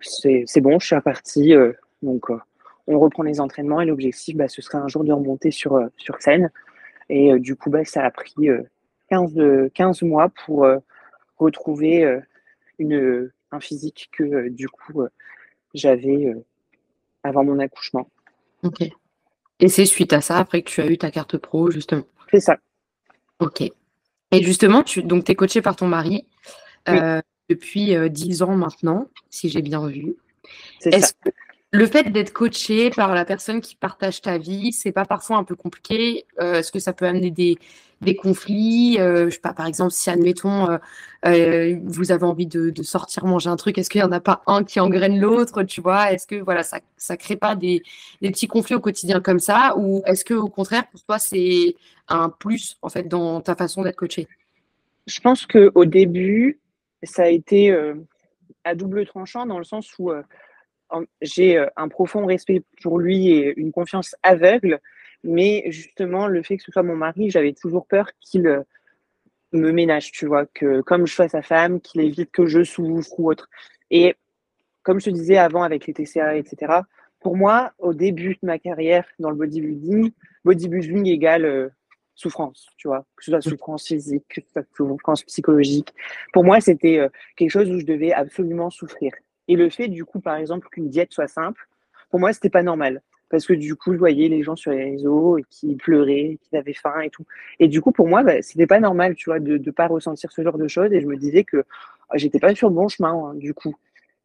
c'est 0.00 0.60
bon, 0.60 0.80
je 0.80 0.86
suis 0.86 0.96
reparti. 0.96 1.54
donc, 2.02 2.30
on 2.88 2.98
reprend 2.98 3.22
les 3.22 3.40
entraînements 3.40 3.80
et 3.80 3.86
l'objectif, 3.86 4.36
bah, 4.36 4.48
ce 4.48 4.60
serait 4.60 4.78
un 4.78 4.88
jour 4.88 5.04
de 5.04 5.12
remonter 5.12 5.52
sur, 5.52 5.88
sur 5.96 6.20
scène. 6.20 6.50
Et 7.08 7.38
du 7.38 7.54
coup, 7.54 7.70
bah, 7.70 7.84
ça 7.84 8.02
a 8.04 8.10
pris 8.10 8.48
15, 9.08 9.70
15 9.72 10.02
mois 10.02 10.30
pour 10.30 10.66
retrouver 11.38 12.22
une, 12.78 13.30
un 13.54 13.60
physique 13.60 14.10
que 14.12 14.24
euh, 14.24 14.50
du 14.50 14.68
coup 14.68 15.02
euh, 15.02 15.08
j'avais 15.72 16.26
euh, 16.26 16.44
avant 17.22 17.44
mon 17.44 17.58
accouchement. 17.58 18.10
Ok. 18.62 18.82
Et 19.60 19.68
c'est 19.68 19.86
suite 19.86 20.12
à 20.12 20.20
ça, 20.20 20.38
après 20.38 20.62
que 20.62 20.70
tu 20.70 20.80
as 20.80 20.86
eu 20.86 20.98
ta 20.98 21.10
carte 21.10 21.36
pro, 21.38 21.70
justement? 21.70 22.04
C'est 22.30 22.40
ça. 22.40 22.58
Ok. 23.38 23.62
Et 23.62 24.42
justement, 24.42 24.82
tu 24.82 25.02
donc 25.02 25.28
es 25.30 25.34
coaché 25.34 25.62
par 25.62 25.76
ton 25.76 25.86
mari 25.86 26.26
depuis 27.48 27.94
dix 28.10 28.42
ans 28.42 28.56
maintenant, 28.56 29.08
si 29.30 29.48
j'ai 29.48 29.62
bien 29.62 29.86
vu. 29.86 30.16
C'est 30.80 30.98
ça. 30.98 31.12
le 31.70 31.86
fait 31.86 32.10
d'être 32.10 32.32
coaché 32.32 32.90
par 32.90 33.14
la 33.14 33.24
personne 33.24 33.60
qui 33.60 33.76
partage 33.76 34.20
ta 34.22 34.38
vie, 34.38 34.72
c'est 34.72 34.92
pas 34.92 35.04
parfois 35.04 35.36
un 35.36 35.44
peu 35.44 35.54
compliqué? 35.54 36.26
Est-ce 36.38 36.72
que 36.72 36.78
ça 36.78 36.92
peut 36.92 37.06
amener 37.06 37.30
des, 37.30 37.58
des 38.04 38.16
conflits 38.16 38.98
euh, 39.00 39.26
Je 39.26 39.34
sais 39.34 39.40
pas, 39.40 39.52
par 39.52 39.66
exemple, 39.66 39.92
si 39.92 40.10
admettons, 40.10 40.70
euh, 40.70 40.78
euh, 41.26 41.76
vous 41.84 42.12
avez 42.12 42.24
envie 42.24 42.46
de, 42.46 42.82
sortir 42.82 43.24
manger 43.24 43.50
un 43.50 43.56
truc, 43.56 43.78
est-ce 43.78 43.90
qu'il 43.90 44.00
n'y 44.00 44.06
en 44.06 44.12
a 44.12 44.20
pas 44.20 44.42
un 44.46 44.62
qui 44.62 44.80
engraine 44.80 45.18
l'autre, 45.18 45.62
tu 45.64 45.80
vois? 45.80 46.12
Est-ce 46.12 46.26
que 46.26 46.36
voilà, 46.36 46.62
ça 46.62 46.80
ne 47.10 47.16
crée 47.16 47.36
pas 47.36 47.56
des, 47.56 47.82
petits 48.20 48.46
conflits 48.46 48.76
au 48.76 48.80
quotidien 48.80 49.20
comme 49.20 49.40
ça? 49.40 49.74
Ou 49.76 50.02
est-ce 50.06 50.24
que 50.24 50.34
au 50.34 50.48
contraire, 50.48 50.88
pour 50.88 51.02
toi, 51.02 51.18
c'est 51.18 51.74
un 52.08 52.28
plus 52.28 52.76
en 52.82 52.88
fait 52.88 53.08
dans 53.08 53.40
ta 53.40 53.56
façon 53.56 53.82
d'être 53.82 53.96
coaché 53.96 54.28
Je 55.06 55.20
pense 55.20 55.46
qu'au 55.46 55.84
début, 55.84 56.60
ça 57.02 57.24
a 57.24 57.28
été 57.28 57.76
à 58.64 58.74
double 58.74 59.06
tranchant 59.06 59.46
dans 59.46 59.58
le 59.58 59.64
sens 59.64 59.90
où 59.98 60.12
j'ai 61.22 61.66
un 61.76 61.88
profond 61.88 62.26
respect 62.26 62.62
pour 62.82 62.98
lui 62.98 63.28
et 63.28 63.58
une 63.58 63.72
confiance 63.72 64.14
aveugle 64.22 64.80
mais 65.24 65.64
justement, 65.68 66.26
le 66.28 66.42
fait 66.42 66.58
que 66.58 66.62
ce 66.62 66.70
soit 66.70 66.82
mon 66.82 66.96
mari, 66.96 67.30
j'avais 67.30 67.54
toujours 67.54 67.86
peur 67.86 68.10
qu'il 68.20 68.46
euh, 68.46 68.62
me 69.52 69.72
ménage, 69.72 70.12
tu 70.12 70.26
vois, 70.26 70.46
que 70.46 70.82
comme 70.82 71.06
je 71.06 71.14
sois 71.14 71.28
sa 71.28 71.42
femme, 71.42 71.80
qu'il 71.80 72.02
évite 72.02 72.30
que 72.30 72.46
je 72.46 72.62
souffre 72.62 73.18
ou 73.18 73.30
autre. 73.30 73.48
Et 73.90 74.14
comme 74.82 75.00
je 75.00 75.06
te 75.06 75.10
disais 75.10 75.38
avant 75.38 75.62
avec 75.62 75.86
les 75.86 75.94
TCA, 75.94 76.36
etc., 76.36 76.80
pour 77.20 77.36
moi, 77.36 77.72
au 77.78 77.94
début 77.94 78.34
de 78.34 78.46
ma 78.46 78.58
carrière 78.58 79.06
dans 79.18 79.30
le 79.30 79.36
bodybuilding, 79.36 80.10
bodybuilding 80.44 81.06
égale 81.06 81.46
euh, 81.46 81.68
souffrance, 82.14 82.68
tu 82.76 82.88
vois, 82.88 83.06
que 83.16 83.24
ce 83.24 83.30
soit 83.30 83.40
souffrance 83.40 83.86
physique, 83.86 84.24
que 84.28 84.42
ce 84.42 84.52
soit 84.52 84.66
souffrance 84.76 85.22
psychologique. 85.24 85.94
Pour 86.34 86.44
moi, 86.44 86.60
c'était 86.60 86.98
euh, 86.98 87.08
quelque 87.36 87.50
chose 87.50 87.70
où 87.70 87.80
je 87.80 87.86
devais 87.86 88.12
absolument 88.12 88.68
souffrir. 88.68 89.12
Et 89.48 89.56
le 89.56 89.70
fait, 89.70 89.88
du 89.88 90.04
coup, 90.04 90.20
par 90.20 90.36
exemple, 90.36 90.68
qu'une 90.68 90.90
diète 90.90 91.14
soit 91.14 91.28
simple, 91.28 91.66
pour 92.10 92.20
moi, 92.20 92.34
c'était 92.34 92.50
pas 92.50 92.62
normal 92.62 93.00
parce 93.34 93.48
que 93.48 93.52
du 93.52 93.74
coup, 93.74 93.92
je 93.92 93.98
voyais 93.98 94.28
les 94.28 94.44
gens 94.44 94.54
sur 94.54 94.70
les 94.70 94.84
réseaux 94.92 95.40
qui 95.50 95.74
pleuraient, 95.74 96.38
qui 96.40 96.56
avaient 96.56 96.72
faim 96.72 97.00
et 97.00 97.10
tout. 97.10 97.24
Et 97.58 97.66
du 97.66 97.80
coup, 97.80 97.90
pour 97.90 98.06
moi, 98.06 98.22
bah, 98.22 98.40
c'était 98.42 98.68
pas 98.68 98.78
normal, 98.78 99.16
tu 99.16 99.28
vois, 99.28 99.40
de 99.40 99.58
ne 99.58 99.70
pas 99.72 99.88
ressentir 99.88 100.30
ce 100.30 100.40
genre 100.44 100.56
de 100.56 100.68
choses. 100.68 100.92
Et 100.92 101.00
je 101.00 101.08
me 101.08 101.16
disais 101.16 101.42
que 101.42 101.64
ah, 102.10 102.16
j'étais 102.16 102.38
pas 102.38 102.54
sur 102.54 102.68
le 102.68 102.76
bon 102.76 102.86
chemin, 102.86 103.12
hein, 103.12 103.34
du 103.34 103.52
coup. 103.52 103.74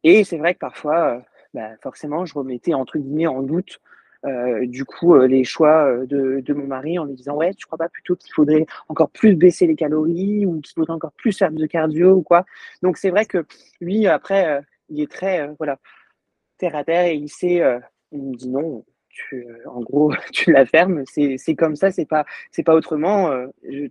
Et 0.04 0.22
c'est 0.22 0.38
vrai 0.38 0.54
que 0.54 0.60
parfois, 0.60 1.16
euh, 1.16 1.20
bah, 1.54 1.70
forcément, 1.82 2.24
je 2.24 2.34
remettais 2.34 2.72
entre 2.72 2.98
guillemets 2.98 3.26
en 3.26 3.42
doute. 3.42 3.80
Euh, 4.24 4.64
du 4.64 4.84
coup, 4.84 5.16
euh, 5.16 5.26
les 5.26 5.42
choix 5.42 6.06
de, 6.06 6.38
de, 6.38 6.54
mon 6.54 6.68
mari 6.68 6.96
en 7.00 7.04
lui 7.04 7.14
disant 7.14 7.34
ouais, 7.34 7.52
tu 7.54 7.66
crois 7.66 7.78
pas 7.78 7.88
plutôt 7.88 8.14
qu'il 8.14 8.32
faudrait 8.32 8.66
encore 8.88 9.10
plus 9.10 9.34
baisser 9.34 9.66
les 9.66 9.74
calories 9.74 10.46
ou 10.46 10.60
qu'il 10.60 10.74
faudrait 10.74 10.94
encore 10.94 11.14
plus 11.14 11.36
faire 11.36 11.50
de 11.50 11.66
cardio 11.66 12.12
ou 12.12 12.22
quoi? 12.22 12.44
Donc 12.80 12.96
c'est 12.96 13.10
vrai 13.10 13.26
que 13.26 13.44
lui 13.80 14.06
après, 14.06 14.62
il 14.88 15.00
est 15.00 15.10
très 15.10 15.48
voilà 15.58 15.78
terre 16.58 16.76
à 16.76 16.84
terre 16.84 17.06
et 17.06 17.16
il 17.16 17.28
sait, 17.28 17.60
il 18.12 18.22
me 18.22 18.36
dit 18.36 18.48
non, 18.48 18.84
tu, 19.10 19.46
euh, 19.46 19.68
en 19.68 19.80
gros, 19.80 20.12
tu 20.32 20.52
la 20.52 20.64
fermes. 20.66 21.04
C'est 21.06 21.54
comme 21.54 21.76
ça, 21.76 21.90
c'est 21.90 22.06
pas, 22.06 22.24
c'est 22.50 22.62
pas 22.62 22.74
autrement. 22.74 23.30
Euh, 23.30 23.46
je, 23.68 23.86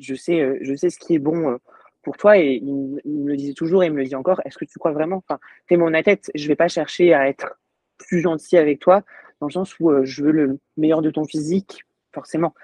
je, 0.00 0.14
sais, 0.14 0.40
euh, 0.40 0.58
je 0.62 0.74
sais 0.74 0.90
ce 0.90 0.98
qui 0.98 1.14
est 1.14 1.18
bon 1.18 1.58
pour 2.02 2.16
toi 2.16 2.38
et 2.38 2.60
il, 2.62 2.74
me 3.06 3.28
le 3.28 3.36
disait 3.36 3.54
toujours 3.54 3.82
et 3.82 3.86
il 3.86 3.92
me 3.92 3.98
le 3.98 4.04
dit 4.04 4.16
encore. 4.16 4.40
Est-ce 4.44 4.58
que 4.58 4.64
tu 4.64 4.78
crois 4.78 4.92
vraiment? 4.92 5.22
Enfin, 5.28 5.38
t'es 5.68 5.76
mon 5.76 5.94
athlète. 5.94 6.30
Je 6.34 6.48
vais 6.48 6.56
pas 6.56 6.68
chercher 6.68 7.14
à 7.14 7.28
être 7.28 7.58
plus 7.98 8.20
gentil 8.20 8.56
avec 8.56 8.80
toi 8.80 9.02
dans 9.40 9.46
le 9.46 9.52
sens 9.52 9.78
où 9.78 9.90
je 10.04 10.22
veux 10.22 10.32
le 10.32 10.58
meilleur 10.76 11.02
de 11.02 11.10
ton 11.10 11.24
physique, 11.24 11.84
forcément. 12.12 12.54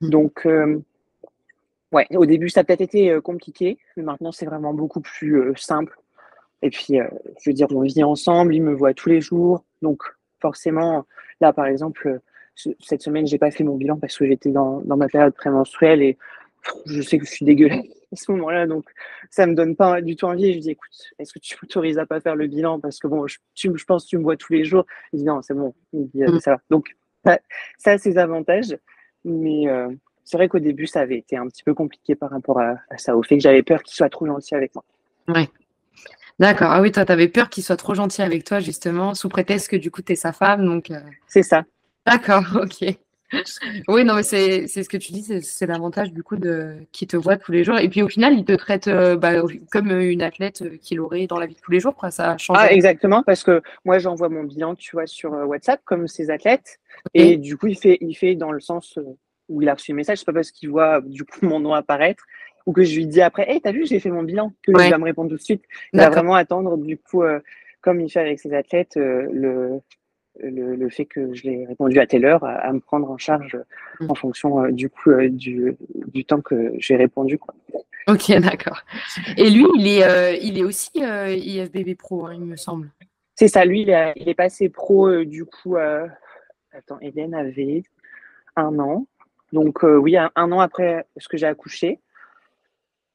Mhm. 0.00 0.10
Donc, 0.10 0.48
ouais, 1.92 2.06
au 2.14 2.26
début 2.26 2.48
ça 2.48 2.60
a 2.60 2.64
peut-être 2.64 2.80
été 2.80 3.18
compliqué, 3.22 3.78
mais 3.96 4.02
maintenant 4.02 4.32
c'est 4.32 4.46
vraiment 4.46 4.72
beaucoup 4.72 5.00
plus 5.00 5.54
simple. 5.56 5.96
Et 6.62 6.70
puis, 6.70 6.94
je 7.40 7.50
veux 7.50 7.54
dire, 7.54 7.68
on 7.70 7.82
vit 7.82 8.02
ensemble, 8.02 8.54
il 8.54 8.62
me 8.62 8.74
voit 8.74 8.94
tous 8.94 9.08
les 9.08 9.20
jours, 9.20 9.64
donc 9.82 10.02
forcément, 10.40 11.06
là, 11.40 11.52
par 11.52 11.66
exemple, 11.66 12.20
cette 12.54 13.02
semaine, 13.02 13.26
j'ai 13.26 13.38
pas 13.38 13.50
fait 13.50 13.64
mon 13.64 13.76
bilan 13.76 13.96
parce 13.98 14.16
que 14.16 14.26
j'étais 14.26 14.50
dans, 14.50 14.80
dans, 14.80 14.96
ma 14.96 15.08
période 15.08 15.34
prémenstruelle 15.34 16.02
et 16.02 16.18
je 16.86 17.00
sais 17.02 17.18
que 17.18 17.24
je 17.24 17.30
suis 17.30 17.44
dégueulasse 17.44 17.86
à 18.12 18.16
ce 18.16 18.32
moment-là, 18.32 18.66
donc 18.66 18.88
ça 19.30 19.46
me 19.46 19.54
donne 19.54 19.76
pas 19.76 20.00
du 20.00 20.16
tout 20.16 20.26
envie. 20.26 20.54
je 20.54 20.58
dis, 20.58 20.70
écoute, 20.70 20.90
est-ce 21.18 21.32
que 21.32 21.38
tu 21.38 21.56
m'autorises 21.62 21.98
à 21.98 22.06
pas 22.06 22.20
faire 22.20 22.36
le 22.36 22.46
bilan? 22.46 22.80
Parce 22.80 22.98
que 22.98 23.06
bon, 23.06 23.26
je, 23.26 23.38
je 23.54 23.84
pense 23.84 24.04
que 24.04 24.08
tu 24.08 24.18
me 24.18 24.22
vois 24.22 24.36
tous 24.36 24.52
les 24.52 24.64
jours. 24.64 24.86
Il 25.12 25.20
dit 25.20 25.24
non, 25.24 25.42
c'est 25.42 25.54
bon. 25.54 25.74
Il 25.92 26.08
dit, 26.08 26.22
mm. 26.22 26.40
ça 26.40 26.52
va. 26.52 26.60
Donc 26.70 26.96
ça, 27.78 27.92
a 27.92 27.98
ses 27.98 28.16
avantages, 28.16 28.76
mais 29.24 29.68
euh, 29.68 29.88
c'est 30.24 30.36
vrai 30.36 30.48
qu'au 30.48 30.58
début, 30.58 30.86
ça 30.86 31.00
avait 31.00 31.18
été 31.18 31.36
un 31.36 31.46
petit 31.48 31.62
peu 31.62 31.74
compliqué 31.74 32.14
par 32.14 32.30
rapport 32.30 32.60
à, 32.60 32.76
à 32.90 32.96
ça, 32.96 33.16
au 33.16 33.22
fait 33.22 33.36
que 33.36 33.42
j'avais 33.42 33.62
peur 33.62 33.82
qu'il 33.82 33.94
soit 33.94 34.08
trop 34.08 34.26
gentil 34.26 34.54
avec 34.54 34.74
moi. 34.74 34.84
Ouais. 35.28 35.48
D'accord. 36.38 36.70
Ah 36.70 36.80
oui, 36.80 36.92
toi, 36.92 37.04
tu 37.04 37.12
avais 37.12 37.28
peur 37.28 37.48
qu'il 37.50 37.64
soit 37.64 37.76
trop 37.76 37.94
gentil 37.94 38.22
avec 38.22 38.44
toi, 38.44 38.60
justement, 38.60 39.14
sous 39.14 39.28
prétexte 39.28 39.68
que 39.68 39.76
du 39.76 39.90
coup, 39.90 40.02
tu 40.02 40.12
es 40.12 40.16
sa 40.16 40.32
femme. 40.32 40.64
Donc, 40.64 40.90
euh. 40.90 41.00
C'est 41.26 41.42
ça. 41.42 41.64
D'accord, 42.06 42.44
ok. 42.62 42.96
Oui, 43.88 44.04
non, 44.04 44.14
mais 44.14 44.22
c'est 44.22 44.66
ce 44.66 44.88
que 44.88 44.96
tu 44.96 45.12
dis, 45.12 45.42
c'est 45.42 45.66
l'avantage 45.66 46.12
du 46.14 46.22
coup 46.22 46.36
de 46.36 46.76
qui 46.92 47.06
te 47.06 47.16
voit 47.16 47.36
tous 47.36 47.52
les 47.52 47.62
jours. 47.62 47.78
Et 47.78 47.90
puis 47.90 48.00
au 48.00 48.08
final, 48.08 48.32
il 48.32 48.44
te 48.46 48.52
traite 48.52 48.88
euh, 48.88 49.16
bah, 49.16 49.42
comme 49.70 49.90
une 49.90 50.22
athlète 50.22 50.62
euh, 50.62 50.78
qu'il 50.80 50.98
aurait 51.00 51.26
dans 51.26 51.38
la 51.38 51.44
vie 51.44 51.54
de 51.54 51.60
tous 51.60 51.70
les 51.70 51.78
jours. 51.78 51.94
Quoi. 51.94 52.10
Ça 52.10 52.38
change. 52.38 52.56
Ah, 52.58 52.72
exactement, 52.72 53.22
parce 53.22 53.42
que 53.42 53.60
moi, 53.84 53.98
j'envoie 53.98 54.30
mon 54.30 54.44
bilan, 54.44 54.74
tu 54.76 54.92
vois, 54.92 55.06
sur 55.06 55.32
WhatsApp, 55.32 55.82
comme 55.84 56.08
ces 56.08 56.30
athlètes. 56.30 56.78
Et 57.12 57.36
du 57.36 57.58
coup, 57.58 57.66
il 57.66 57.76
fait, 57.76 57.98
il 58.00 58.14
fait 58.14 58.34
dans 58.34 58.50
le 58.50 58.60
sens 58.60 58.98
où 59.48 59.60
il 59.60 59.68
a 59.68 59.74
reçu 59.74 59.92
le 59.92 59.96
message. 59.96 60.18
C'est 60.18 60.26
pas 60.26 60.32
parce 60.32 60.50
qu'il 60.50 60.70
voit 60.70 61.02
du 61.02 61.24
coup 61.24 61.40
mon 61.42 61.60
nom 61.60 61.74
apparaître 61.74 62.24
ou 62.68 62.72
que 62.74 62.84
je 62.84 62.94
lui 62.96 63.06
dis 63.06 63.22
après, 63.22 63.50
hey, 63.50 63.62
t'as 63.62 63.72
vu, 63.72 63.86
j'ai 63.86 63.98
fait 63.98 64.10
mon 64.10 64.22
bilan, 64.22 64.52
que 64.62 64.72
il 64.72 64.90
va 64.90 64.98
me 64.98 65.04
répondre 65.04 65.30
tout 65.30 65.36
de 65.36 65.42
suite. 65.42 65.64
Il 65.94 66.00
va 66.00 66.10
vraiment 66.10 66.34
attendre, 66.34 66.76
du 66.76 66.98
coup, 66.98 67.22
euh, 67.22 67.40
comme 67.80 67.98
il 67.98 68.10
fait 68.10 68.20
avec 68.20 68.38
ses 68.38 68.52
athlètes, 68.52 68.98
euh, 68.98 69.26
le, 69.32 69.80
le, 70.38 70.76
le, 70.76 70.88
fait 70.90 71.06
que 71.06 71.32
je 71.32 71.44
l'ai 71.44 71.64
répondu 71.64 71.98
à 71.98 72.06
telle 72.06 72.26
heure, 72.26 72.44
à, 72.44 72.70
me 72.74 72.80
prendre 72.80 73.10
en 73.10 73.16
charge 73.16 73.56
mm. 74.00 74.10
en 74.10 74.14
fonction 74.14 74.64
euh, 74.64 74.70
du 74.70 74.90
coup 74.90 75.10
du, 75.30 75.78
du, 76.08 76.26
temps 76.26 76.42
que 76.42 76.74
j'ai 76.76 76.96
répondu. 76.96 77.38
Quoi. 77.38 77.54
Ok, 78.06 78.30
d'accord. 78.38 78.82
Et 79.38 79.48
lui, 79.48 79.64
il 79.78 79.88
est, 79.88 80.38
il 80.42 80.58
est 80.58 80.64
aussi 80.64 80.90
IFBB 80.98 81.96
Pro, 81.96 82.26
hein, 82.26 82.34
il 82.34 82.44
me 82.44 82.56
semble. 82.56 82.90
C'est 83.34 83.48
ça, 83.48 83.64
lui, 83.64 83.80
il, 83.80 83.90
est 84.28 84.34
passé 84.34 84.68
pro 84.68 85.24
du 85.24 85.46
coup. 85.46 85.76
attends, 85.76 87.00
Hélène 87.00 87.34
avait 87.34 87.82
un 88.56 88.78
an. 88.78 89.06
Donc 89.54 89.84
oui, 89.84 90.18
un, 90.18 90.52
an 90.52 90.60
après 90.60 91.06
ce 91.16 91.28
que 91.28 91.38
j'ai 91.38 91.46
accouché. 91.46 92.00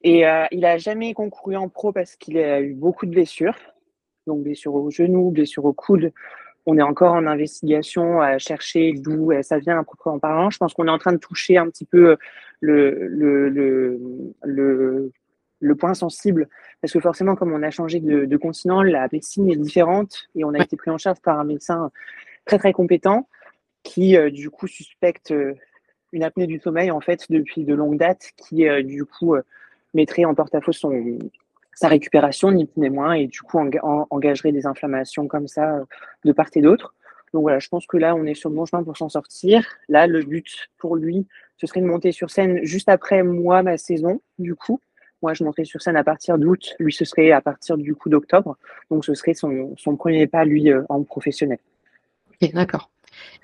Et 0.04 0.26
euh, 0.26 0.44
il 0.52 0.60
n'a 0.60 0.76
jamais 0.76 1.14
concouru 1.14 1.56
en 1.56 1.70
pro 1.70 1.90
parce 1.90 2.14
qu'il 2.14 2.36
a 2.38 2.60
eu 2.60 2.74
beaucoup 2.74 3.06
de 3.06 3.10
blessures. 3.10 3.56
Donc 4.26 4.42
blessures 4.44 4.74
au 4.74 4.90
genou, 4.90 5.30
blessures 5.30 5.64
au 5.64 5.72
coude. 5.72 6.12
On 6.66 6.78
est 6.78 6.82
encore 6.82 7.14
en 7.14 7.26
investigation 7.26 8.20
à 8.20 8.38
chercher 8.38 8.92
d'où 8.92 9.32
euh, 9.32 9.42
ça 9.42 9.58
vient 9.58 9.78
à 9.78 9.82
proprement 9.82 10.18
parlant. 10.18 10.50
Je 10.50 10.58
pense 10.58 10.74
qu'on 10.74 10.86
est 10.88 10.90
en 10.90 10.98
train 10.98 11.12
de 11.12 11.18
toucher 11.18 11.56
un 11.56 11.68
petit 11.70 11.86
peu 11.86 12.16
le, 12.60 13.08
le, 13.08 13.48
le, 13.48 13.98
le, 14.42 15.12
le 15.60 15.74
point 15.74 15.94
sensible, 15.94 16.48
parce 16.80 16.92
que 16.92 17.00
forcément, 17.00 17.34
comme 17.34 17.52
on 17.52 17.62
a 17.62 17.70
changé 17.70 18.00
de, 18.00 18.36
continent, 18.36 18.82
la 18.82 19.08
médecine 19.10 19.50
est 19.50 19.56
différente 19.56 20.28
et 20.34 20.44
on 20.44 20.52
a 20.52 20.62
été 20.62 20.76
pris 20.76 20.90
en 20.90 20.98
charge 20.98 21.20
par 21.20 21.38
un 21.38 21.44
médecin 21.44 21.90
très 22.44 22.58
très 22.58 22.72
compétent 22.72 23.28
qui 23.82 24.16
du 24.30 24.50
coup 24.50 24.66
suspecte 24.66 25.34
une 26.12 26.22
apnée 26.22 26.46
du 26.46 26.58
sommeil 26.58 26.90
en 26.90 27.00
fait 27.00 27.26
depuis 27.28 27.64
de 27.64 27.74
longues 27.74 27.98
dates, 27.98 28.30
qui 28.36 28.66
du 28.84 29.04
coup 29.04 29.36
mettrait 29.94 30.24
en 30.24 30.34
porte-à-faux 30.34 30.72
son 30.72 31.18
sa 31.76 31.88
récupération, 31.88 32.52
ni 32.52 32.66
plus 32.66 32.80
ni 32.80 32.90
moins, 32.90 33.14
et 33.14 33.26
du 33.26 33.40
coup 33.42 33.58
engagerait 33.58 34.52
des 34.52 34.66
inflammations 34.66 35.26
comme 35.26 35.48
ça 35.48 35.80
de 36.24 36.32
part 36.32 36.48
et 36.54 36.60
d'autre. 36.60 36.94
Donc 37.32 37.42
voilà, 37.42 37.58
je 37.58 37.68
pense 37.68 37.84
que 37.86 37.96
là, 37.96 38.14
on 38.14 38.24
est 38.26 38.34
sur 38.34 38.48
le 38.48 38.54
bon 38.54 38.64
chemin 38.64 38.84
pour 38.84 38.96
s'en 38.96 39.08
sortir. 39.08 39.66
Là, 39.88 40.06
le 40.06 40.22
but 40.22 40.68
pour 40.78 40.94
lui, 40.94 41.26
ce 41.56 41.66
serait 41.66 41.80
de 41.80 41.86
monter 41.86 42.12
sur 42.12 42.30
scène 42.30 42.60
juste 42.62 42.88
après 42.88 43.24
moi, 43.24 43.64
ma 43.64 43.76
saison, 43.76 44.20
du 44.38 44.54
coup. 44.54 44.80
Moi, 45.20 45.34
je 45.34 45.42
monterai 45.42 45.64
sur 45.64 45.82
scène 45.82 45.96
à 45.96 46.04
partir 46.04 46.38
d'août. 46.38 46.74
Lui, 46.78 46.92
ce 46.92 47.04
serait 47.04 47.32
à 47.32 47.40
partir 47.40 47.76
du 47.76 47.96
coup 47.96 48.08
d'octobre. 48.08 48.56
Donc, 48.88 49.04
ce 49.04 49.14
serait 49.14 49.34
son, 49.34 49.74
son, 49.76 49.96
premier 49.96 50.28
pas, 50.28 50.44
lui, 50.44 50.70
euh, 50.70 50.82
en 50.88 51.02
professionnel. 51.02 51.58
Ok, 52.30 52.52
d'accord. 52.52 52.90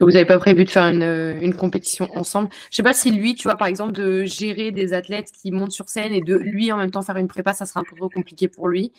Vous 0.01 0.11
n'avez 0.11 0.25
pas 0.25 0.39
prévu 0.39 0.65
de 0.65 0.71
faire 0.71 0.85
une, 0.85 1.39
une 1.41 1.55
compétition 1.55 2.09
ensemble 2.17 2.49
Je 2.53 2.67
ne 2.73 2.77
sais 2.77 2.83
pas 2.83 2.95
si 2.95 3.11
lui, 3.11 3.35
tu 3.35 3.45
vois, 3.45 3.57
par 3.57 3.69
exemple, 3.69 3.93
de 3.93 4.25
gérer 4.25 4.71
des 4.71 4.93
athlètes 4.93 5.31
qui 5.31 5.53
montent 5.53 5.73
sur 5.73 5.89
scène 5.89 6.13
et 6.13 6.21
de 6.21 6.37
lui 6.37 6.73
en 6.73 6.77
même 6.77 6.91
temps 6.91 7.03
faire 7.03 7.17
une 7.17 7.29
prépa, 7.29 7.53
ça 7.53 7.67
sera 7.67 7.81
un 7.81 7.85
peu 7.85 7.97
trop 7.97 8.09
compliqué 8.09 8.49
pour 8.49 8.69
lui. 8.69 8.93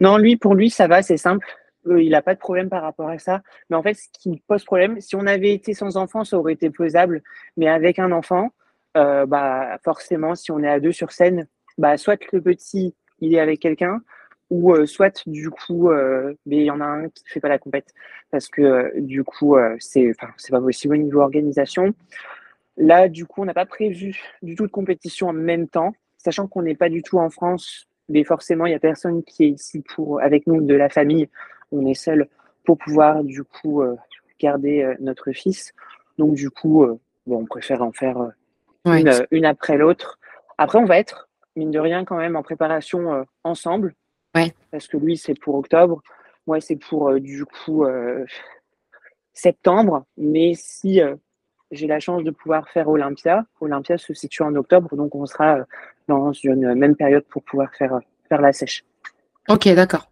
Non, 0.00 0.16
lui, 0.16 0.36
pour 0.36 0.54
lui, 0.54 0.70
ça 0.70 0.86
va, 0.86 1.02
c'est 1.02 1.16
simple. 1.16 1.46
Euh, 1.86 2.02
il 2.02 2.10
n'a 2.10 2.22
pas 2.22 2.34
de 2.34 2.38
problème 2.38 2.68
par 2.68 2.82
rapport 2.82 3.08
à 3.08 3.18
ça. 3.18 3.42
Mais 3.70 3.76
en 3.76 3.82
fait, 3.82 3.94
ce 3.94 4.08
qui 4.12 4.42
pose 4.46 4.64
problème, 4.64 5.00
si 5.00 5.16
on 5.16 5.26
avait 5.26 5.52
été 5.52 5.74
sans 5.74 5.96
enfant, 5.96 6.24
ça 6.24 6.38
aurait 6.38 6.52
été 6.52 6.70
faisable. 6.70 7.22
Mais 7.56 7.68
avec 7.68 7.98
un 7.98 8.12
enfant, 8.12 8.52
euh, 8.96 9.26
bah, 9.26 9.78
forcément, 9.84 10.34
si 10.34 10.50
on 10.50 10.62
est 10.62 10.68
à 10.68 10.80
deux 10.80 10.92
sur 10.92 11.12
scène, 11.12 11.46
bah, 11.78 11.96
soit 11.96 12.20
le 12.32 12.40
petit, 12.40 12.94
il 13.20 13.34
est 13.34 13.40
avec 13.40 13.60
quelqu'un, 13.60 14.00
ou 14.50 14.72
euh, 14.72 14.86
soit 14.86 15.22
du 15.26 15.50
coup, 15.50 15.90
mais 16.46 16.56
il 16.56 16.64
y 16.64 16.70
en 16.70 16.80
a 16.80 16.84
un 16.84 17.08
qui 17.08 17.22
ne 17.24 17.30
fait 17.30 17.40
pas 17.40 17.48
la 17.48 17.58
compète. 17.58 17.92
Parce 18.30 18.48
que 18.48 18.98
du 18.98 19.24
coup, 19.24 19.56
c'est 19.78 20.12
c'est 20.36 20.52
pas 20.52 20.60
possible 20.60 20.94
au 20.94 20.98
niveau 20.98 21.20
organisation. 21.20 21.94
Là, 22.76 23.08
du 23.08 23.26
coup, 23.26 23.42
on 23.42 23.44
n'a 23.44 23.54
pas 23.54 23.66
prévu 23.66 24.20
du 24.42 24.54
tout 24.54 24.66
de 24.66 24.70
compétition 24.70 25.28
en 25.28 25.32
même 25.32 25.68
temps, 25.68 25.94
sachant 26.16 26.46
qu'on 26.46 26.62
n'est 26.62 26.76
pas 26.76 26.88
du 26.88 27.02
tout 27.02 27.18
en 27.18 27.30
France 27.30 27.88
mais 28.10 28.24
forcément, 28.24 28.64
il 28.64 28.70
n'y 28.70 28.74
a 28.74 28.80
personne 28.80 29.22
qui 29.22 29.44
est 29.44 29.50
ici 29.50 29.82
pour, 29.82 30.22
avec 30.22 30.46
nous 30.46 30.62
de 30.62 30.74
la 30.74 30.88
famille 30.88 31.28
on 31.72 31.86
est 31.86 31.94
seul 31.94 32.28
pour 32.64 32.78
pouvoir 32.78 33.24
du 33.24 33.44
coup 33.44 33.82
euh, 33.82 33.96
garder 34.40 34.82
euh, 34.82 34.94
notre 35.00 35.32
fils. 35.32 35.72
Donc 36.18 36.34
du 36.34 36.50
coup, 36.50 36.84
euh, 36.84 36.98
bon, 37.26 37.42
on 37.42 37.46
préfère 37.46 37.82
en 37.82 37.92
faire 37.92 38.30
une, 38.86 39.44
après 39.44 39.76
l'autre. 39.76 40.18
Après, 40.56 40.78
on 40.78 40.84
va 40.84 40.98
être, 40.98 41.28
mine 41.56 41.70
de 41.70 41.78
rien, 41.78 42.04
quand 42.04 42.16
même 42.16 42.36
en 42.36 42.42
préparation 42.42 43.24
ensemble. 43.44 43.94
Parce 44.70 44.86
que 44.86 44.96
lui, 44.96 45.16
c'est 45.16 45.34
pour 45.34 45.54
octobre. 45.54 46.02
Moi, 46.46 46.60
c'est 46.60 46.76
pour 46.76 47.18
du 47.20 47.44
coup 47.44 47.84
septembre. 49.32 50.04
Mais 50.16 50.54
si 50.54 51.00
j'ai 51.70 51.86
la 51.86 52.00
chance 52.00 52.24
de 52.24 52.30
pouvoir 52.30 52.68
faire 52.68 52.88
Olympia, 52.88 53.44
Olympia 53.60 53.98
se 53.98 54.14
situe 54.14 54.42
en 54.42 54.54
octobre, 54.54 54.96
donc 54.96 55.14
on 55.14 55.26
sera 55.26 55.58
dans 56.06 56.32
une 56.32 56.74
même 56.74 56.96
période 56.96 57.24
pour 57.24 57.42
pouvoir 57.42 57.74
faire, 57.74 58.00
faire 58.28 58.40
la 58.40 58.52
sèche. 58.52 58.84
Ok, 59.48 59.68
d'accord. 59.68 60.10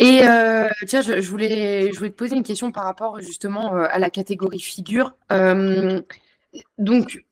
Et 0.00 0.22
euh, 0.24 0.66
tiens, 0.86 1.02
je, 1.02 1.20
voulais, 1.28 1.92
je 1.92 1.98
voulais 1.98 2.10
te 2.10 2.16
poser 2.16 2.34
une 2.34 2.42
question 2.42 2.72
par 2.72 2.84
rapport 2.84 3.20
justement 3.20 3.76
euh, 3.76 3.86
à 3.90 3.98
la 3.98 4.08
catégorie 4.08 4.58
figure. 4.58 5.14
Euh, 5.30 6.00
donc, 6.78 7.22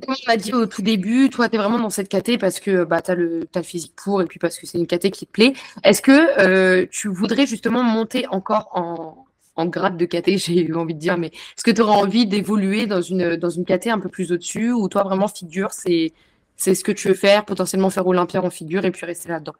comme 0.00 0.14
on 0.26 0.30
m'a 0.30 0.36
dit 0.36 0.52
au 0.54 0.66
tout 0.66 0.82
début, 0.82 1.28
toi, 1.28 1.48
tu 1.48 1.56
es 1.56 1.58
vraiment 1.58 1.78
dans 1.78 1.90
cette 1.90 2.08
caté 2.08 2.38
parce 2.38 2.60
que 2.60 2.84
bah, 2.84 3.02
tu 3.02 3.10
as, 3.10 3.14
le 3.14 3.46
physique 3.62 3.94
pour 3.94 4.22
et 4.22 4.26
puis 4.26 4.38
parce 4.38 4.58
que 4.58 4.66
c'est 4.66 4.78
une 4.78 4.86
caté 4.86 5.10
qui 5.10 5.26
te 5.26 5.32
plaît. 5.32 5.52
Est-ce 5.84 6.00
que 6.00 6.84
tu 6.86 7.08
voudrais 7.08 7.46
justement 7.46 7.82
monter 7.82 8.26
encore 8.28 8.70
en, 8.72 9.26
en 9.56 9.66
grade 9.66 9.96
de 9.96 10.04
caté, 10.04 10.38
j'ai 10.38 10.62
eu 10.62 10.74
envie 10.74 10.94
de 10.94 10.98
dire, 10.98 11.18
mais 11.18 11.28
est-ce 11.28 11.64
que 11.64 11.70
tu 11.70 11.80
aurais 11.80 12.00
envie 12.00 12.26
d'évoluer 12.26 12.86
dans 12.86 13.02
une, 13.02 13.36
dans 13.36 13.50
une 13.50 13.64
caté 13.64 13.90
un 13.90 13.98
peu 13.98 14.08
plus 14.08 14.32
au-dessus? 14.32 14.72
Ou 14.72 14.88
toi, 14.88 15.02
vraiment, 15.02 15.28
figure, 15.28 15.72
c'est 15.72 16.12
ce 16.56 16.84
que 16.84 16.92
tu 16.92 17.08
veux 17.08 17.14
faire, 17.14 17.44
potentiellement 17.44 17.90
faire 17.90 18.06
Olympia 18.06 18.42
en 18.42 18.50
figure 18.50 18.84
et 18.84 18.90
puis 18.90 19.06
rester 19.06 19.28
là-dedans? 19.28 19.54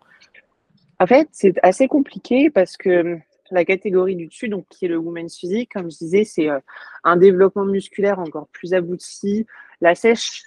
En 1.01 1.07
fait, 1.07 1.29
c'est 1.33 1.55
assez 1.63 1.89
compliqué 1.89 2.51
parce 2.51 2.77
que 2.77 3.15
hum, 3.15 3.21
la 3.51 3.65
catégorie 3.65 4.17
du 4.17 4.29
dessus, 4.29 4.49
donc 4.49 4.67
qui 4.71 4.87
est 4.87 4.89
le 4.89 4.97
women's 4.97 5.37
physique, 5.37 5.73
comme 5.75 5.91
je 5.91 5.99
disais, 5.99 6.25
c'est 6.25 6.49
euh, 6.49 6.59
un 7.05 7.17
développement 7.17 7.67
musculaire 7.67 8.19
encore 8.19 8.49
plus 8.49 8.73
abouti. 8.73 9.47
La 9.83 9.95
sèche, 9.95 10.45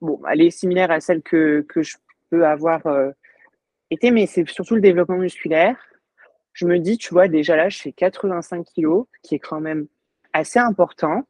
bon, 0.00 0.20
elle 0.30 0.40
est 0.40 0.50
similaire 0.50 0.90
à 0.90 1.00
celle 1.00 1.20
que, 1.20 1.66
que 1.68 1.82
je 1.82 1.96
peux 2.30 2.46
avoir 2.46 2.86
euh, 2.86 3.10
été, 3.90 4.10
mais 4.10 4.26
c'est 4.26 4.48
surtout 4.48 4.76
le 4.76 4.80
développement 4.80 5.18
musculaire. 5.18 5.76
Je 6.54 6.64
me 6.64 6.78
dis, 6.78 6.96
tu 6.96 7.12
vois, 7.12 7.28
déjà 7.28 7.56
là, 7.56 7.68
je 7.68 7.78
fais 7.78 7.92
85 7.92 8.64
kilos, 8.64 9.06
qui 9.22 9.34
est 9.34 9.38
quand 9.38 9.60
même 9.60 9.86
assez 10.32 10.58
important. 10.58 11.28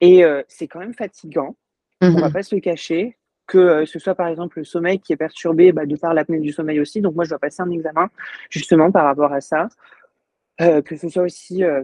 Et 0.00 0.24
euh, 0.24 0.42
c'est 0.48 0.66
quand 0.66 0.80
même 0.80 0.94
fatigant. 0.94 1.56
On 2.00 2.08
ne 2.08 2.16
On 2.16 2.20
va 2.20 2.28
mmh 2.28 2.32
pas 2.32 2.42
se 2.42 2.54
le 2.54 2.60
cacher 2.60 3.16
que 3.46 3.58
euh, 3.58 3.86
ce 3.86 3.98
soit 3.98 4.14
par 4.14 4.28
exemple 4.28 4.58
le 4.58 4.64
sommeil 4.64 4.98
qui 4.98 5.12
est 5.12 5.16
perturbé 5.16 5.72
bah, 5.72 5.84
de 5.84 5.96
par 5.96 6.14
l'apnée 6.14 6.40
du 6.40 6.52
sommeil 6.52 6.80
aussi. 6.80 7.00
Donc 7.00 7.14
moi, 7.14 7.24
je 7.24 7.30
dois 7.30 7.38
passer 7.38 7.62
un 7.62 7.70
examen 7.70 8.08
justement 8.50 8.90
par 8.90 9.04
rapport 9.04 9.32
à 9.32 9.40
ça. 9.40 9.68
Euh, 10.60 10.82
que 10.82 10.96
ce 10.96 11.08
soit 11.08 11.22
aussi 11.22 11.64
euh, 11.64 11.82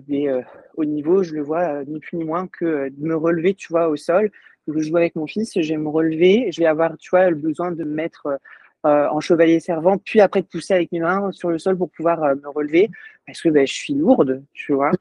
au 0.77 0.85
niveau, 0.85 1.23
je 1.23 1.35
le 1.35 1.43
vois 1.43 1.85
ni 1.85 2.01
plus 2.01 2.17
ni 2.17 2.25
moins 2.25 2.47
que 2.47 2.89
de 2.91 3.07
me 3.07 3.17
relever, 3.17 3.55
tu 3.55 3.69
vois, 3.69 3.89
au 3.89 3.97
sol. 3.97 4.31
Je 4.69 4.81
joue 4.81 4.97
avec 4.97 5.17
mon 5.17 5.27
fils, 5.27 5.53
je 5.61 5.69
vais 5.69 5.79
me 5.79 5.89
relever, 5.89 6.51
je 6.53 6.61
vais 6.61 6.67
avoir, 6.67 6.97
tu 6.99 7.11
vois, 7.11 7.31
le 7.31 7.37
besoin 7.37 7.73
de 7.73 7.85
me 7.85 7.95
mettre 7.95 8.39
en 8.85 9.21
chevalier 9.21 9.61
servant, 9.61 9.99
puis 9.99 10.21
après 10.21 10.41
de 10.41 10.47
pousser 10.47 10.73
avec 10.73 10.93
mes 10.93 11.01
mains 11.01 11.31
sur 11.33 11.51
le 11.51 11.59
sol 11.59 11.77
pour 11.77 11.91
pouvoir 11.91 12.21
me 12.37 12.49
relever, 12.49 12.89
parce 13.27 13.43
que 13.43 13.49
bah, 13.49 13.65
je 13.65 13.73
suis 13.73 13.93
lourde, 13.95 14.43
tu 14.55 14.73
vois. 14.73 14.93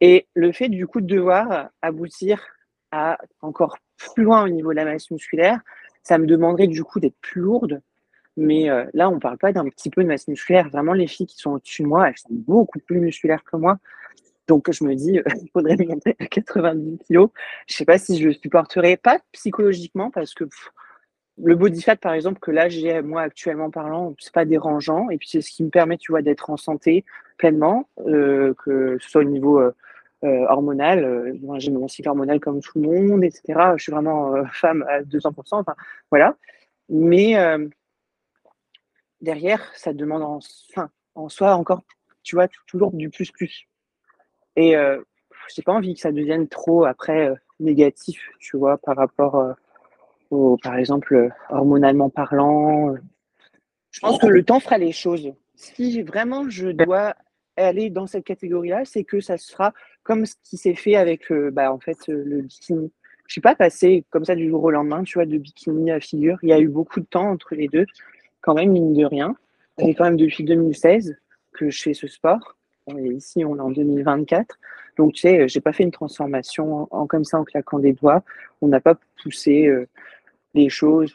Et 0.00 0.26
le 0.34 0.52
fait 0.52 0.68
du 0.68 0.86
coup 0.86 1.00
de 1.00 1.06
devoir 1.06 1.68
aboutir 1.82 2.42
à 2.92 3.18
encore 3.42 3.78
plus 3.96 4.24
loin 4.24 4.44
au 4.44 4.48
niveau 4.48 4.70
de 4.70 4.76
la 4.76 4.84
masse 4.84 5.10
musculaire, 5.10 5.60
ça 6.02 6.18
me 6.18 6.26
demanderait 6.26 6.68
du 6.68 6.84
coup 6.84 7.00
d'être 7.00 7.18
plus 7.20 7.40
lourde. 7.40 7.82
Mais 8.36 8.70
euh, 8.70 8.84
là, 8.94 9.10
on 9.10 9.16
ne 9.16 9.20
parle 9.20 9.36
pas 9.36 9.52
d'un 9.52 9.64
petit 9.68 9.90
peu 9.90 10.02
de 10.02 10.08
masse 10.08 10.28
musculaire. 10.28 10.68
Vraiment, 10.70 10.92
les 10.92 11.08
filles 11.08 11.26
qui 11.26 11.38
sont 11.38 11.52
au-dessus 11.52 11.82
de 11.82 11.88
moi, 11.88 12.08
elles 12.08 12.16
sont 12.16 12.28
beaucoup 12.30 12.78
plus 12.78 13.00
musculaires 13.00 13.42
que 13.42 13.56
moi. 13.56 13.78
Donc, 14.48 14.70
je 14.72 14.84
me 14.84 14.94
dis, 14.94 15.20
il 15.42 15.48
faudrait 15.52 15.76
monter 15.76 16.16
à 16.18 16.26
90 16.26 16.98
kilos. 17.06 17.30
Je 17.66 17.74
ne 17.74 17.76
sais 17.76 17.84
pas 17.84 17.98
si 17.98 18.18
je 18.18 18.28
le 18.28 18.32
supporterai, 18.32 18.96
pas 18.96 19.20
psychologiquement, 19.32 20.10
parce 20.10 20.34
que 20.34 20.44
le 21.40 21.54
body 21.54 21.82
fat, 21.82 21.96
par 21.96 22.14
exemple, 22.14 22.40
que 22.40 22.50
là, 22.50 22.68
j'ai, 22.68 23.00
moi, 23.02 23.22
actuellement 23.22 23.70
parlant, 23.70 24.14
c'est 24.18 24.32
pas 24.32 24.44
dérangeant. 24.44 25.10
Et 25.10 25.18
puis, 25.18 25.28
c'est 25.30 25.40
ce 25.40 25.50
qui 25.50 25.62
me 25.62 25.70
permet, 25.70 25.96
tu 25.96 26.12
vois, 26.12 26.22
d'être 26.22 26.50
en 26.50 26.56
santé 26.56 27.04
pleinement, 27.36 27.88
euh, 28.06 28.54
que 28.64 28.98
ce 29.00 29.08
soit 29.08 29.20
au 29.20 29.24
niveau 29.24 29.60
euh, 29.60 29.72
euh, 30.24 30.46
hormonal, 30.48 31.04
euh, 31.04 31.58
j'ai 31.58 31.70
mon 31.70 31.86
cycle 31.86 32.08
hormonal 32.08 32.40
comme 32.40 32.60
tout 32.60 32.80
le 32.80 32.88
monde, 32.88 33.22
etc. 33.22 33.74
Je 33.76 33.82
suis 33.84 33.92
vraiment 33.92 34.34
euh, 34.34 34.44
femme 34.52 34.84
à 34.88 35.02
200%, 35.02 35.32
enfin 35.52 35.76
voilà. 36.10 36.36
Mais 36.88 37.34
derrière, 39.20 39.62
ça 39.76 39.92
demande 39.92 40.22
en, 40.22 40.40
en 41.14 41.28
soi 41.28 41.54
encore, 41.54 41.82
tu 42.24 42.34
vois, 42.34 42.48
toujours 42.66 42.92
du 42.92 43.10
plus 43.10 43.30
plus. 43.30 43.68
Et 44.60 44.74
j'ai 45.54 45.62
pas 45.62 45.72
envie 45.72 45.94
que 45.94 46.00
ça 46.00 46.10
devienne 46.10 46.48
trop 46.48 46.84
après 46.84 47.32
négatif, 47.60 48.20
tu 48.40 48.56
vois, 48.56 48.76
par 48.76 48.96
rapport 48.96 49.54
au, 50.30 50.56
par 50.62 50.76
exemple, 50.76 51.30
hormonalement 51.48 52.10
parlant. 52.10 52.94
Je 53.92 54.00
pense 54.00 54.18
que 54.18 54.26
le 54.26 54.42
temps 54.42 54.58
fera 54.58 54.78
les 54.78 54.92
choses. 54.92 55.32
Si 55.54 56.02
vraiment 56.02 56.50
je 56.50 56.68
dois 56.68 57.14
aller 57.58 57.90
dans 57.90 58.06
cette 58.06 58.24
catégorie-là, 58.24 58.84
c'est 58.84 59.04
que 59.04 59.20
ça 59.20 59.36
sera 59.36 59.72
comme 60.02 60.26
ce 60.26 60.34
qui 60.42 60.56
s'est 60.56 60.74
fait 60.74 60.96
avec 60.96 61.30
euh, 61.30 61.50
bah, 61.50 61.72
en 61.72 61.78
fait, 61.78 61.98
euh, 62.08 62.22
le 62.24 62.42
bikini. 62.42 62.92
Je 63.26 63.32
suis 63.32 63.40
pas 63.40 63.54
passée 63.54 64.04
comme 64.10 64.24
ça 64.24 64.34
du 64.34 64.48
jour 64.48 64.62
au 64.64 64.70
lendemain, 64.70 65.02
tu 65.02 65.14
vois, 65.14 65.26
de 65.26 65.36
bikini 65.36 65.90
à 65.90 66.00
figure. 66.00 66.38
Il 66.42 66.48
y 66.48 66.52
a 66.52 66.60
eu 66.60 66.68
beaucoup 66.68 67.00
de 67.00 67.06
temps 67.06 67.28
entre 67.28 67.54
les 67.54 67.68
deux, 67.68 67.84
quand 68.40 68.54
même, 68.54 68.70
mine 68.70 68.94
de 68.94 69.04
rien. 69.04 69.36
C'est 69.78 69.94
quand 69.94 70.04
même 70.04 70.16
depuis 70.16 70.44
2016 70.44 71.16
que 71.52 71.70
je 71.70 71.82
fais 71.82 71.94
ce 71.94 72.06
sport. 72.06 72.56
Et 72.96 73.08
ici, 73.08 73.44
on 73.44 73.56
est 73.56 73.60
en 73.60 73.70
2024. 73.70 74.58
Donc, 74.96 75.14
tu 75.14 75.20
sais, 75.20 75.48
j'ai 75.48 75.60
pas 75.60 75.72
fait 75.72 75.84
une 75.84 75.90
transformation 75.90 76.88
en, 76.90 77.06
comme 77.06 77.24
ça 77.24 77.38
en 77.38 77.44
claquant 77.44 77.78
des 77.78 77.92
doigts. 77.92 78.22
On 78.62 78.68
n'a 78.68 78.80
pas 78.80 78.96
poussé 79.22 79.66
euh, 79.66 79.86
les 80.54 80.68
choses 80.68 81.14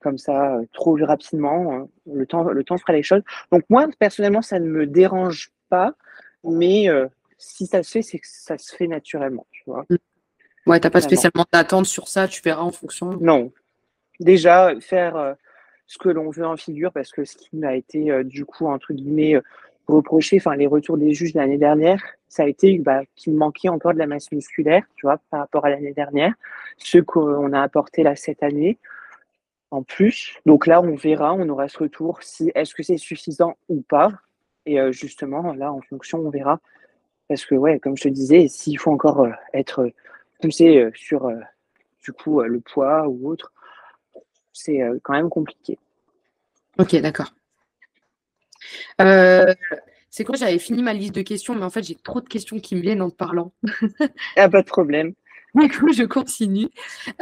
comme 0.00 0.18
ça 0.18 0.58
trop 0.72 0.96
rapidement. 1.00 1.88
Le 2.06 2.26
temps, 2.26 2.44
le 2.44 2.64
temps 2.64 2.78
fera 2.78 2.92
les 2.92 3.02
choses. 3.02 3.22
Donc, 3.52 3.64
moi, 3.68 3.86
personnellement, 3.98 4.42
ça 4.42 4.58
ne 4.58 4.66
me 4.66 4.86
dérange 4.86 5.50
pas. 5.68 5.94
Mais 6.44 6.88
si 7.38 7.66
ça 7.66 7.82
se 7.82 7.90
fait, 7.90 8.02
c'est 8.02 8.18
que 8.18 8.26
ça 8.28 8.58
se 8.58 8.74
fait 8.74 8.86
naturellement, 8.86 9.46
tu 9.50 9.62
vois. 9.66 9.86
Ouais, 10.66 10.80
t'as 10.80 10.90
pas 10.90 11.00
spécialement 11.00 11.46
d'attente 11.50 11.86
sur 11.86 12.08
ça, 12.08 12.28
tu 12.28 12.42
verras 12.42 12.62
en 12.62 12.70
fonction. 12.70 13.16
Non. 13.20 13.50
Déjà, 14.20 14.74
faire 14.80 15.16
euh, 15.16 15.32
ce 15.86 15.96
que 15.96 16.10
l'on 16.10 16.28
veut 16.28 16.44
en 16.44 16.56
figure, 16.56 16.92
parce 16.92 17.10
que 17.10 17.24
ce 17.24 17.36
qui 17.36 17.56
m'a 17.56 17.74
été, 17.74 18.10
euh, 18.10 18.22
du 18.22 18.44
coup, 18.44 18.66
entre 18.66 18.92
guillemets, 18.92 19.36
euh, 19.36 19.40
reproché, 19.88 20.36
enfin, 20.36 20.54
les 20.54 20.66
retours 20.66 20.98
des 20.98 21.14
juges 21.14 21.34
l'année 21.34 21.58
dernière, 21.58 22.02
ça 22.28 22.44
a 22.44 22.46
été 22.46 22.78
bah, 22.78 23.02
qu'il 23.16 23.34
manquait 23.34 23.68
encore 23.68 23.94
de 23.94 23.98
la 23.98 24.06
masse 24.06 24.30
musculaire, 24.32 24.84
tu 24.96 25.06
vois, 25.06 25.18
par 25.30 25.40
rapport 25.40 25.64
à 25.64 25.70
l'année 25.70 25.94
dernière, 25.94 26.34
ce 26.76 26.98
qu'on 26.98 27.52
a 27.52 27.60
apporté 27.62 28.02
là 28.02 28.14
cette 28.14 28.42
année. 28.42 28.78
en 29.70 29.82
plus. 29.82 30.34
Donc 30.46 30.66
là, 30.66 30.80
on 30.80 30.94
verra, 30.94 31.34
on 31.34 31.48
aura 31.48 31.68
ce 31.68 31.78
retour 31.78 32.22
si 32.22 32.50
est-ce 32.54 32.74
que 32.74 32.82
c'est 32.82 32.96
suffisant 32.96 33.56
ou 33.68 33.82
pas. 33.82 34.12
Et 34.66 34.78
justement, 34.92 35.52
là, 35.54 35.72
en 35.72 35.80
fonction, 35.80 36.18
on 36.18 36.30
verra. 36.30 36.60
Parce 37.28 37.44
que, 37.44 37.54
ouais, 37.54 37.78
comme 37.78 37.96
je 37.96 38.04
te 38.04 38.08
disais, 38.08 38.48
s'il 38.48 38.78
faut 38.78 38.90
encore 38.90 39.26
être 39.52 39.90
poussé 40.40 40.88
sur 40.94 41.30
du 42.02 42.12
coup 42.12 42.40
le 42.42 42.60
poids 42.60 43.08
ou 43.08 43.28
autre, 43.28 43.52
c'est 44.52 44.80
quand 45.02 45.14
même 45.14 45.28
compliqué. 45.28 45.78
Ok, 46.78 46.96
d'accord. 46.96 47.32
Euh, 49.00 49.54
c'est 50.10 50.24
quoi 50.24 50.36
J'avais 50.36 50.58
fini 50.58 50.82
ma 50.82 50.92
liste 50.92 51.14
de 51.14 51.22
questions, 51.22 51.54
mais 51.54 51.64
en 51.64 51.70
fait, 51.70 51.82
j'ai 51.82 51.94
trop 51.94 52.20
de 52.20 52.28
questions 52.28 52.58
qui 52.58 52.76
me 52.76 52.80
viennent 52.80 53.02
en 53.02 53.10
te 53.10 53.16
parlant. 53.16 53.52
ah, 54.36 54.48
pas 54.48 54.62
de 54.62 54.66
problème. 54.66 55.14
Du 55.54 55.68
coup, 55.68 55.92
je 55.92 56.04
continue. 56.04 56.68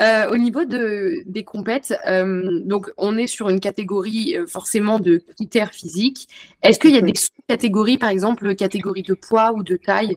Euh, 0.01 0.29
au 0.31 0.37
niveau 0.37 0.65
de, 0.65 1.23
des 1.27 1.45
compètes, 1.45 1.95
euh, 2.07 2.61
donc 2.65 2.91
on 2.97 3.17
est 3.17 3.29
sur 3.29 3.49
une 3.49 3.61
catégorie 3.61 4.37
forcément 4.49 4.99
de 4.99 5.23
critères 5.37 5.73
physiques. 5.73 6.29
Est-ce 6.63 6.79
qu'il 6.79 6.91
y 6.91 6.99
a 6.99 7.03
des 7.03 7.15
sous-catégories, 7.15 7.99
par 7.99 8.11
exemple, 8.11 8.55
catégorie 8.57 9.03
de 9.03 9.15
poids 9.15 9.53
ou 9.53 9.63
de 9.63 9.77
taille? 9.77 10.17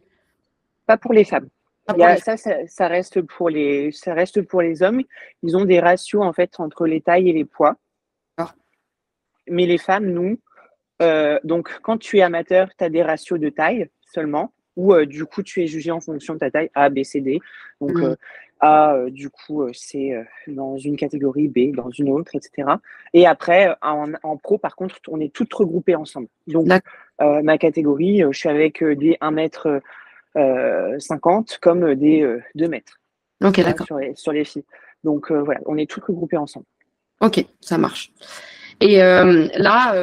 Pas 0.88 0.98
pour 0.98 1.14
les 1.14 1.24
femmes. 1.24 1.50
Ça, 2.24 2.38
ça, 2.38 2.88
reste 2.88 3.22
pour 3.22 3.50
les, 3.50 3.92
ça 3.92 4.14
reste 4.14 4.42
pour 4.42 4.62
les 4.62 4.84
hommes. 4.84 5.02
Ils 5.44 5.58
ont 5.58 5.66
des 5.66 5.80
ratios 5.80 6.24
en 6.24 6.34
fait 6.34 6.60
entre 6.60 6.86
les 6.86 7.02
tailles 7.02 7.30
et 7.30 7.34
les 7.34 7.46
poids. 7.46 7.78
Ah. 8.38 8.54
Mais 9.48 9.66
les 9.66 9.78
femmes, 9.78 10.06
nous, 10.06 10.40
euh, 11.02 11.40
donc, 11.44 11.80
quand 11.82 11.98
tu 11.98 12.18
es 12.18 12.22
amateur, 12.22 12.70
tu 12.78 12.84
as 12.84 12.90
des 12.90 13.04
ratios 13.04 13.40
de 13.40 13.50
taille 13.50 13.90
seulement, 14.14 14.54
ou 14.76 14.94
euh, 14.94 15.06
du 15.06 15.26
coup, 15.26 15.44
tu 15.44 15.62
es 15.64 15.68
jugé 15.68 15.92
en 15.92 16.02
fonction 16.02 16.34
de 16.34 16.40
ta 16.40 16.52
taille 16.52 16.70
A, 16.74 16.90
B, 16.90 17.04
C, 17.04 17.22
D. 17.22 17.40
Donc, 17.80 17.92
mm. 17.92 18.04
euh, 18.04 18.16
A, 18.60 18.98
du 19.10 19.30
coup, 19.30 19.66
c'est 19.74 20.14
dans 20.48 20.78
une 20.78 20.98
catégorie, 20.98 21.48
B, 21.48 21.74
dans 21.74 21.90
une 21.92 22.10
autre, 22.10 22.36
etc. 22.36 22.68
Et 23.14 23.26
après, 23.26 23.74
en, 23.82 24.38
pro, 24.38 24.58
par 24.58 24.76
contre, 24.76 24.98
on 25.08 25.22
est 25.22 25.34
toutes 25.34 25.54
regroupées 25.54 25.96
ensemble. 25.96 26.28
Donc, 26.48 26.68
ma 27.20 27.58
catégorie, 27.58 28.22
je 28.30 28.38
suis 28.38 28.50
avec 28.50 28.84
des 28.84 29.18
1 29.22 29.32
mètre 29.32 29.82
50 30.36 31.60
comme 31.62 31.96
des 31.96 32.38
2 32.56 32.68
mètres. 32.68 33.00
Ok, 33.42 33.62
d'accord. 33.62 33.86
Sur 33.86 33.98
les, 33.98 34.14
sur 34.16 34.34
les 34.34 34.44
filles. 34.44 34.66
Donc, 35.06 35.32
voilà, 35.32 35.62
on 35.66 35.78
est 35.78 35.90
toutes 35.90 36.04
regroupées 36.04 36.36
ensemble. 36.36 36.66
Ok, 37.22 37.46
ça 37.62 37.78
marche. 37.78 38.12
Et 38.82 38.98
là, 38.98 39.94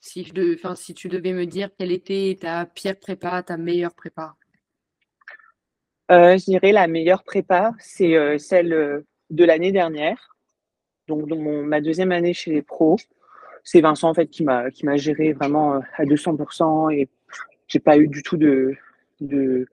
si, 0.00 0.24
je 0.24 0.74
si 0.74 0.94
tu 0.94 1.08
devais 1.08 1.32
me 1.32 1.46
dire 1.46 1.70
quelle 1.78 1.92
était 1.92 2.36
ta 2.40 2.64
pire 2.66 2.98
prépa, 2.98 3.42
ta 3.42 3.56
meilleure 3.56 3.94
prépa? 3.94 4.34
Euh, 6.10 6.36
Je 6.38 6.44
dirais 6.44 6.72
la 6.72 6.86
meilleure 6.86 7.22
prépa, 7.22 7.72
c'est 7.78 8.16
euh, 8.16 8.38
celle 8.38 8.72
euh, 8.72 9.00
de 9.28 9.44
l'année 9.44 9.72
dernière, 9.72 10.36
donc 11.06 11.28
mon, 11.28 11.62
ma 11.62 11.80
deuxième 11.80 12.12
année 12.12 12.34
chez 12.34 12.50
les 12.50 12.62
pros. 12.62 12.96
C'est 13.62 13.82
Vincent 13.82 14.08
en 14.08 14.14
fait 14.14 14.26
qui 14.26 14.42
m'a 14.42 14.70
qui 14.70 14.86
m'a 14.86 14.96
géré 14.96 15.34
vraiment 15.34 15.80
à 15.98 16.04
200% 16.04 16.90
et 16.96 17.08
j'ai 17.68 17.78
pas 17.78 17.98
eu 17.98 18.08
du 18.08 18.22
tout 18.22 18.38
de 18.38 18.74
de, 19.20 19.66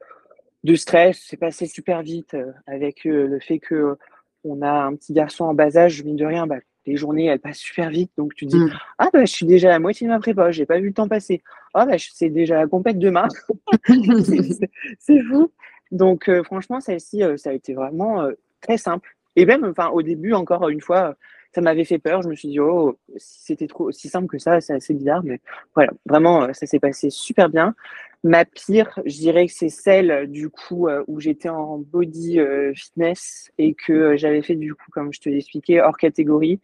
de 0.65 0.75
stress. 0.75 1.23
C'est 1.25 1.37
passé 1.37 1.67
super 1.67 2.01
vite 2.01 2.35
avec 2.67 3.05
le 3.05 3.39
fait 3.39 3.59
que 3.59 3.97
on 4.43 4.61
a 4.61 4.71
un 4.71 4.95
petit 4.95 5.13
garçon 5.13 5.45
en 5.45 5.53
bas 5.53 5.77
âge, 5.77 6.03
mine 6.03 6.17
de 6.17 6.25
rien, 6.25 6.47
bah, 6.47 6.59
les 6.87 6.95
journées, 6.95 7.25
elles 7.25 7.39
passent 7.39 7.59
super 7.59 7.89
vite. 7.89 8.11
Donc, 8.17 8.33
tu 8.33 8.45
dis, 8.45 8.57
mm. 8.57 8.71
ah, 8.97 9.09
bah, 9.13 9.25
je 9.25 9.31
suis 9.31 9.45
déjà 9.45 9.69
à 9.69 9.71
la 9.71 9.79
moitié 9.79 10.07
de 10.07 10.11
ma 10.11 10.19
prépa, 10.19 10.51
j'ai 10.51 10.65
pas 10.65 10.79
vu 10.79 10.87
le 10.87 10.93
temps 10.93 11.07
passer. 11.07 11.43
Ah, 11.73 11.85
bah, 11.85 11.95
c'est 11.99 12.29
déjà 12.29 12.55
la 12.55 12.67
compète 12.67 12.97
demain. 12.97 13.27
c'est 14.99 15.21
fou. 15.23 15.51
Donc, 15.91 16.29
euh, 16.29 16.43
franchement, 16.43 16.79
celle-ci, 16.79 17.23
euh, 17.23 17.37
ça 17.37 17.51
a 17.51 17.53
été 17.53 17.73
vraiment 17.73 18.21
euh, 18.21 18.31
très 18.61 18.77
simple. 18.77 19.15
Et 19.35 19.45
même, 19.45 19.63
enfin, 19.65 19.89
au 19.89 20.01
début, 20.01 20.33
encore 20.33 20.69
une 20.69 20.81
fois, 20.81 21.15
ça 21.53 21.61
m'avait 21.61 21.85
fait 21.85 21.99
peur. 21.99 22.21
Je 22.21 22.29
me 22.29 22.35
suis 22.35 22.49
dit, 22.49 22.59
oh, 22.59 22.97
si 23.17 23.41
c'était 23.43 23.67
trop 23.67 23.91
si 23.91 24.09
simple 24.09 24.27
que 24.27 24.37
ça, 24.37 24.61
c'est 24.61 24.73
assez 24.73 24.93
bizarre. 24.93 25.23
Mais 25.23 25.39
voilà, 25.75 25.91
vraiment, 26.05 26.53
ça 26.53 26.65
s'est 26.65 26.79
passé 26.79 27.09
super 27.09 27.49
bien. 27.49 27.75
Ma 28.23 28.45
pire, 28.45 28.99
je 29.05 29.15
dirais 29.15 29.45
que 29.45 29.53
c'est 29.53 29.69
celle 29.69 30.29
du 30.29 30.49
coup 30.49 30.87
où 31.07 31.19
j'étais 31.19 31.49
en 31.49 31.77
body 31.77 32.39
fitness 32.75 33.51
et 33.57 33.75
que 33.75 34.17
j'avais 34.17 34.41
fait 34.41 34.55
du 34.55 34.73
coup, 34.73 34.89
comme 34.91 35.13
je 35.13 35.21
te 35.21 35.29
l'ai 35.29 35.37
expliqué, 35.37 35.81
hors 35.81 35.97
catégorie, 35.97 36.59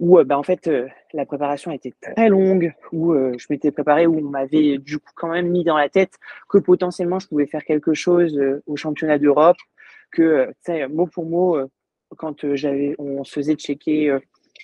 où 0.00 0.22
bah, 0.24 0.36
en 0.36 0.42
fait 0.42 0.68
la 1.12 1.26
préparation 1.26 1.70
était 1.70 1.94
très 2.00 2.28
longue, 2.28 2.72
où 2.92 3.14
je 3.14 3.46
m'étais 3.50 3.70
préparé, 3.70 4.06
où 4.06 4.18
on 4.18 4.30
m'avait 4.30 4.78
du 4.78 4.98
coup 4.98 5.12
quand 5.14 5.28
même 5.28 5.48
mis 5.48 5.62
dans 5.62 5.76
la 5.76 5.88
tête 5.88 6.14
que 6.48 6.58
potentiellement 6.58 7.20
je 7.20 7.28
pouvais 7.28 7.46
faire 7.46 7.64
quelque 7.64 7.94
chose 7.94 8.38
au 8.66 8.76
championnat 8.76 9.18
d'Europe, 9.18 9.58
que 10.10 10.52
mot 10.88 11.06
pour 11.06 11.24
mot, 11.24 11.56
quand 12.16 12.54
j'avais, 12.54 12.94
on 12.98 13.24
se 13.24 13.32
faisait 13.32 13.54
checker 13.54 14.18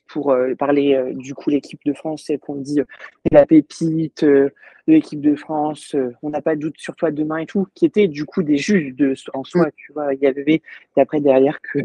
pour 0.07 0.33
euh, 0.33 0.55
parler 0.55 0.95
euh, 0.95 1.13
du 1.15 1.35
coup 1.35 1.51
l'équipe 1.51 1.81
de 1.85 1.93
France, 1.93 2.25
c'est 2.27 2.39
qu'on 2.39 2.57
dit 2.57 2.81
euh, 2.81 2.85
la 3.31 3.47
pépite 3.47 4.25
de 4.25 4.53
l'équipe 4.87 5.21
de 5.21 5.35
France, 5.35 5.97
on 6.23 6.31
n'a 6.31 6.43
pas 6.43 6.57
de 6.57 6.61
doute 6.61 6.79
sur 6.79 6.95
toi 6.95 7.11
demain 7.11 7.39
et 7.39 7.47
tout, 7.47 7.67
qui 7.75 7.87
étaient 7.87 8.09
du 8.09 8.27
coup 8.27 8.43
des 8.43 8.59
juges 8.59 8.95
de, 8.95 9.15
en 9.33 9.43
soi, 9.43 9.71
tu 9.77 9.93
vois. 9.93 10.13
Il 10.13 10.21
y 10.21 10.27
avait 10.27 10.61
d'après 10.97 11.21
derrière 11.21 11.61
que 11.63 11.79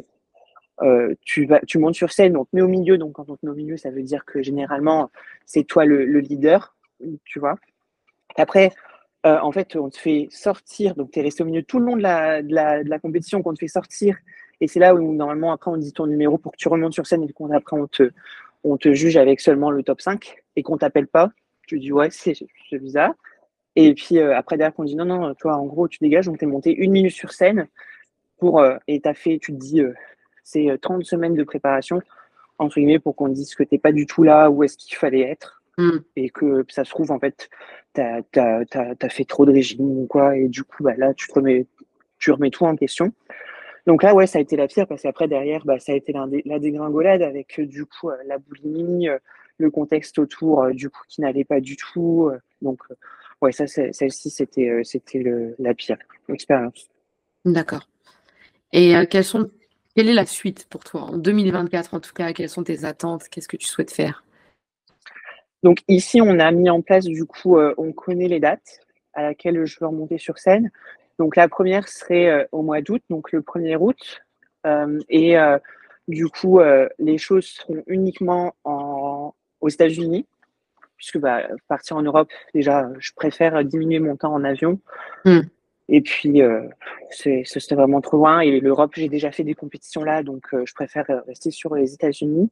tu, 1.26 1.46
vas, 1.46 1.60
tu 1.62 1.78
montes 1.78 1.96
sur 1.96 2.12
scène, 2.12 2.36
on 2.38 2.46
te 2.46 2.50
met 2.54 2.62
au 2.62 2.68
milieu, 2.68 2.98
donc 2.98 3.14
quand 3.14 3.30
on 3.30 3.38
te 3.38 3.46
met 3.46 3.52
au 3.52 3.56
milieu, 3.56 3.78
ça 3.78 3.90
veut 3.90 4.04
dire 4.04 4.26
que 4.26 4.42
généralement 4.42 5.12
c'est 5.46 5.64
toi 5.64 5.86
le, 5.86 6.20
leader, 6.20 6.76
tu 7.24 7.40
vois. 7.40 7.56
Après, 8.36 8.72
en 9.24 9.52
fait, 9.54 9.78
on 9.78 9.90
te 9.90 9.98
fait 9.98 10.28
sortir, 10.30 10.96
donc 10.96 11.12
tu 11.12 11.20
es 11.20 11.22
resté 11.22 11.44
au 11.44 11.46
milieu 11.46 11.64
tout 11.64 11.80
le 11.80 11.86
long 11.86 11.96
de 11.96 12.02
la, 12.02 12.42
de 12.42 12.54
la, 12.54 12.84
de 12.84 12.90
la 12.90 13.00
compétition, 13.00 13.42
qu'on 13.42 13.54
te 13.54 13.60
fait 13.60 13.70
sortir 13.70 14.18
et 14.62 14.68
c'est 14.68 14.80
là 14.80 14.94
où 14.94 15.14
normalement 15.14 15.52
après 15.52 15.72
on 15.72 15.78
dit 15.78 15.94
ton 15.94 16.08
numéro 16.08 16.38
pour 16.38 16.52
que 16.52 16.58
tu 16.58 16.68
remontes 16.68 16.94
sur 16.94 17.08
scène 17.08 17.24
et 17.24 17.34
qu'on 17.34 17.52
après 17.52 17.78
on 17.78 17.88
te, 17.88 18.12
on 18.64 18.78
te 18.78 18.94
juge 18.94 19.18
avec 19.18 19.40
seulement 19.40 19.72
le 19.72 19.84
top 19.84 20.02
5 20.02 20.44
et 20.56 20.64
qu'on 20.64 20.78
t'appelle 20.78 21.08
pas. 21.08 21.32
Tu 21.68 21.80
dis 21.80 21.92
ouais, 21.92 22.10
c'est 22.12 22.36
bizarre. 22.72 23.14
Et 23.76 23.94
puis 23.94 24.18
euh, 24.18 24.36
après 24.36 24.58
derrière 24.58 24.74
on 24.78 24.84
dit 24.84 24.96
non, 24.96 25.06
non, 25.06 25.34
toi 25.36 25.56
en 25.56 25.66
gros 25.66 25.88
tu 25.88 26.00
dégages, 26.02 26.26
donc 26.26 26.40
tu 26.40 26.46
es 26.46 26.48
monté 26.48 26.74
une 26.74 26.92
minute 26.92 27.14
sur 27.14 27.32
scène 27.32 27.68
pour, 28.40 28.60
euh, 28.60 28.78
et 28.88 29.00
tu 29.00 29.08
as 29.08 29.14
fait, 29.14 29.38
tu 29.38 29.52
te 29.54 29.58
dis, 29.58 29.82
euh, 29.82 29.94
c'est 30.44 30.76
30 30.82 31.04
semaines 31.04 31.36
de 31.36 31.44
préparation, 31.44 32.02
entre 32.58 32.76
guillemets, 32.76 33.00
pour 33.00 33.16
qu'on 33.16 33.28
dise 33.28 33.54
que 33.54 33.64
tu 33.64 33.76
n'es 33.76 33.80
pas 33.80 33.92
du 33.92 34.08
tout 34.08 34.24
là 34.24 34.50
où 34.50 34.64
est-ce 34.64 34.78
qu'il 34.78 34.98
fallait 34.98 35.22
être. 35.22 35.62
Mm. 35.78 36.00
Et 36.16 36.30
que 36.30 36.66
ça 36.70 36.84
se 36.84 36.90
trouve, 36.90 37.12
en 37.12 37.20
fait, 37.20 37.50
tu 37.94 38.02
as, 38.02 38.24
as, 38.40 39.10
fait 39.10 39.26
trop 39.26 39.46
de 39.46 39.52
régime 39.52 39.82
ou 39.82 40.08
quoi, 40.08 40.36
et 40.36 40.48
du 40.48 40.64
coup, 40.64 40.84
bah, 40.84 40.96
là, 40.98 41.14
tu, 41.14 41.28
te 41.28 41.34
remets, 41.34 41.68
tu 42.18 42.32
remets 42.32 42.50
tout 42.50 42.66
en 42.66 42.76
question. 42.76 43.14
Donc 43.88 44.04
là, 44.04 44.14
ouais, 44.14 44.28
ça 44.28 44.40
a 44.40 44.42
été 44.42 44.56
la 44.56 44.68
pire 44.68 44.88
parce 44.88 45.04
qu'après, 45.04 45.28
derrière, 45.28 45.66
bah, 45.66 45.80
ça 45.80 45.94
a 45.94 45.96
été 45.96 46.14
la, 46.46 46.60
dégringolade 46.60 47.22
avec 47.22 47.60
euh, 47.60 47.66
du 47.66 47.86
coup 47.86 48.10
euh, 48.10 48.18
la 48.26 48.38
boulimie, 48.38 49.10
euh, 49.10 49.18
le 49.58 49.72
contexte 49.72 50.20
autour, 50.20 50.70
du 50.72 50.90
coup, 50.90 51.02
qui 51.08 51.22
n'allait 51.22 51.44
pas 51.44 51.60
du 51.60 51.76
tout. 51.76 52.32
donc, 52.62 52.80
ouais, 53.42 53.52
ça, 53.52 53.68
celle-ci, 53.68 54.30
c'était, 54.30 54.82
c'était 54.86 55.22
la 55.60 55.74
pire 55.74 55.98
expérience. 56.30 56.88
D'accord. 57.44 57.90
Et 58.72 58.94
quelles 59.10 59.26
sont, 59.26 59.52
quelle 59.96 60.08
est 60.08 60.14
la 60.14 60.26
suite 60.26 60.66
pour 60.70 60.86
toi 60.86 61.02
en 61.02 61.18
2024 61.18 61.94
en 61.94 62.00
tout 62.00 62.14
cas? 62.14 62.32
Quelles 62.32 62.48
sont 62.48 62.64
tes 62.64 62.86
attentes? 62.86 63.28
Qu'est-ce 63.28 63.50
que 63.50 63.58
tu 63.58 63.68
souhaites 63.68 63.92
faire? 63.92 64.24
Donc 65.62 65.80
ici, 65.90 66.22
on 66.22 66.40
a 66.40 66.52
mis 66.52 66.70
en 66.70 66.82
place, 66.82 67.04
du 67.04 67.26
coup, 67.26 67.60
on 67.60 67.92
connaît 67.92 68.30
les 68.30 68.40
dates 68.40 68.80
à 69.14 69.24
laquelle 69.24 69.66
je 69.66 69.78
veux 69.82 69.88
remonter 69.88 70.18
sur 70.18 70.38
scène. 70.38 70.72
Donc 71.20 71.36
la 71.36 71.50
première 71.50 71.88
serait 71.88 72.30
euh, 72.30 72.46
au 72.52 72.64
mois 72.64 72.82
d'août, 72.82 73.04
donc 73.10 73.32
le 73.32 73.42
1er 73.42 73.78
août. 73.78 74.22
Euh, 74.66 75.00
et 75.10 75.38
euh, 75.38 75.60
du 76.08 76.28
coup, 76.28 76.60
les 76.98 77.20
choses 77.20 77.46
seront 77.46 77.84
uniquement 77.86 78.56
en, 78.64 79.36
aux 79.62 79.70
États-Unis, 79.70 80.26
puisque 80.98 81.20
bah, 81.20 81.44
partir 81.68 81.98
en 81.98 82.02
Europe, 82.02 82.32
déjà, 82.56 82.90
je 82.98 83.12
préfère 83.16 83.64
diminuer 83.64 84.00
mon 84.00 84.16
temps 84.16 84.34
en 84.34 84.44
avion. 84.44 84.80
Hmm. 85.24 85.42
Et 85.88 86.02
puis, 86.02 86.42
c'est 87.12 87.44
c'était 87.46 87.76
vraiment 87.76 88.02
trop 88.02 88.18
loin. 88.18 88.40
Et 88.40 88.60
l'Europe, 88.60 88.94
j'ai 88.96 89.08
déjà 89.08 89.32
fait 89.32 89.44
des 89.44 89.54
compétitions 89.54 90.04
là, 90.04 90.24
donc 90.24 90.48
je 90.52 90.74
préfère 90.74 91.06
rester 91.28 91.52
sur 91.52 91.76
les 91.76 91.94
États-Unis. 91.94 92.50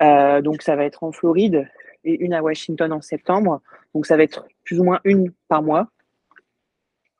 donc, 0.00 0.62
ça 0.62 0.76
va 0.76 0.84
être 0.84 1.02
en 1.02 1.10
Floride 1.10 1.68
et 2.04 2.22
une 2.24 2.34
à 2.34 2.42
Washington 2.42 2.92
en 2.92 3.00
septembre. 3.00 3.62
Donc, 3.96 4.06
ça 4.06 4.16
va 4.16 4.22
être 4.22 4.46
plus 4.62 4.78
ou 4.78 4.84
moins 4.84 5.00
une 5.02 5.32
par 5.48 5.60
mois. 5.60 5.88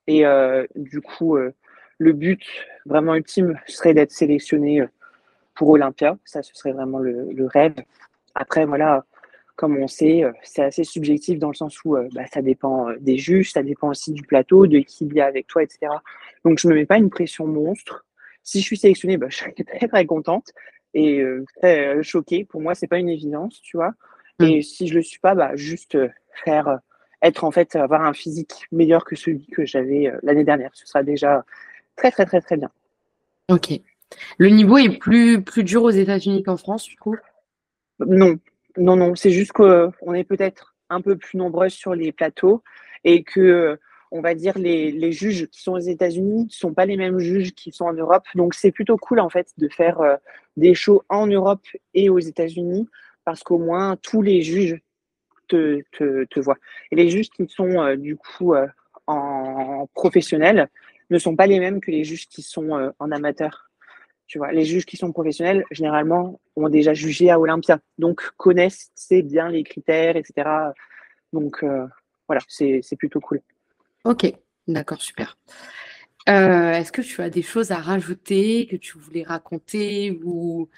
Et 0.06 0.24
euh, 0.24 0.66
du 0.74 1.00
coup, 1.00 1.36
euh, 1.36 1.52
le 1.98 2.12
but 2.12 2.42
vraiment 2.84 3.14
ultime 3.14 3.58
serait 3.66 3.94
d'être 3.94 4.12
sélectionné 4.12 4.80
euh, 4.80 4.86
pour 5.54 5.70
Olympia. 5.70 6.16
Ça, 6.24 6.42
ce 6.42 6.54
serait 6.54 6.72
vraiment 6.72 6.98
le, 6.98 7.32
le, 7.32 7.46
rêve. 7.46 7.74
Après, 8.34 8.66
voilà, 8.66 9.04
comme 9.56 9.76
on 9.78 9.88
sait, 9.88 10.22
c'est 10.42 10.62
assez 10.62 10.84
subjectif 10.84 11.38
dans 11.38 11.48
le 11.48 11.54
sens 11.54 11.82
où 11.84 11.96
bah, 12.12 12.26
ça 12.30 12.42
dépend 12.42 12.92
des 13.00 13.16
juges, 13.16 13.52
ça 13.52 13.62
dépend 13.62 13.88
aussi 13.88 14.12
du 14.12 14.22
plateau, 14.22 14.66
de 14.66 14.80
qui 14.80 15.08
vient 15.08 15.24
avec 15.24 15.46
toi, 15.46 15.62
etc. 15.62 15.90
Donc, 16.44 16.58
je 16.58 16.68
ne 16.68 16.74
me 16.74 16.78
mets 16.78 16.84
pas 16.84 16.98
une 16.98 17.08
pression 17.08 17.46
monstre. 17.46 18.04
Si 18.42 18.60
je 18.60 18.64
suis 18.66 18.76
sélectionnée, 18.76 19.16
bah, 19.16 19.28
je 19.30 19.38
serais 19.38 19.52
très, 19.52 19.88
très 19.88 20.04
contente 20.04 20.52
et 20.92 21.24
très 21.56 22.02
choquée. 22.02 22.44
Pour 22.44 22.60
moi, 22.60 22.74
c'est 22.74 22.86
pas 22.86 22.98
une 22.98 23.08
évidence, 23.08 23.62
tu 23.62 23.78
vois. 23.78 23.94
Mmh. 24.38 24.44
Et 24.44 24.62
si 24.62 24.86
je 24.88 24.94
le 24.94 25.02
suis 25.02 25.20
pas, 25.20 25.34
bah, 25.34 25.56
juste 25.56 25.96
faire 26.44 26.80
être 27.26 27.44
en 27.44 27.50
fait, 27.50 27.76
avoir 27.76 28.02
un 28.02 28.12
physique 28.12 28.66
meilleur 28.72 29.04
que 29.04 29.16
celui 29.16 29.46
que 29.46 29.64
j'avais 29.64 30.08
euh, 30.08 30.18
l'année 30.22 30.44
dernière. 30.44 30.70
Ce 30.74 30.86
sera 30.86 31.02
déjà 31.02 31.44
très, 31.96 32.10
très, 32.10 32.26
très, 32.26 32.40
très 32.40 32.56
bien. 32.56 32.70
Ok. 33.48 33.72
Le 34.38 34.48
niveau 34.48 34.78
est 34.78 34.98
plus, 34.98 35.42
plus 35.42 35.64
dur 35.64 35.82
aux 35.82 35.90
États-Unis 35.90 36.42
qu'en 36.42 36.56
France, 36.56 36.84
tu 36.84 36.96
trouves 36.96 37.18
Non, 38.00 38.36
non, 38.76 38.96
non. 38.96 39.14
C'est 39.14 39.30
juste 39.30 39.52
qu'on 39.52 40.14
est 40.14 40.24
peut-être 40.24 40.74
un 40.88 41.00
peu 41.00 41.16
plus 41.16 41.38
nombreuses 41.38 41.72
sur 41.72 41.94
les 41.94 42.12
plateaux 42.12 42.62
et 43.04 43.24
que, 43.24 43.78
on 44.12 44.20
va 44.20 44.34
dire, 44.34 44.56
les, 44.58 44.92
les 44.92 45.12
juges 45.12 45.46
qui 45.48 45.60
sont 45.60 45.72
aux 45.72 45.78
États-Unis 45.78 46.44
ne 46.44 46.50
sont 46.50 46.72
pas 46.72 46.86
les 46.86 46.96
mêmes 46.96 47.18
juges 47.18 47.52
qui 47.52 47.72
sont 47.72 47.86
en 47.86 47.92
Europe. 47.92 48.24
Donc, 48.34 48.54
c'est 48.54 48.70
plutôt 48.70 48.96
cool, 48.96 49.20
en 49.20 49.28
fait, 49.28 49.48
de 49.58 49.68
faire 49.68 50.00
euh, 50.00 50.16
des 50.56 50.74
shows 50.74 51.02
en 51.08 51.26
Europe 51.26 51.66
et 51.94 52.08
aux 52.08 52.20
États-Unis 52.20 52.88
parce 53.24 53.42
qu'au 53.42 53.58
moins, 53.58 53.96
tous 53.96 54.22
les 54.22 54.40
juges 54.40 54.78
te, 55.46 55.82
te. 55.92 56.40
Et 56.90 56.96
les 56.96 57.10
juges 57.10 57.30
qui 57.30 57.48
sont, 57.48 57.80
euh, 57.80 57.96
du 57.96 58.16
coup, 58.16 58.54
euh, 58.54 58.66
en 59.06 59.88
professionnel 59.94 60.68
ne 61.10 61.18
sont 61.18 61.36
pas 61.36 61.46
les 61.46 61.60
mêmes 61.60 61.80
que 61.80 61.90
les 61.90 62.04
juges 62.04 62.26
qui 62.28 62.42
sont 62.42 62.92
en 62.98 63.12
amateur. 63.12 63.70
Tu 64.26 64.38
vois, 64.38 64.50
les 64.50 64.64
juges 64.64 64.86
qui 64.86 64.96
sont 64.96 65.12
professionnels, 65.12 65.64
généralement, 65.70 66.40
ont 66.56 66.68
déjà 66.68 66.94
jugé 66.94 67.30
à 67.30 67.38
Olympia, 67.38 67.78
donc 67.98 68.28
connaissent 68.36 68.90
bien 69.10 69.48
les 69.48 69.62
critères, 69.62 70.16
etc. 70.16 70.48
Donc, 71.32 71.62
euh, 71.62 71.86
voilà, 72.26 72.40
c'est 72.48 72.82
plutôt 72.98 73.20
cool. 73.20 73.40
Ok, 74.04 74.32
d'accord, 74.66 75.00
super. 75.00 75.38
Euh, 76.28 76.72
est-ce 76.72 76.90
que 76.90 77.02
tu 77.02 77.22
as 77.22 77.30
des 77.30 77.42
choses 77.42 77.70
à 77.70 77.76
rajouter, 77.76 78.66
que 78.66 78.74
tu 78.74 78.98
voulais 78.98 79.22
raconter 79.22 80.20
ou 80.24 80.68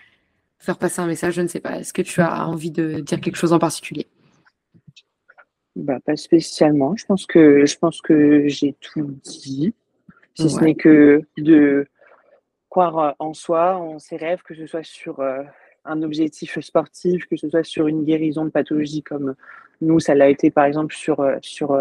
faire 0.58 0.76
passer 0.76 1.00
un 1.00 1.06
message 1.06 1.34
Je 1.34 1.40
ne 1.40 1.48
sais 1.48 1.60
pas. 1.60 1.78
Est-ce 1.78 1.94
que 1.94 2.02
tu 2.02 2.20
as 2.20 2.46
envie 2.46 2.70
de 2.70 3.00
dire 3.00 3.18
quelque 3.20 3.36
chose 3.36 3.54
en 3.54 3.58
particulier? 3.58 4.08
Bah, 5.76 5.98
Pas 6.04 6.16
spécialement. 6.16 6.96
Je 6.96 7.06
pense 7.06 7.26
que, 7.26 7.66
je 7.66 7.78
pense 7.78 8.00
que 8.00 8.48
j'ai 8.48 8.74
tout 8.74 9.16
dit. 9.24 9.74
Si 10.34 10.48
ce 10.48 10.60
n'est 10.60 10.76
que 10.76 11.22
de 11.36 11.88
croire 12.70 12.98
euh, 12.98 13.10
en 13.18 13.34
soi, 13.34 13.76
en 13.76 13.98
ses 13.98 14.16
rêves, 14.16 14.42
que 14.42 14.54
ce 14.54 14.66
soit 14.66 14.84
sur 14.84 15.20
euh, 15.20 15.42
un 15.84 16.02
objectif 16.02 16.60
sportif, 16.60 17.26
que 17.26 17.36
ce 17.36 17.48
soit 17.48 17.64
sur 17.64 17.88
une 17.88 18.04
guérison 18.04 18.44
de 18.44 18.50
pathologie 18.50 19.02
comme 19.02 19.34
nous, 19.80 19.98
ça 19.98 20.14
l'a 20.14 20.28
été 20.28 20.50
par 20.50 20.64
exemple 20.64 20.94
sur, 20.94 21.20
euh, 21.20 21.36
sur 21.40 21.76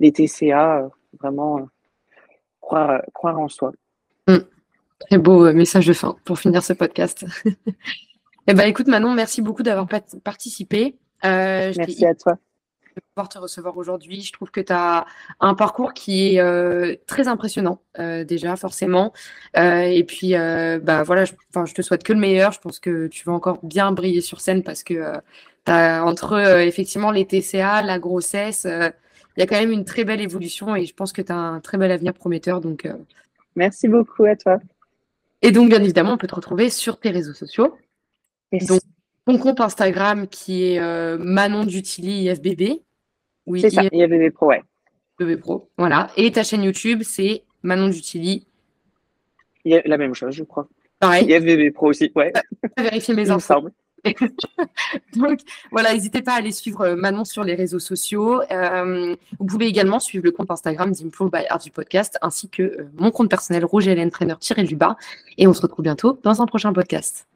les 0.00 0.12
TCA, 0.12 0.88
vraiment 1.18 1.68
croire, 2.60 3.02
croire 3.14 3.38
en 3.38 3.48
soi. 3.48 3.72
Mmh. 4.26 4.36
Très 4.98 5.18
beau 5.18 5.50
message 5.52 5.86
de 5.86 5.92
fin 5.92 6.16
pour 6.24 6.38
finir 6.38 6.62
ce 6.62 6.72
podcast. 6.74 7.24
eh 8.48 8.54
ben, 8.54 8.64
écoute, 8.64 8.88
Manon, 8.88 9.14
merci 9.14 9.40
beaucoup 9.40 9.62
d'avoir 9.62 9.86
participé. 10.22 10.96
merci 11.22 12.04
à 12.04 12.14
toi 12.14 12.36
pouvoir 13.00 13.28
te 13.28 13.38
recevoir 13.38 13.76
aujourd'hui. 13.76 14.20
Je 14.22 14.32
trouve 14.32 14.50
que 14.50 14.60
tu 14.60 14.72
as 14.72 15.06
un 15.40 15.54
parcours 15.54 15.92
qui 15.92 16.34
est 16.34 16.40
euh, 16.40 16.96
très 17.06 17.28
impressionnant, 17.28 17.80
euh, 17.98 18.24
déjà, 18.24 18.56
forcément. 18.56 19.12
Euh, 19.56 19.82
et 19.82 20.04
puis, 20.04 20.32
bah, 20.32 21.02
voilà, 21.02 21.24
je, 21.24 21.32
je 21.66 21.74
te 21.74 21.82
souhaite 21.82 22.02
que 22.02 22.12
le 22.12 22.20
meilleur. 22.20 22.52
Je 22.52 22.60
pense 22.60 22.78
que 22.78 23.06
tu 23.08 23.24
vas 23.24 23.32
encore 23.32 23.58
bien 23.64 23.92
briller 23.92 24.20
sur 24.20 24.40
scène 24.40 24.62
parce 24.62 24.82
que 24.82 25.20
as, 25.66 26.04
entre 26.04 26.38
effectivement 26.60 27.10
les 27.10 27.26
TCA, 27.26 27.82
la 27.82 27.98
grossesse, 27.98 28.66
il 28.66 29.40
y 29.40 29.42
a 29.42 29.46
quand 29.46 29.58
même 29.58 29.72
une 29.72 29.84
très 29.84 30.04
belle 30.04 30.20
évolution 30.20 30.74
et 30.74 30.86
je 30.86 30.94
pense 30.94 31.12
que 31.12 31.22
tu 31.22 31.32
as 31.32 31.36
un 31.36 31.60
très 31.60 31.78
bel 31.78 31.90
avenir 31.90 32.14
prometteur. 32.14 32.60
Donc, 32.60 32.88
Merci 33.56 33.88
beaucoup 33.88 34.24
à 34.24 34.36
toi. 34.36 34.60
Et 35.42 35.50
donc, 35.50 35.68
bien 35.68 35.82
évidemment, 35.82 36.12
on 36.12 36.18
peut 36.18 36.26
te 36.26 36.34
retrouver 36.34 36.70
sur 36.70 36.98
tes 36.98 37.10
réseaux 37.10 37.34
sociaux. 37.34 37.76
Donc, 38.52 38.80
ton 39.26 39.38
compte 39.38 39.60
Instagram 39.60 40.26
qui 40.26 40.72
est 40.72 40.80
Manon 41.18 41.64
Dutili 41.64 42.24
IFBB. 42.24 42.80
Oui, 43.48 43.60
c'est 43.60 43.70
ça, 43.70 43.82
IFBB 43.84 44.32
Pro, 44.32 44.46
ouais. 44.46 44.62
IFBB 45.20 45.40
Pro, 45.40 45.70
voilà. 45.78 46.10
Et 46.16 46.30
ta 46.30 46.44
chaîne 46.44 46.62
YouTube, 46.62 47.02
c'est 47.02 47.44
Manon 47.62 47.88
Dutili. 47.88 48.46
Il 49.64 49.72
y 49.72 49.76
a 49.76 49.82
la 49.84 49.98
même 49.98 50.14
chose, 50.14 50.34
je 50.34 50.44
crois. 50.44 50.68
Pareil. 51.00 51.24
IFBB 51.24 51.72
Pro 51.72 51.88
aussi, 51.88 52.12
ouais. 52.14 52.32
Vérifier 52.78 53.14
mes 53.14 53.30
infos. 53.30 53.68
Donc 55.16 55.40
voilà, 55.70 55.92
n'hésitez 55.92 56.22
pas 56.22 56.34
à 56.34 56.36
aller 56.36 56.52
suivre 56.52 56.94
Manon 56.94 57.24
sur 57.24 57.42
les 57.44 57.54
réseaux 57.54 57.78
sociaux. 57.78 58.42
Euh, 58.50 59.16
vous 59.38 59.46
pouvez 59.46 59.66
également 59.66 59.98
suivre 59.98 60.24
le 60.24 60.30
compte 60.30 60.50
Instagram 60.50 60.92
d'Improve 60.92 61.30
by 61.30 61.46
Art 61.48 61.58
du 61.58 61.70
podcast 61.70 62.18
ainsi 62.22 62.48
que 62.48 62.86
mon 62.96 63.10
compte 63.10 63.28
personnel 63.28 63.64
Rouge 63.64 63.88
Hélène 63.88 64.10
Trainer 64.10 64.34
du 64.64 64.76
bas. 64.76 64.96
Et 65.36 65.46
on 65.46 65.54
se 65.54 65.62
retrouve 65.62 65.82
bientôt 65.82 66.18
dans 66.22 66.40
un 66.40 66.46
prochain 66.46 66.72
podcast. 66.72 67.26